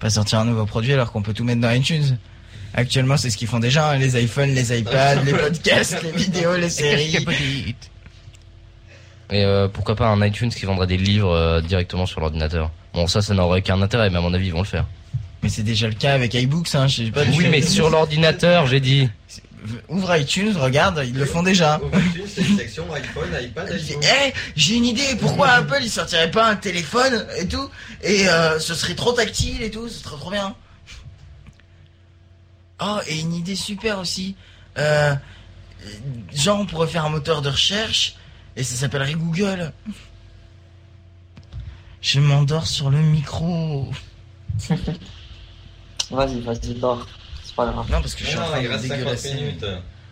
Pas 0.00 0.10
sortir 0.10 0.38
un 0.38 0.44
nouveau 0.44 0.64
produit 0.64 0.92
alors 0.92 1.12
qu'on 1.12 1.22
peut 1.22 1.34
tout 1.34 1.44
mettre 1.44 1.60
dans 1.60 1.70
iTunes. 1.70 2.16
Actuellement, 2.74 3.16
c'est 3.16 3.30
ce 3.30 3.36
qu'ils 3.36 3.48
font 3.48 3.58
déjà, 3.58 3.90
hein, 3.90 3.98
les 3.98 4.22
iPhones, 4.22 4.54
les 4.54 4.78
iPads, 4.78 5.22
les 5.22 5.32
podcasts, 5.34 6.02
les 6.02 6.12
vidéos, 6.12 6.56
les 6.56 6.70
séries. 6.70 7.16
Et 9.30 9.44
euh, 9.44 9.68
pourquoi 9.68 9.96
pas 9.96 10.08
un 10.08 10.24
iTunes 10.24 10.50
qui 10.50 10.64
vendrait 10.64 10.86
des 10.86 10.96
livres 10.96 11.32
euh, 11.32 11.60
directement 11.60 12.06
sur 12.06 12.20
l'ordinateur? 12.20 12.70
Bon, 12.94 13.06
ça, 13.06 13.20
ça 13.20 13.34
n'aurait 13.34 13.60
aucun 13.60 13.80
intérêt, 13.82 14.08
mais 14.10 14.18
à 14.18 14.20
mon 14.20 14.32
avis, 14.32 14.46
ils 14.46 14.52
vont 14.52 14.60
le 14.60 14.64
faire. 14.64 14.86
Mais 15.42 15.48
c'est 15.48 15.62
déjà 15.62 15.88
le 15.88 15.94
cas 15.94 16.14
avec 16.14 16.34
iBooks, 16.34 16.74
hein, 16.74 16.86
je 16.86 17.04
sais 17.04 17.10
pas. 17.10 17.22
Oui, 17.36 17.46
mais 17.50 17.62
sur 17.62 17.90
l'ordinateur, 17.90 18.66
j'ai 18.66 18.80
dit. 18.80 19.08
Ouvre 19.88 20.16
iTunes, 20.16 20.56
regarde, 20.56 21.02
ils 21.06 21.14
le 21.14 21.24
font 21.24 21.42
déjà. 21.42 21.80
Aujourd'hui, 21.82 22.24
c'est 22.26 22.42
une 22.42 22.58
section 22.58 22.92
iPhone, 22.92 23.28
iPad, 23.40 23.68
Il 23.72 23.78
fait, 23.78 23.94
iPhone. 23.94 24.10
Eh, 24.26 24.32
j'ai 24.56 24.76
une 24.76 24.84
idée, 24.84 25.16
pourquoi 25.20 25.48
Apple 25.48 25.80
il 25.82 25.90
sortirait 25.90 26.30
pas 26.30 26.48
un 26.48 26.56
téléphone 26.56 27.26
et 27.38 27.46
tout 27.48 27.68
Et 28.02 28.28
euh, 28.28 28.58
ce 28.60 28.74
serait 28.74 28.94
trop 28.94 29.12
tactile 29.12 29.62
et 29.62 29.70
tout, 29.70 29.88
ce 29.88 30.02
serait 30.02 30.16
trop 30.16 30.30
bien. 30.30 30.54
Oh, 32.80 32.98
et 33.08 33.18
une 33.18 33.34
idée 33.34 33.56
super 33.56 33.98
aussi. 33.98 34.36
Euh, 34.78 35.14
genre, 36.32 36.60
on 36.60 36.66
pourrait 36.66 36.86
faire 36.86 37.04
un 37.04 37.10
moteur 37.10 37.42
de 37.42 37.48
recherche 37.48 38.16
et 38.56 38.62
ça 38.62 38.76
s'appellerait 38.76 39.14
Google. 39.14 39.72
Je 42.00 42.20
m'endors 42.20 42.66
sur 42.66 42.90
le 42.90 42.98
micro. 42.98 43.90
Vas-y, 46.10 46.40
vas-y, 46.40 46.74
dors. 46.74 47.06
C'est 47.58 47.64
pas 47.64 47.72
grave. 47.72 47.90
Non, 47.90 48.00
parce 48.00 48.14
que 48.14 48.24
je 48.24 48.28
suis 48.30 48.38
en 48.38 48.44
train 48.44 48.62
de 48.62 48.68
reste 48.68 48.86
50 48.86 48.98
dégueulasser. 48.98 49.54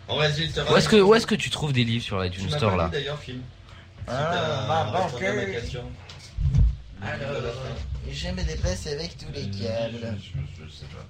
Où 0.09 0.75
est-ce 0.75 0.89
que, 0.89 0.97
où 0.97 1.15
est-ce 1.15 1.27
que 1.27 1.35
tu 1.35 1.49
trouves 1.49 1.71
des 1.71 1.85
livres 1.85 2.03
sur 2.03 2.19
l'iTunes 2.19 2.49
m'as 2.49 2.57
Store 2.57 2.75
là 2.75 2.89
d'ailleurs, 2.89 3.19
Phil. 3.19 3.39
Ah, 4.07 4.65
ma 4.67 4.83
banqueuse. 4.91 5.51
question. 5.51 5.83
Alors, 7.01 7.53
je 8.09 8.27
me 8.29 8.43
déplace 8.43 8.87
avec 8.87 9.17
tous 9.17 9.31
les 9.33 9.49
câbles. 9.49 10.17
Je 10.19 10.69
sais 10.69 10.85
pas. 10.85 11.05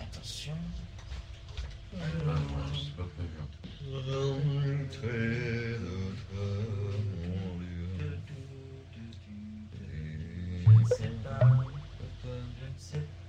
Attention. 0.00 0.54
C'est 1.92 2.96
pas 2.96 3.04
prévu. 3.16 3.42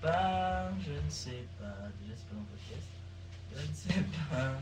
Pas, 0.03 0.69
je 0.85 0.91
ne 0.91 1.09
sais 1.09 1.45
pas. 1.59 1.89
Déjà, 2.01 2.13
c'est 2.17 2.27
pas 2.27 2.35
dans 2.35 2.41
le 2.41 2.47
podcast. 2.53 2.87
Je 3.55 3.61
ne 3.61 3.73
sais 3.75 4.03
pas, 4.29 4.53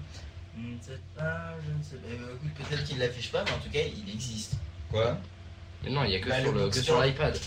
je 0.55 0.61
ne 0.61 0.81
sais 0.81 0.99
pas, 1.17 1.53
je 1.65 1.71
ne 1.77 1.83
sais 1.83 1.95
pas. 1.95 2.33
Écoute, 2.35 2.67
peut-être 2.69 2.83
qu'il 2.85 2.99
l'affiche 2.99 3.31
pas, 3.31 3.43
mais 3.43 3.51
en 3.51 3.57
tout 3.59 3.69
cas, 3.69 3.79
il 3.81 4.09
existe. 4.13 4.53
Quoi? 4.89 5.17
Mais 5.83 5.89
non, 5.91 6.03
il 6.03 6.11
y 6.11 6.15
a 6.15 6.19
que 6.19 6.29
Bah, 6.29 6.41
sur 6.41 6.51
le 6.51 6.69
que 6.69 6.81
sur 6.81 7.01
l'iPad. 7.01 7.37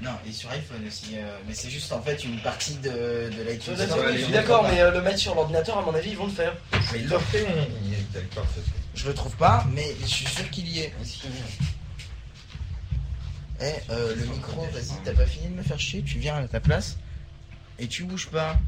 Non, 0.00 0.12
et 0.26 0.30
sur 0.32 0.48
iPhone 0.50 0.86
aussi. 0.86 1.16
euh, 1.16 1.38
mais 1.46 1.54
c'est 1.54 1.70
juste 1.70 1.92
en 1.92 2.00
fait 2.00 2.22
une 2.24 2.38
partie 2.40 2.76
de, 2.76 2.88
de 2.90 3.42
l'iTunes. 3.50 3.74
Ouais, 3.74 3.84
Store. 3.86 3.98
ouais, 3.98 4.16
Je 4.16 4.22
suis 4.24 4.32
d'accord, 4.32 4.62
mais 4.68 4.80
euh, 4.80 4.92
le 4.92 5.02
mettre 5.02 5.18
sur 5.18 5.34
l'ordinateur, 5.34 5.76
à 5.78 5.82
mon 5.82 5.92
avis, 5.94 6.10
ils 6.10 6.16
vont 6.16 6.26
le 6.26 6.32
faire. 6.32 6.54
mais 6.92 7.00
il 7.00 7.08
le 7.08 7.18
fait. 7.18 7.46
Il 7.84 7.94
est 7.94 8.12
d'accord, 8.12 8.46
c'est 8.54 8.60
ça. 8.60 8.70
Je 8.94 9.06
le 9.08 9.14
trouve 9.14 9.36
pas, 9.36 9.64
mais 9.72 9.94
je 10.00 10.06
suis 10.06 10.26
sûr 10.26 10.48
qu'il 10.50 10.68
y 10.68 10.80
est. 10.80 10.94
Eh, 13.60 13.64
euh, 13.90 14.14
le 14.14 14.24
micro, 14.26 14.62
vas-y, 14.72 15.02
t'as 15.04 15.14
pas 15.14 15.26
fini 15.26 15.48
de 15.48 15.54
me 15.54 15.62
faire 15.62 15.80
chier, 15.80 16.02
tu 16.02 16.18
viens 16.18 16.36
à 16.36 16.46
ta 16.46 16.60
place 16.60 16.96
et 17.78 17.86
tu 17.88 18.04
bouges 18.04 18.28
pas. 18.28 18.58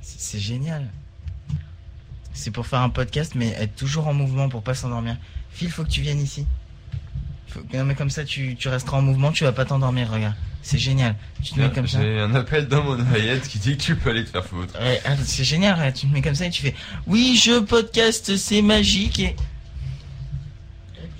C'est 0.00 0.38
génial. 0.38 0.88
C'est 2.32 2.50
pour 2.50 2.66
faire 2.66 2.80
un 2.80 2.90
podcast, 2.90 3.32
mais 3.34 3.48
être 3.58 3.74
toujours 3.76 4.08
en 4.08 4.14
mouvement 4.14 4.48
pour 4.48 4.62
pas 4.62 4.74
s'endormir. 4.74 5.16
Phil, 5.50 5.70
faut 5.70 5.84
que 5.84 5.88
tu 5.88 6.00
viennes 6.02 6.20
ici. 6.20 6.46
Faut- 7.48 7.62
Non, 7.72 7.84
mais 7.84 7.94
comme 7.94 8.10
ça, 8.10 8.24
tu, 8.24 8.56
tu 8.56 8.68
resteras 8.68 8.98
en 8.98 9.02
mouvement, 9.02 9.32
tu 9.32 9.44
vas 9.44 9.52
pas 9.52 9.64
t'endormir, 9.64 10.10
regarde. 10.10 10.34
C'est 10.62 10.78
génial. 10.78 11.14
Tu 11.42 11.52
te 11.54 11.60
mets 11.60 11.70
comme 11.70 11.86
ça. 11.86 12.02
J'ai 12.02 12.18
un 12.20 12.34
appel 12.34 12.66
dans 12.66 12.82
mon 12.82 12.98
oreillette 13.00 13.46
qui 13.48 13.58
dit 13.58 13.76
que 13.76 13.82
tu 13.82 13.96
peux 13.96 14.10
aller 14.10 14.24
te 14.24 14.30
faire 14.30 14.44
foutre. 14.44 14.74
Ouais, 14.80 15.00
ah, 15.04 15.16
c'est 15.16 15.44
génial, 15.44 15.92
tu 15.94 16.08
te 16.08 16.12
mets 16.12 16.20
comme 16.22 16.34
ça 16.34 16.46
et 16.46 16.50
tu 16.50 16.62
fais 16.62 16.74
Oui, 17.06 17.40
je 17.42 17.60
podcast, 17.60 18.36
c'est 18.36 18.62
magique 18.62 19.20
et. 19.20 19.36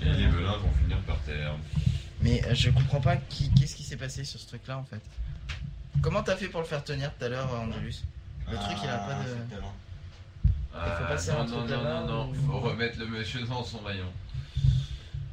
Et 0.01 0.05
les 0.05 0.27
velins 0.27 0.57
vont 0.57 0.71
finir 0.83 0.97
par 1.07 1.17
terre. 1.21 1.55
Mais 2.27 2.43
euh, 2.45 2.53
je 2.53 2.69
comprends 2.71 2.99
pas 2.99 3.15
qui, 3.15 3.49
qu'est-ce 3.53 3.73
qui 3.75 3.83
s'est 3.83 3.95
passé 3.95 4.25
sur 4.25 4.37
ce 4.39 4.47
truc-là 4.47 4.77
en 4.77 4.83
fait. 4.83 4.99
Comment 6.01 6.21
t'as 6.23 6.35
fait 6.35 6.49
pour 6.49 6.59
le 6.59 6.67
faire 6.67 6.83
tenir 6.83 7.11
tout 7.17 7.23
à 7.25 7.29
l'heure, 7.29 7.49
Angelus 7.53 8.03
Le 8.51 8.55
truc, 8.57 8.77
il 8.83 8.89
a 8.89 8.97
pas 8.97 9.13
de. 9.23 9.35
Ah, 10.75 10.97
faut 10.99 11.05
passer 11.07 11.31
non, 11.31 11.39
un 11.39 11.45
non, 11.45 11.57
truc 11.57 11.69
non, 11.71 11.77
là-bas, 11.83 12.01
non, 12.01 12.25
non, 12.25 12.31
ou- 12.31 12.45
faut 12.51 12.59
remettre 12.59 12.99
le 12.99 13.07
monsieur 13.07 13.41
dans 13.45 13.63
son 13.63 13.79
rayon. 13.79 14.11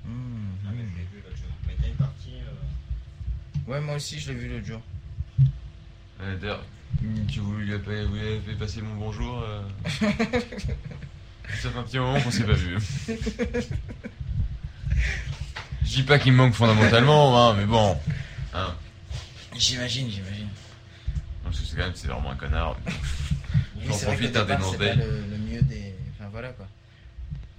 Hmm. 0.05 0.55
Ah, 0.67 0.71
mais 0.73 0.85
je 0.85 0.97
l'ai 0.97 1.05
vu 1.05 1.21
l'autre 1.25 1.37
jour. 1.37 1.49
Mais 1.67 1.75
t'as 1.81 1.89
une 1.89 1.95
partie. 1.97 2.35
euh, 2.37 3.71
Ouais, 3.71 3.81
moi 3.81 3.97
aussi, 3.97 4.19
je 4.21 4.29
l'ai 4.33 4.39
vu 4.39 4.49
l'autre 4.49 4.65
jour. 4.67 4.81
Euh, 6.23 6.39
D'ailleurs, 6.39 6.65
tu 7.29 7.41
voulais 7.41 7.65
lui 7.67 7.75
appeler- 7.75 8.05
vous 8.07 8.15
lui 8.15 8.21
avez 8.23 8.41
fait 8.41 8.55
passer 8.55 8.81
mon 8.83 8.95
bonjour 8.95 9.41
euh... 9.43 9.61
Ça 11.61 11.71
fait 11.71 11.79
un 11.79 11.83
petit 11.83 11.99
moment 11.99 12.19
qu'on 12.21 12.31
s'est 12.31 12.45
pas 12.45 12.53
vu. 12.55 12.79
Je 15.85 15.91
dis 15.91 16.03
pas 16.03 16.19
qu'il 16.19 16.33
me 16.33 16.39
manque 16.39 16.55
fondamentalement, 16.55 17.51
hein, 17.51 17.55
mais 17.57 17.67
bon. 17.67 17.97
Hein, 18.55 18.75
J'imagine, 19.57 20.11
j'imagine. 20.11 20.49
parce 21.45 21.61
que 21.61 21.67
c'est 21.67 21.77
quand 21.77 21.83
même, 21.85 21.93
c'est 21.95 22.09
vraiment 22.09 22.31
un 22.31 22.37
connard. 22.37 22.77
Oui, 23.77 23.85
J'en 23.87 23.93
c'est 23.95 24.07
vrai 24.07 24.15
profite 24.17 24.37
un 24.37 24.45
départ, 24.45 24.65
c'est 24.65 24.79
dénoncer. 24.79 24.99
pas 24.99 25.05
le, 25.05 25.25
le 25.31 25.39
mieux 25.39 25.63
des. 25.63 25.95
Enfin 26.19 26.29
voilà 26.33 26.49
quoi. 26.51 26.67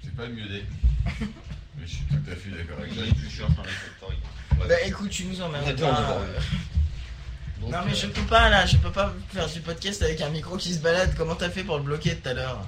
C'est 0.04 0.16
pas 0.16 0.26
le 0.26 0.34
mieux 0.34 0.48
des. 0.48 0.64
Mais 1.78 1.86
je 1.86 1.92
suis 1.92 2.04
tout 2.06 2.16
à 2.32 2.36
fait 2.36 2.50
d'accord 2.50 2.78
avec 2.80 2.94
toi. 2.96 3.04
plus 3.16 3.30
chiant. 3.30 3.48
Bah 4.68 4.76
écoute, 4.86 5.10
tu 5.10 5.26
nous 5.26 5.34
était 5.36 5.82
pas. 5.82 6.12
euh. 6.22 6.40
Non 7.62 7.80
mais 7.86 7.92
euh, 7.92 7.96
je 7.96 8.08
peux 8.08 8.22
pas 8.24 8.50
là, 8.50 8.66
je 8.66 8.78
peux 8.78 8.92
pas 8.92 9.14
faire 9.34 9.50
du 9.50 9.60
podcast 9.60 10.02
avec 10.04 10.22
un 10.22 10.30
micro 10.30 10.56
qui 10.58 10.74
se 10.74 10.80
balade. 10.80 11.14
Comment 11.18 11.36
t'as 11.36 11.50
fait 11.50 11.64
pour 11.64 11.78
le 11.78 11.84
bloquer 11.84 12.16
tout 12.16 12.30
à 12.30 12.34
l'heure? 12.34 12.66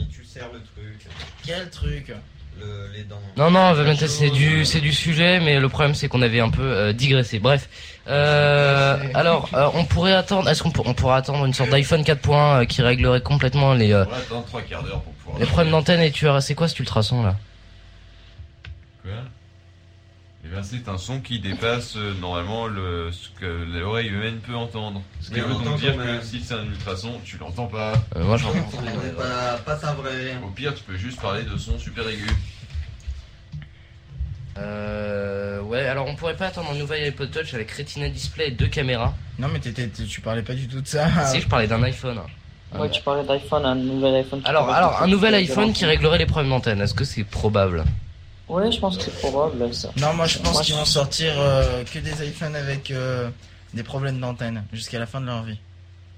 Et 0.00 0.06
tu 0.08 0.24
serres 0.24 0.52
le 0.52 0.60
truc. 0.62 1.06
Quel 1.44 1.70
truc? 1.70 2.12
Le, 2.58 2.88
les 2.96 3.04
dents. 3.04 3.20
Non, 3.36 3.50
non, 3.50 3.74
c'est 3.96 4.30
du, 4.30 4.64
c'est 4.64 4.80
du 4.80 4.92
sujet, 4.92 5.40
mais 5.40 5.60
le 5.60 5.68
problème 5.68 5.94
c'est 5.94 6.08
qu'on 6.08 6.22
avait 6.22 6.40
un 6.40 6.48
peu 6.50 6.62
euh, 6.62 6.92
digressé. 6.92 7.38
Bref, 7.38 7.68
euh, 8.08 8.96
alors, 9.14 9.48
euh, 9.54 9.68
on 9.74 9.84
pourrait 9.84 10.12
attendre, 10.14 10.48
est-ce 10.48 10.62
qu'on 10.62 10.70
pour- 10.70 10.86
on 10.88 10.94
pourrait 10.94 11.16
attendre 11.16 11.44
une 11.44 11.52
sorte 11.52 11.70
d'iPhone 11.70 12.02
4.1 12.02 12.62
euh, 12.62 12.64
qui 12.64 12.80
réglerait 12.82 13.20
complètement 13.20 13.74
les, 13.74 13.92
euh, 13.92 14.04
On 14.06 14.10
va 14.10 14.16
attendre 14.16 14.44
trois 14.46 14.62
quarts 14.62 14.82
d'heure 14.82 15.02
pour 15.02 15.12
pouvoir. 15.14 15.38
les 15.38 15.46
problèmes 15.46 15.70
d'antenne 15.70 16.00
et 16.00 16.10
tu 16.10 16.26
as, 16.28 16.40
c'est 16.40 16.54
quoi 16.54 16.68
cet 16.68 16.78
ultrason 16.80 17.22
là? 17.22 17.36
Quoi? 19.02 19.12
Bien, 20.60 20.62
c'est 20.62 20.88
un 20.88 20.98
son 20.98 21.20
qui 21.20 21.38
dépasse 21.40 21.96
euh, 21.96 22.12
normalement 22.20 22.66
le, 22.66 23.10
ce 23.12 23.28
que 23.40 23.46
l'oreille 23.78 24.08
humaine 24.08 24.38
peut 24.46 24.54
entendre. 24.54 25.02
Ce 25.20 25.28
qui 25.28 25.34
Mais 25.34 25.42
on 25.42 25.48
veut 25.48 25.54
entend 25.54 25.64
donc 25.70 25.78
dire 25.80 25.96
quand 25.96 26.04
même. 26.04 26.18
que 26.20 26.24
si 26.24 26.40
c'est 26.40 26.54
un 26.54 26.64
ultrason, 26.64 27.20
tu 27.24 27.38
l'entends 27.38 27.66
pas. 27.66 27.92
Euh, 28.16 28.24
Moi, 28.24 28.36
j'en. 28.36 28.50
On 28.50 29.06
est 29.06 29.16
pas, 29.16 29.58
pas 29.64 29.76
ça 29.76 29.92
vrai. 29.94 30.36
Au 30.44 30.50
pire, 30.50 30.74
tu 30.74 30.82
peux 30.82 30.96
juste 30.96 31.20
parler 31.20 31.42
de 31.42 31.56
son 31.56 31.78
super 31.78 32.06
aigu. 32.08 32.26
Euh, 34.58 35.60
ouais, 35.60 35.86
alors 35.86 36.06
on 36.08 36.14
pourrait 36.14 36.36
pas 36.36 36.46
attendre 36.46 36.70
un 36.70 36.74
nouvel 36.76 37.04
iPod 37.08 37.30
Touch 37.30 37.52
avec 37.52 37.70
Retina 37.70 38.08
Display 38.08 38.48
et 38.48 38.50
deux 38.52 38.68
caméras. 38.68 39.12
Non 39.38 39.48
mais 39.52 39.58
t'étais, 39.60 39.86
tu 39.88 40.20
parlais 40.22 40.40
pas 40.42 40.54
du 40.54 40.66
tout 40.66 40.80
de 40.80 40.86
ça. 40.86 41.08
Si, 41.26 41.40
je 41.42 41.46
parlais 41.48 41.66
d'un 41.66 41.82
iPhone. 41.82 42.18
Ah, 42.72 42.80
Ouais, 42.80 42.88
bon. 42.88 42.94
tu 42.94 43.02
parlais 43.02 43.22
d'iPhone, 43.24 43.64
un 43.64 43.74
nouvel 43.74 44.14
iPhone. 44.16 44.42
qui 44.42 44.48
Alors, 44.48 44.64
pourrait 44.64 44.78
alors, 44.78 45.02
un 45.02 45.06
nouvel 45.06 45.34
iPhone 45.34 45.72
qui 45.72 45.84
réglerait 45.84 46.18
les 46.18 46.26
problèmes 46.26 46.50
d'antenne. 46.50 46.80
Est-ce 46.80 46.94
que 46.94 47.04
c'est 47.04 47.22
probable? 47.22 47.84
Ouais, 48.48 48.70
je 48.70 48.78
pense 48.78 48.96
que 48.96 49.04
c'est 49.04 49.18
probable 49.18 49.74
ça. 49.74 49.90
Non, 49.96 50.14
moi 50.14 50.26
je 50.26 50.38
pense 50.38 50.52
Moi, 50.54 50.62
qu'ils 50.62 50.74
je- 50.74 50.78
vont 50.78 50.84
sortir 50.84 51.32
euh, 51.36 51.82
que 51.84 51.98
des 51.98 52.26
iPhones 52.28 52.54
avec 52.54 52.90
euh, 52.90 53.28
des 53.74 53.82
problèmes 53.82 54.20
d'antenne 54.20 54.64
jusqu'à 54.72 54.98
la 54.98 55.06
fin 55.06 55.20
de 55.20 55.26
leur 55.26 55.42
vie. 55.42 55.58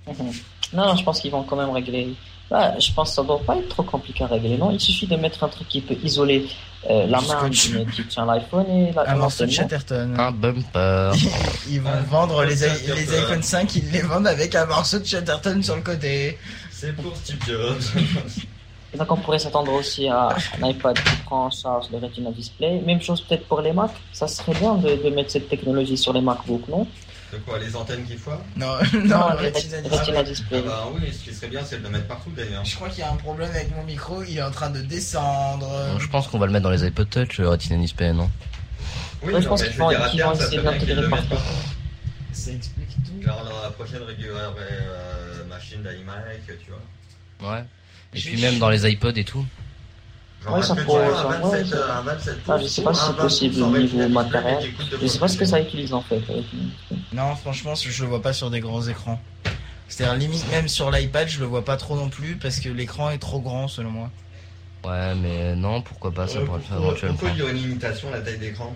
Mhm. 0.07 0.33
Non, 0.75 0.87
non, 0.87 0.97
je 0.97 1.05
pense 1.05 1.21
qu'ils 1.21 1.31
vont 1.31 1.43
quand 1.45 1.57
même 1.57 1.71
régler. 1.71 2.15
Bah, 2.51 2.79
je 2.79 2.93
pense 2.93 3.11
que 3.11 3.15
ça 3.17 3.23
doit 3.23 3.41
pas 3.43 3.57
être 3.57 3.69
trop 3.69 3.83
compliqué 3.83 4.25
à 4.25 4.27
régler. 4.27 4.57
Non, 4.57 4.71
il 4.71 4.81
suffit 4.81 5.07
de 5.07 5.17
mettre 5.17 5.45
un 5.45 5.49
truc 5.49 5.69
qui 5.69 5.81
peut 5.83 5.97
isoler 6.03 6.47
euh, 6.89 7.07
la 7.07 7.21
main 7.21 7.51
qui, 7.51 7.75
qui 7.95 8.05
tient 8.07 8.25
l'iPhone 8.25 8.67
et 8.71 8.93
la 8.93 9.11
Un 9.11 9.17
morceau 9.17 9.45
de 9.45 9.51
Chatterton. 9.51 10.15
Un 10.19 10.31
bumper. 10.33 11.13
Ils 11.69 11.81
vont 11.81 12.01
vendre 12.11 12.45
les, 12.45 12.65
i- 12.65 12.87
les 12.95 13.15
iPhone 13.19 13.43
5, 13.43 13.75
ils 13.77 13.91
les 13.91 14.01
vendent 14.03 14.27
avec 14.29 14.55
un 14.55 14.65
morceau 14.67 14.99
de 14.99 15.05
Chatterton 15.05 15.63
sur 15.63 15.77
le 15.77 15.83
côté. 15.83 16.39
C'est 16.71 16.95
pour 16.97 17.15
Steve 17.17 17.39
Jobs. 17.47 17.83
Et 18.95 18.97
donc 18.97 19.11
on 19.13 19.17
pourrait 19.17 19.39
s'attendre 19.39 19.73
aussi 19.75 20.09
à 20.09 20.29
un 20.63 20.69
iPad 20.71 20.99
qui 20.99 21.17
prend 21.27 21.47
en 21.47 21.51
charge 21.51 21.87
le 21.93 21.99
Retina 21.99 22.31
Display. 22.31 22.81
Même 22.87 23.01
chose 23.03 23.21
peut-être 23.23 23.47
pour 23.47 23.61
les 23.61 23.73
Mac. 23.73 23.91
Ça 24.13 24.27
serait 24.29 24.55
bien 24.55 24.75
de, 24.77 24.97
de 24.97 25.11
mettre 25.11 25.31
cette 25.31 25.49
technologie 25.49 25.97
sur 25.99 26.13
les 26.15 26.23
MacBook, 26.23 26.67
non? 26.69 26.87
De 27.31 27.37
quoi 27.39 27.59
Les 27.59 27.77
antennes 27.77 28.05
qui 28.07 28.17
foient 28.17 28.41
Non, 28.57 28.67
Non, 28.95 29.01
non, 29.05 29.29
le 29.39 29.49
Retina 29.53 29.77
Retina, 29.99 30.23
Display. 30.23 30.63
Ah 30.65 30.69
bah 30.69 30.89
oui, 30.95 31.13
ce 31.13 31.23
qui 31.29 31.35
serait 31.35 31.49
bien, 31.49 31.61
c'est 31.63 31.77
de 31.79 31.83
le 31.83 31.91
mettre 31.91 32.07
partout 32.07 32.31
d'ailleurs. 32.35 32.65
Je 32.65 32.75
crois 32.77 32.89
qu'il 32.89 33.01
y 33.01 33.03
a 33.03 33.13
un 33.13 33.17
problème 33.17 33.51
avec 33.51 33.77
mon 33.77 33.85
micro, 33.85 34.23
il 34.23 34.39
est 34.39 34.43
en 34.43 34.51
train 34.51 34.71
de 34.71 34.81
descendre. 34.81 35.69
Je 35.99 36.09
pense 36.09 36.27
qu'on 36.29 36.39
va 36.39 36.47
le 36.47 36.53
mettre 36.53 36.65
dans 36.65 36.71
les 36.71 36.85
iPod 36.85 37.11
Touch, 37.11 37.37
le 37.39 37.51
Retina 37.51 37.77
Display, 37.77 38.15
non? 38.15 38.31
Oui, 39.23 39.35
Ouais, 39.35 39.43
je 39.43 39.49
pense 39.49 39.63
qu'ils 39.63 39.77
vont- 39.79 39.91
essayer 39.91 40.63
d'intégrer 40.63 41.09
partout. 41.11 41.29
partout. 41.29 41.45
Ça 42.33 42.53
explique 42.53 42.89
tout. 43.05 43.21
Genre 43.27 43.45
dans 43.45 43.63
la 43.63 43.71
prochaine 43.73 44.03
régulière 44.05 44.55
euh, 44.59 45.45
machine 45.51 45.83
d'iMac, 45.83 46.41
tu 46.47 46.71
vois. 46.71 47.53
Ouais. 47.53 47.65
Et 48.15 48.21
puis 48.21 48.41
même 48.41 48.59
dans 48.59 48.71
les 48.71 48.91
iPods 48.91 49.13
et 49.17 49.25
tout. 49.25 49.45
Ouais, 50.49 50.63
ça 50.63 50.75
pourrait- 50.77 51.05
un 51.05 51.15
ça- 51.15 51.29
27, 51.41 51.51
ouais, 51.53 51.65
ça- 51.71 51.99
un 51.99 52.03
27 52.03 52.39
Ah, 52.49 52.59
je 52.59 52.67
sais 52.67 52.83
pas 52.83 52.95
si 52.95 53.01
c'est 53.01 53.13
20 53.13 53.23
possible 53.23 53.63
au 53.63 53.77
niveau 53.79 54.09
matériel. 54.09 54.73
Je 55.01 55.07
sais 55.07 55.19
pas 55.19 55.29
ce 55.29 55.37
que 55.37 55.45
ça 55.45 55.61
utilise 55.61 55.93
en 55.93 56.01
fait. 56.01 56.21
Non, 57.13 57.35
franchement, 57.37 57.75
je 57.75 58.03
le 58.03 58.09
vois 58.09 58.23
pas 58.23 58.33
sur 58.33 58.49
des 58.51 58.61
grands 58.61 58.87
écrans. 58.87 59.21
C'est-à-dire, 59.89 60.17
limite, 60.17 60.49
même 60.51 60.69
sur 60.69 60.91
l'iPad, 60.91 61.29
je 61.29 61.41
le 61.41 61.47
vois 61.47 61.65
pas 61.65 61.77
trop 61.77 61.97
non 61.97 62.09
plus 62.09 62.37
parce 62.37 62.61
que 62.61 62.69
l'écran 62.69 63.11
est 63.11 63.19
trop 63.19 63.41
grand 63.41 63.69
selon 63.69 63.91
moi. 63.91 64.11
Ouais, 64.85 65.15
mais 65.17 65.57
non, 65.57 65.83
pourquoi 65.83 66.13
pas, 66.13 66.29
ça 66.29 66.39
Euh, 66.39 66.45
pourrait 66.45 66.59
le 66.59 66.65
faire 66.65 66.77
pourquoi, 66.77 66.91
éventuellement. 66.91 67.17
pourquoi 67.17 67.35
il 67.35 67.39
y 67.39 67.43
aurait 67.43 67.53
une 67.53 67.59
limitation 67.59 68.09
à 68.09 68.13
la 68.13 68.21
taille 68.21 68.39
d'écran? 68.39 68.75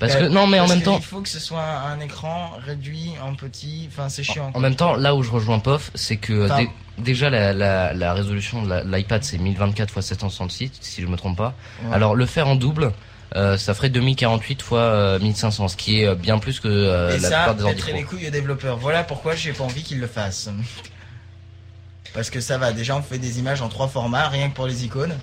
Parce 0.00 0.16
que, 0.16 0.24
Euh, 0.24 0.28
non, 0.28 0.46
mais 0.46 0.58
en 0.60 0.66
même 0.66 0.82
temps, 0.82 0.98
Il 0.98 1.04
faut 1.04 1.20
que 1.20 1.28
ce 1.28 1.38
soit 1.38 1.62
un, 1.62 2.00
écran 2.00 2.50
réduit 2.66 3.12
en 3.22 3.34
petit, 3.34 3.88
enfin, 3.90 4.08
c'est 4.08 4.24
chiant. 4.24 4.50
en 4.52 4.60
même 4.60 4.74
temps, 4.74 4.96
là 4.96 5.14
où 5.14 5.22
je 5.22 5.30
rejoins 5.30 5.60
POF, 5.60 5.90
c'est 5.94 6.16
que 6.16 6.48
dé- 6.56 6.68
déjà 6.98 7.30
la, 7.30 7.52
la, 7.52 7.92
la 7.94 8.12
résolution 8.12 8.62
de 8.62 8.82
l'iPad 8.90 9.22
c'est 9.22 9.38
1024 9.38 9.96
x 9.96 10.06
766, 10.06 10.70
si 10.80 11.00
je 11.02 11.06
me 11.06 11.16
trompe 11.16 11.36
pas. 11.38 11.54
Ouais. 11.84 11.94
Alors 11.94 12.14
le 12.16 12.26
faire 12.26 12.48
en 12.48 12.56
double, 12.56 12.92
euh, 13.36 13.56
ça 13.56 13.72
ferait 13.74 13.88
2048 13.88 14.52
x 14.54 14.64
euh, 14.72 15.18
1500, 15.20 15.68
ce 15.68 15.76
qui 15.76 16.00
est 16.00 16.06
euh, 16.08 16.14
bien 16.16 16.38
plus 16.38 16.58
que 16.60 16.68
euh, 16.68 17.16
Et 17.16 17.20
la 17.20 17.28
ça, 17.30 17.54
plupart 17.54 17.72
des 17.74 17.92
les 17.92 18.02
couilles 18.02 18.26
aux 18.26 18.30
développeurs. 18.30 18.76
Voilà 18.78 19.04
pourquoi 19.04 19.34
j'ai 19.36 19.52
pas 19.52 19.64
envie 19.64 19.82
qu'ils 19.84 20.00
le 20.00 20.06
fassent. 20.08 20.50
Parce 22.14 22.30
que 22.30 22.40
ça 22.40 22.58
va, 22.58 22.72
déjà 22.72 22.96
on 22.96 23.02
fait 23.02 23.18
des 23.18 23.38
images 23.40 23.60
en 23.62 23.68
trois 23.68 23.88
formats, 23.88 24.28
rien 24.28 24.48
que 24.50 24.54
pour 24.54 24.66
les 24.66 24.84
icônes. 24.84 25.16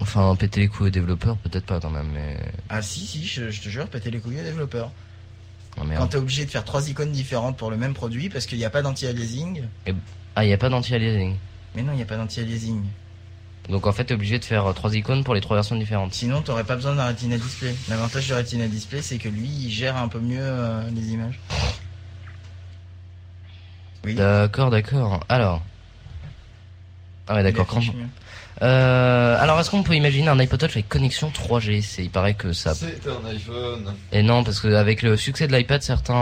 Enfin, 0.00 0.36
péter 0.36 0.60
les 0.60 0.68
couilles 0.68 0.88
aux 0.88 0.90
développeurs, 0.90 1.36
peut-être 1.38 1.66
pas 1.66 1.80
quand 1.80 1.90
même, 1.90 2.08
mais. 2.12 2.38
Ah 2.68 2.82
si, 2.82 3.06
si, 3.06 3.26
je, 3.26 3.50
je 3.50 3.60
te 3.60 3.68
jure, 3.68 3.88
péter 3.88 4.10
les 4.10 4.20
couilles 4.20 4.40
aux 4.40 4.44
développeurs. 4.44 4.92
Oh, 5.76 5.84
Quand 5.96 6.06
t'es 6.08 6.16
obligé 6.18 6.44
de 6.44 6.50
faire 6.50 6.64
trois 6.64 6.88
icônes 6.88 7.12
différentes 7.12 7.56
pour 7.56 7.70
le 7.70 7.76
même 7.76 7.94
produit, 7.94 8.28
parce 8.28 8.46
qu'il 8.46 8.58
n'y 8.58 8.64
a 8.64 8.70
pas 8.70 8.82
d'anti-aliasing. 8.82 9.62
Ah, 10.36 10.44
y 10.44 10.52
a 10.52 10.58
pas 10.58 10.68
d'anti-aliasing. 10.68 11.36
Mais 11.74 11.82
non, 11.82 11.92
il 11.92 11.96
n'y 11.96 12.02
a 12.02 12.06
pas 12.06 12.16
d'anti-aliasing. 12.16 12.82
Donc 13.68 13.86
en 13.86 13.92
fait, 13.92 14.04
t'es 14.04 14.14
obligé 14.14 14.38
de 14.38 14.44
faire 14.44 14.66
euh, 14.66 14.72
trois 14.72 14.94
icônes 14.96 15.24
pour 15.24 15.34
les 15.34 15.40
trois 15.40 15.56
versions 15.56 15.76
différentes. 15.76 16.14
Sinon, 16.14 16.40
t'aurais 16.42 16.64
pas 16.64 16.74
besoin 16.76 16.94
d'un 16.94 17.06
Retina 17.06 17.36
Display. 17.36 17.74
L'avantage 17.88 18.26
du 18.26 18.32
Retina 18.32 18.66
Display, 18.66 19.02
c'est 19.02 19.18
que 19.18 19.28
lui, 19.28 19.46
il 19.48 19.70
gère 19.70 19.96
un 19.96 20.08
peu 20.08 20.20
mieux 20.20 20.40
euh, 20.40 20.88
les 20.94 21.10
images. 21.10 21.38
Oui. 24.04 24.14
D'accord, 24.14 24.70
d'accord. 24.70 25.24
Alors. 25.28 25.62
Ah 27.26 27.34
ouais, 27.34 27.42
d'accord. 27.42 27.66
Il 27.80 27.88
quand-. 27.92 27.94
Euh, 28.62 29.36
alors, 29.40 29.60
est-ce 29.60 29.70
qu'on 29.70 29.82
peut 29.82 29.94
imaginer 29.94 30.28
un 30.28 30.38
iPod 30.38 30.58
Touch 30.60 30.70
avec 30.72 30.88
connexion 30.88 31.30
3G 31.30 31.82
C'est, 31.82 32.02
il 32.02 32.10
paraît 32.10 32.34
que 32.34 32.52
ça. 32.52 32.74
C'est 32.74 33.00
un 33.06 33.28
iPhone. 33.28 33.94
Et 34.12 34.22
non, 34.22 34.42
parce 34.44 34.60
que 34.60 34.68
avec 34.74 35.02
le 35.02 35.16
succès 35.16 35.46
de 35.46 35.54
l'iPad, 35.56 35.82
certains, 35.82 36.14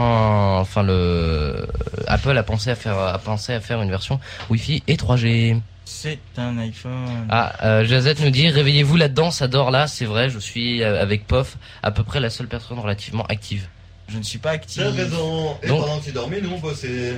enfin 0.59 0.83
le 0.83 1.67
Apple 2.07 2.37
a 2.37 2.43
pensé 2.43 2.69
à 2.69 2.75
faire, 2.75 2.97
a 2.97 3.17
pensé 3.17 3.53
à 3.53 3.59
faire 3.59 3.81
une 3.81 3.89
version 3.89 4.19
Wi-Fi 4.49 4.83
et 4.87 4.95
3G. 4.95 5.59
C'est 5.85 6.19
un 6.37 6.57
iPhone. 6.57 7.25
Ah, 7.29 7.53
euh, 7.63 7.85
Jazette 7.85 8.19
nous 8.19 8.29
dit 8.29 8.49
réveillez-vous 8.49 8.97
là-dedans, 8.97 9.31
ça 9.31 9.47
dort 9.47 9.71
là. 9.71 9.87
C'est 9.87 10.05
vrai, 10.05 10.29
je 10.29 10.37
suis 10.37 10.83
euh, 10.83 11.01
avec 11.01 11.25
Pof 11.27 11.57
à 11.81 11.91
peu 11.91 12.03
près 12.03 12.19
la 12.19 12.29
seule 12.29 12.47
personne 12.47 12.77
relativement 12.77 13.25
active. 13.27 13.67
Je 14.09 14.17
ne 14.17 14.23
suis 14.23 14.37
pas 14.37 14.51
actif. 14.51 14.83
T'as 14.83 14.91
raison. 14.91 15.57
Et 15.63 15.67
Donc- 15.67 15.81
pendant 15.81 15.99
que 15.99 16.05
tu 16.05 16.11
dormais, 16.11 16.41
nous 16.41 16.51
on 16.51 16.59
bossait. 16.59 17.15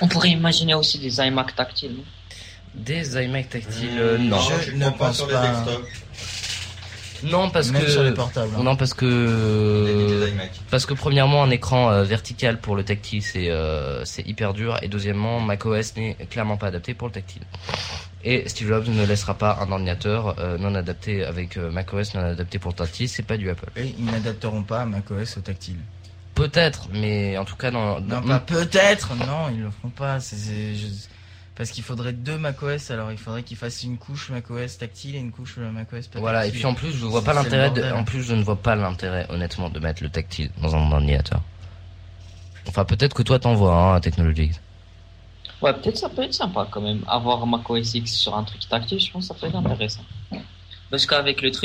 On 0.00 0.08
pourrait 0.08 0.30
imaginer 0.30 0.74
aussi 0.74 0.98
des 0.98 1.18
iMac 1.20 1.54
tactiles. 1.56 1.98
Des 2.74 3.16
iMac 3.22 3.48
tactiles, 3.48 3.98
euh, 3.98 4.18
non. 4.18 4.38
Je 4.66 4.72
ne 4.72 4.90
pense 4.90 5.16
sur 5.16 5.28
pas. 5.28 5.42
les 5.42 5.48
desktops. 5.48 5.88
Non, 7.22 7.48
parce 7.48 7.70
Même 7.70 7.82
que 7.82 7.88
sur 7.90 8.02
les 8.02 8.12
portables. 8.12 8.52
hein. 8.58 8.62
non, 8.62 8.76
parce 8.76 8.90
Des, 8.90 8.96
que 8.96 10.20
des 10.26 10.30
iMac. 10.32 10.50
Parce 10.70 10.84
que 10.84 10.92
premièrement, 10.92 11.42
un 11.42 11.50
écran 11.50 11.90
euh, 11.90 12.02
vertical 12.04 12.58
pour 12.60 12.76
le 12.76 12.84
tactile, 12.84 13.22
c'est 13.22 13.50
euh, 13.50 14.04
c'est 14.04 14.26
hyper 14.26 14.52
dur. 14.52 14.76
Et 14.82 14.88
deuxièmement, 14.88 15.40
macOS 15.40 15.96
n'est 15.96 16.14
clairement 16.28 16.56
pas 16.58 16.66
adapté 16.66 16.92
pour 16.92 17.08
le 17.08 17.12
tactile. 17.14 17.42
Et 18.24 18.46
Steve 18.48 18.68
Jobs 18.68 18.88
ne 18.88 19.06
laissera 19.06 19.34
pas 19.34 19.58
un 19.60 19.70
ordinateur 19.70 20.34
euh, 20.38 20.58
non 20.58 20.74
adapté 20.74 21.24
avec 21.24 21.56
euh, 21.56 21.70
macOS 21.70 22.14
non 22.14 22.20
adapté 22.22 22.58
pour 22.58 22.72
le 22.72 22.76
tactile. 22.76 23.08
C'est 23.08 23.22
pas 23.22 23.36
du 23.38 23.48
Apple. 23.48 23.70
Et 23.76 23.94
ils 23.98 24.04
n'adapteront 24.04 24.62
pas 24.62 24.84
macOS 24.84 25.38
au 25.38 25.40
tactile. 25.40 25.76
Peut-être, 26.34 26.88
mais 26.92 27.38
en 27.38 27.44
tout 27.46 27.56
cas, 27.56 27.70
dans, 27.70 28.00
Non, 28.00 28.20
dans- 28.20 28.22
pas 28.22 28.40
peut-être. 28.40 29.14
Non, 29.14 29.48
ils 29.50 29.62
le 29.62 29.70
feront 29.70 29.90
pas. 29.90 30.20
C'est, 30.20 30.36
c'est- 30.36 30.74
je- 30.74 30.86
Parce 31.56 31.70
qu'il 31.70 31.84
faudrait 31.84 32.12
deux 32.12 32.36
macOS, 32.36 32.90
alors 32.90 33.12
il 33.12 33.18
faudrait 33.18 33.44
qu'ils 33.44 33.56
fassent 33.56 33.84
une 33.84 33.96
couche 33.96 34.30
macOS 34.30 34.76
tactile 34.78 35.14
et 35.14 35.18
une 35.18 35.30
couche 35.30 35.54
euh, 35.58 35.70
macOS 35.70 36.08
pas 36.08 36.18
Voilà, 36.18 36.46
et 36.46 36.50
puis 36.50 36.64
en 36.66 36.74
plus, 36.74 36.90
je 36.90 37.06
vois 37.06 37.22
pas 37.22 37.32
l'intérêt 37.32 37.70
de, 37.70 37.82
en 37.92 38.02
plus, 38.02 38.22
je 38.22 38.34
ne 38.34 38.42
vois 38.42 38.56
pas 38.56 38.74
l'intérêt, 38.74 39.26
honnêtement, 39.30 39.68
de 39.68 39.78
mettre 39.78 40.02
le 40.02 40.08
tactile 40.08 40.50
dans 40.60 40.74
un 40.74 40.90
ordinateur. 40.90 41.40
Enfin, 42.66 42.84
peut-être 42.84 43.14
que 43.14 43.22
toi 43.22 43.38
t'en 43.38 43.54
vois, 43.54 43.74
hein, 43.74 43.94
à 43.94 44.00
Technologies. 44.00 44.52
Ouais, 45.62 45.72
peut-être 45.72 45.96
ça 45.96 46.08
peut 46.08 46.22
être 46.22 46.34
sympa 46.34 46.66
quand 46.70 46.80
même. 46.80 47.04
Avoir 47.06 47.46
macOS 47.46 47.94
X 47.94 48.12
sur 48.12 48.36
un 48.36 48.42
truc 48.42 48.68
tactile, 48.68 48.98
je 48.98 49.12
pense 49.12 49.28
que 49.28 49.34
ça 49.34 49.40
peut 49.40 49.46
être 49.46 49.56
intéressant. 49.56 50.02
Parce 50.90 51.06
qu'avec 51.06 51.40
le 51.40 51.50
truc 51.50 51.62